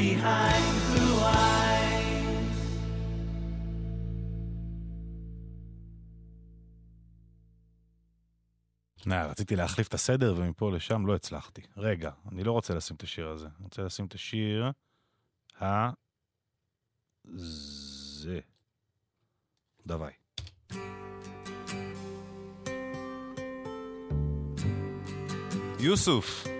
Behind 0.00 0.74
blue 0.88 1.18
eyes. 1.22 1.60
נא, 9.06 9.14
רציתי 9.14 9.56
להחליף 9.56 9.88
את 9.88 9.94
הסדר 9.94 10.34
ומפה 10.36 10.70
לשם 10.70 11.06
לא 11.06 11.14
הצלחתי. 11.14 11.62
רגע, 11.76 12.10
אני 12.32 12.44
לא 12.44 12.52
רוצה 12.52 12.74
לשים 12.74 12.96
את 12.96 13.02
השיר 13.02 13.28
הזה. 13.28 13.46
אני 13.46 13.64
רוצה 13.64 13.82
לשים 13.82 14.06
את 14.06 14.14
השיר 14.14 14.70
ה... 15.62 15.90
זה. 17.24 18.40
דווי. 19.86 20.12
יוסוף. 25.80 26.59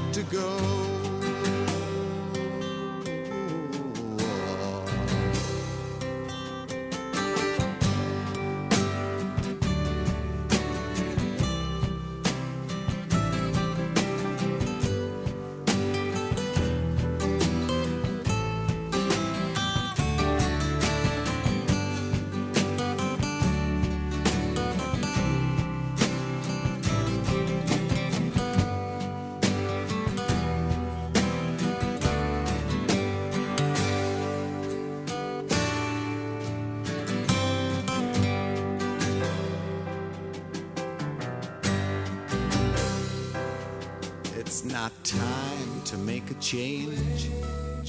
go. 0.29 0.90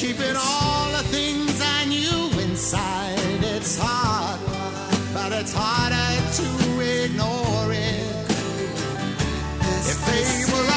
keeping 0.00 0.34
all 0.34 0.90
the 0.92 1.02
things 1.12 1.60
I 1.60 1.84
knew 1.84 2.40
inside. 2.40 3.18
It's 3.42 3.78
hard, 3.78 4.40
but 5.12 5.30
it's 5.30 5.52
harder 5.54 6.10
to 6.38 6.46
ignore 7.04 7.70
it. 7.70 8.00
If 9.92 9.98
they 10.08 10.24
were 10.50 10.69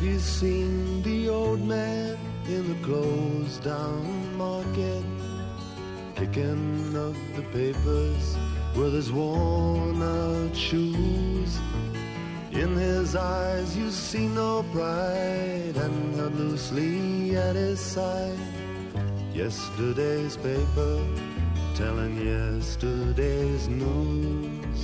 Have 0.00 0.08
you 0.08 0.18
seen 0.18 1.02
the 1.02 1.28
old 1.28 1.60
man 1.60 2.16
in 2.46 2.66
the 2.70 2.86
closed 2.86 3.62
down 3.62 4.34
market? 4.34 5.04
Kicking 6.16 6.96
up 6.96 7.14
the 7.36 7.42
papers 7.52 8.34
with 8.74 8.94
his 8.94 9.12
worn 9.12 10.02
out 10.02 10.56
shoes. 10.56 11.58
In 12.50 12.76
his 12.76 13.14
eyes 13.14 13.76
you 13.76 13.90
see 13.90 14.26
no 14.26 14.62
pride 14.72 15.76
and 15.76 16.14
held 16.14 16.34
loosely 16.34 17.36
at 17.36 17.54
his 17.54 17.78
side. 17.78 18.38
Yesterday's 19.34 20.38
paper 20.38 21.04
telling 21.74 22.16
yesterday's 22.26 23.68
news. 23.68 24.80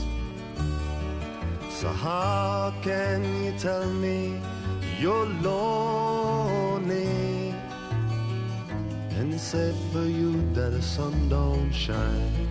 So 1.71 1.89
how 1.89 2.75
can 2.83 3.25
you 3.43 3.59
tell 3.59 3.87
me 3.87 4.43
you're 4.99 5.27
lonely 5.43 7.05
and 9.11 9.35
it's 9.35 9.43
safe 9.43 9.75
for 9.93 10.05
you 10.05 10.41
that 10.55 10.71
the 10.71 10.81
sun 10.81 11.29
don't 11.29 11.73
shine? 11.73 12.49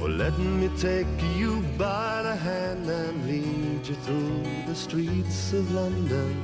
Or 0.00 0.08
let 0.08 0.38
me 0.38 0.70
take 0.78 1.06
you 1.36 1.62
by 1.76 2.22
the 2.22 2.34
hand 2.34 2.88
and 2.88 3.26
lead 3.26 3.86
you 3.86 3.94
through 3.96 4.42
the 4.66 4.74
streets 4.74 5.52
of 5.52 5.70
London. 5.72 6.34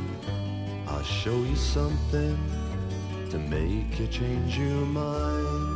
I'll 0.87 1.03
show 1.03 1.37
you 1.37 1.57
something 1.57 2.39
to 3.31 3.39
make 3.39 3.99
you 3.99 4.07
change 4.09 4.59
your 4.59 4.87
mind. 4.87 5.76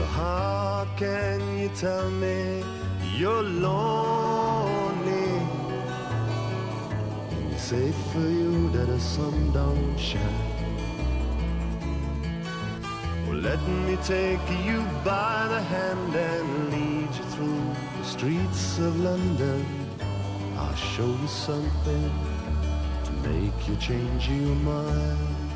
So 0.00 0.06
how 0.06 0.88
can 0.96 1.58
you 1.58 1.68
tell 1.76 2.10
me 2.10 2.64
you're 3.18 3.42
lonely? 3.42 5.28
And 7.32 7.52
it's 7.52 7.64
safe 7.64 7.94
for 8.10 8.20
you 8.20 8.70
that 8.70 8.86
the 8.86 8.98
sun 8.98 9.52
don't 9.52 9.98
shine. 9.98 10.22
Well, 13.26 13.40
let 13.48 13.60
me 13.68 13.98
take 14.02 14.40
you 14.64 14.80
by 15.04 15.46
the 15.48 15.60
hand 15.60 16.14
and 16.14 16.72
lead 16.72 17.14
you 17.18 17.24
through 17.34 17.62
the 17.98 18.04
streets 18.04 18.78
of 18.78 18.98
London. 19.00 19.66
I'll 20.56 20.74
show 20.76 21.08
you 21.08 21.28
something 21.28 22.10
to 23.04 23.12
make 23.28 23.68
you 23.68 23.76
change 23.76 24.30
your 24.30 24.56
mind. 24.64 25.49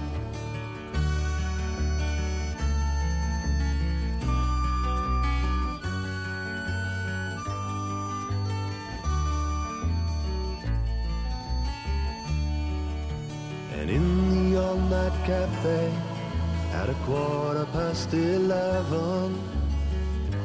Eleven, 18.15 19.39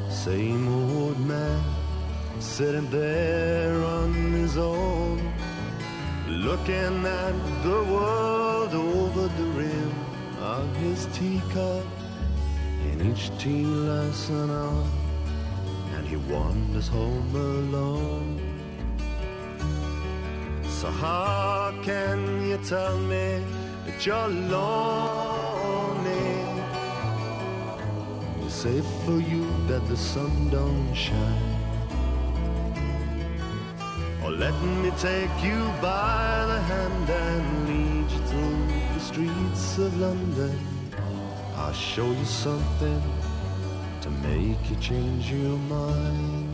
same 0.10 0.68
old 0.68 1.20
man 1.20 1.62
sitting 2.40 2.90
there 2.90 3.84
on 3.84 4.14
his 4.32 4.58
own, 4.58 5.34
looking 6.28 7.06
at 7.06 7.36
the 7.64 7.84
world 7.94 8.74
over 8.74 9.28
the 9.28 9.50
rim 9.60 9.94
of 10.42 10.76
his 10.78 11.06
teacup. 11.08 11.86
In 12.92 13.12
each 13.12 13.30
tea 13.38 13.64
an 13.64 14.50
hour, 14.50 14.88
and 15.96 16.08
he 16.08 16.16
wanders 16.16 16.88
home 16.88 17.36
alone. 17.36 18.40
So 20.64 20.90
how 20.90 21.74
can 21.84 22.48
you 22.48 22.58
tell 22.58 22.98
me 22.98 23.44
that 23.86 24.06
you're 24.06 24.28
lonely? 24.28 25.59
Save 28.64 28.90
for 29.06 29.20
you 29.32 29.46
that 29.70 29.84
the 29.88 29.96
sun 29.96 30.50
don't 30.52 30.94
shine. 30.94 31.56
Or 34.22 34.32
let 34.32 34.56
me 34.82 34.92
take 35.10 35.36
you 35.42 35.60
by 35.82 36.46
the 36.52 36.60
hand 36.72 37.08
and 37.10 37.46
lead 37.70 38.08
you 38.16 38.22
through 38.30 38.62
the 38.96 39.04
streets 39.10 39.78
of 39.86 39.98
London. 40.06 40.60
I'll 41.56 41.72
show 41.72 42.10
you 42.20 42.26
something 42.26 43.02
to 44.04 44.10
make 44.28 44.62
you 44.70 44.78
change 44.90 45.24
your 45.32 45.58
mind. 45.76 46.50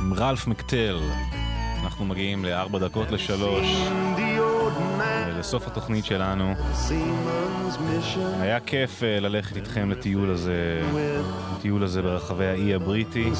עם 0.00 0.14
רלף 0.14 0.46
מקטל. 0.46 1.00
אנחנו 1.82 2.04
מגיעים 2.04 2.44
לארבע 2.44 2.78
דקות 2.78 3.10
לשלוש. 3.10 3.66
ולסוף 5.28 5.66
התוכנית 5.66 6.04
שלנו. 6.04 6.54
היה 8.40 8.60
כיף 8.60 9.02
אה, 9.02 9.20
ללכת 9.20 9.56
איתכם 9.56 9.90
לטיול 9.90 10.30
הזה, 10.30 10.82
לטיול 11.58 11.84
הזה 11.84 12.02
ברחבי 12.02 12.46
האי 12.46 12.74
הבריטי. 12.74 13.30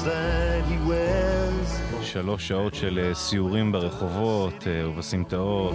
שלוש 2.03 2.49
שעות 2.49 2.75
של 2.75 3.01
אה, 3.03 3.15
סיורים 3.15 3.73
ברחובות 3.73 4.67
אה, 4.67 4.89
ובסמטאות. 4.89 5.75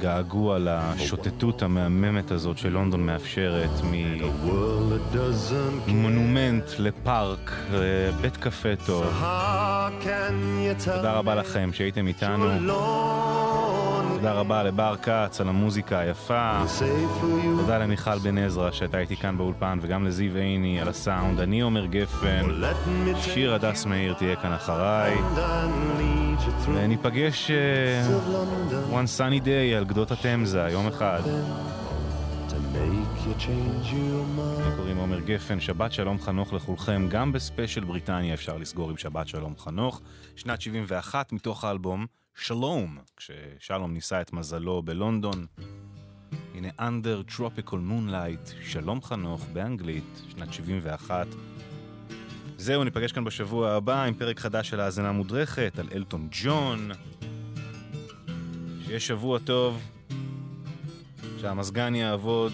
געגוע 0.00 0.58
לשוטטות 0.60 1.62
המהממת 1.62 2.30
הזאת 2.30 2.58
שלונדון 2.58 3.06
מאפשרת, 3.06 3.70
ממונומנט 5.86 6.64
לפארק, 6.78 7.52
לבית 7.72 8.36
קפה 8.36 8.76
טוב. 8.86 9.04
תודה 10.84 11.12
רבה 11.12 11.34
לכם 11.34 11.70
שהייתם 11.72 12.06
איתנו. 12.06 12.44
Alone 13.36 13.76
תודה 14.16 14.32
רבה 14.32 14.62
לבר 14.62 14.94
כץ 15.02 15.40
על 15.40 15.48
המוזיקה 15.48 15.98
היפה. 15.98 16.62
תודה 17.56 17.78
למיכל 17.78 18.18
בן 18.18 18.38
עזרא 18.38 18.70
שהייתה 18.70 18.98
איתי 18.98 19.16
כאן 19.16 19.38
באולפן, 19.38 19.78
וגם 19.82 20.06
לזיו 20.06 20.36
עיני 20.36 20.80
על 20.80 20.88
הסאונד. 20.88 21.40
אני 21.40 21.60
עומר 21.60 21.86
גפן, 21.86 22.46
שיר 23.20 23.54
הדס 23.54 23.86
מאיר 23.86 24.14
תהיה 24.14 24.36
כאן 24.36 24.52
אחריי, 24.52 25.16
וניפגש 26.66 27.50
London 28.10 28.92
one 28.92 29.18
sunny 29.18 29.44
day 29.44 29.76
על 29.76 29.84
גדות 29.84 30.10
התמזה, 30.10 30.68
יום 30.70 30.86
אחד. 30.86 31.20
לי 32.78 34.76
קוראים 34.76 34.96
עומר 34.96 35.20
גפן, 35.20 35.60
שבת 35.60 35.92
שלום 35.92 36.20
חנוך 36.20 36.52
לכולכם, 36.52 37.06
גם 37.10 37.32
בספיישל 37.32 37.84
בריטניה 37.84 38.34
אפשר 38.34 38.56
לסגור 38.56 38.90
עם 38.90 38.96
שבת 38.96 39.28
שלום 39.28 39.54
חנוך, 39.58 40.00
שנת 40.36 40.60
71 40.60 41.32
מתוך 41.32 41.64
האלבום 41.64 42.06
שלום, 42.38 42.98
כששלום 43.16 43.92
ניסה 43.92 44.20
את 44.20 44.32
מזלו 44.32 44.82
בלונדון. 44.82 45.46
הנה 46.54 46.68
Under 46.78 47.30
Tropical 47.32 47.72
Moonlight, 47.72 48.52
שלום 48.62 49.02
חנוך 49.02 49.46
באנגלית, 49.52 50.22
שנת 50.28 50.52
71. 50.52 51.26
זהו, 52.56 52.84
ניפגש 52.84 53.12
כאן 53.12 53.24
בשבוע 53.24 53.70
הבא 53.70 54.02
עם 54.02 54.14
פרק 54.14 54.40
חדש 54.40 54.68
של 54.68 54.80
האזנה 54.80 55.12
מודרכת 55.12 55.78
על 55.78 55.88
אלטון 55.94 56.28
ג'ון. 56.30 56.90
שיהיה 58.84 59.00
שבוע 59.00 59.38
טוב, 59.38 59.82
שהמזגן 61.40 61.94
יעבוד, 61.94 62.52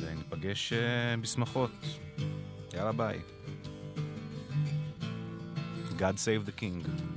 וניפגש 0.00 0.72
אה, 0.72 1.16
בשמחות. 1.16 1.70
יאללה 2.74 2.92
ביי. 2.92 3.31
God 6.02 6.18
save 6.18 6.46
the 6.46 6.50
king. 6.50 7.11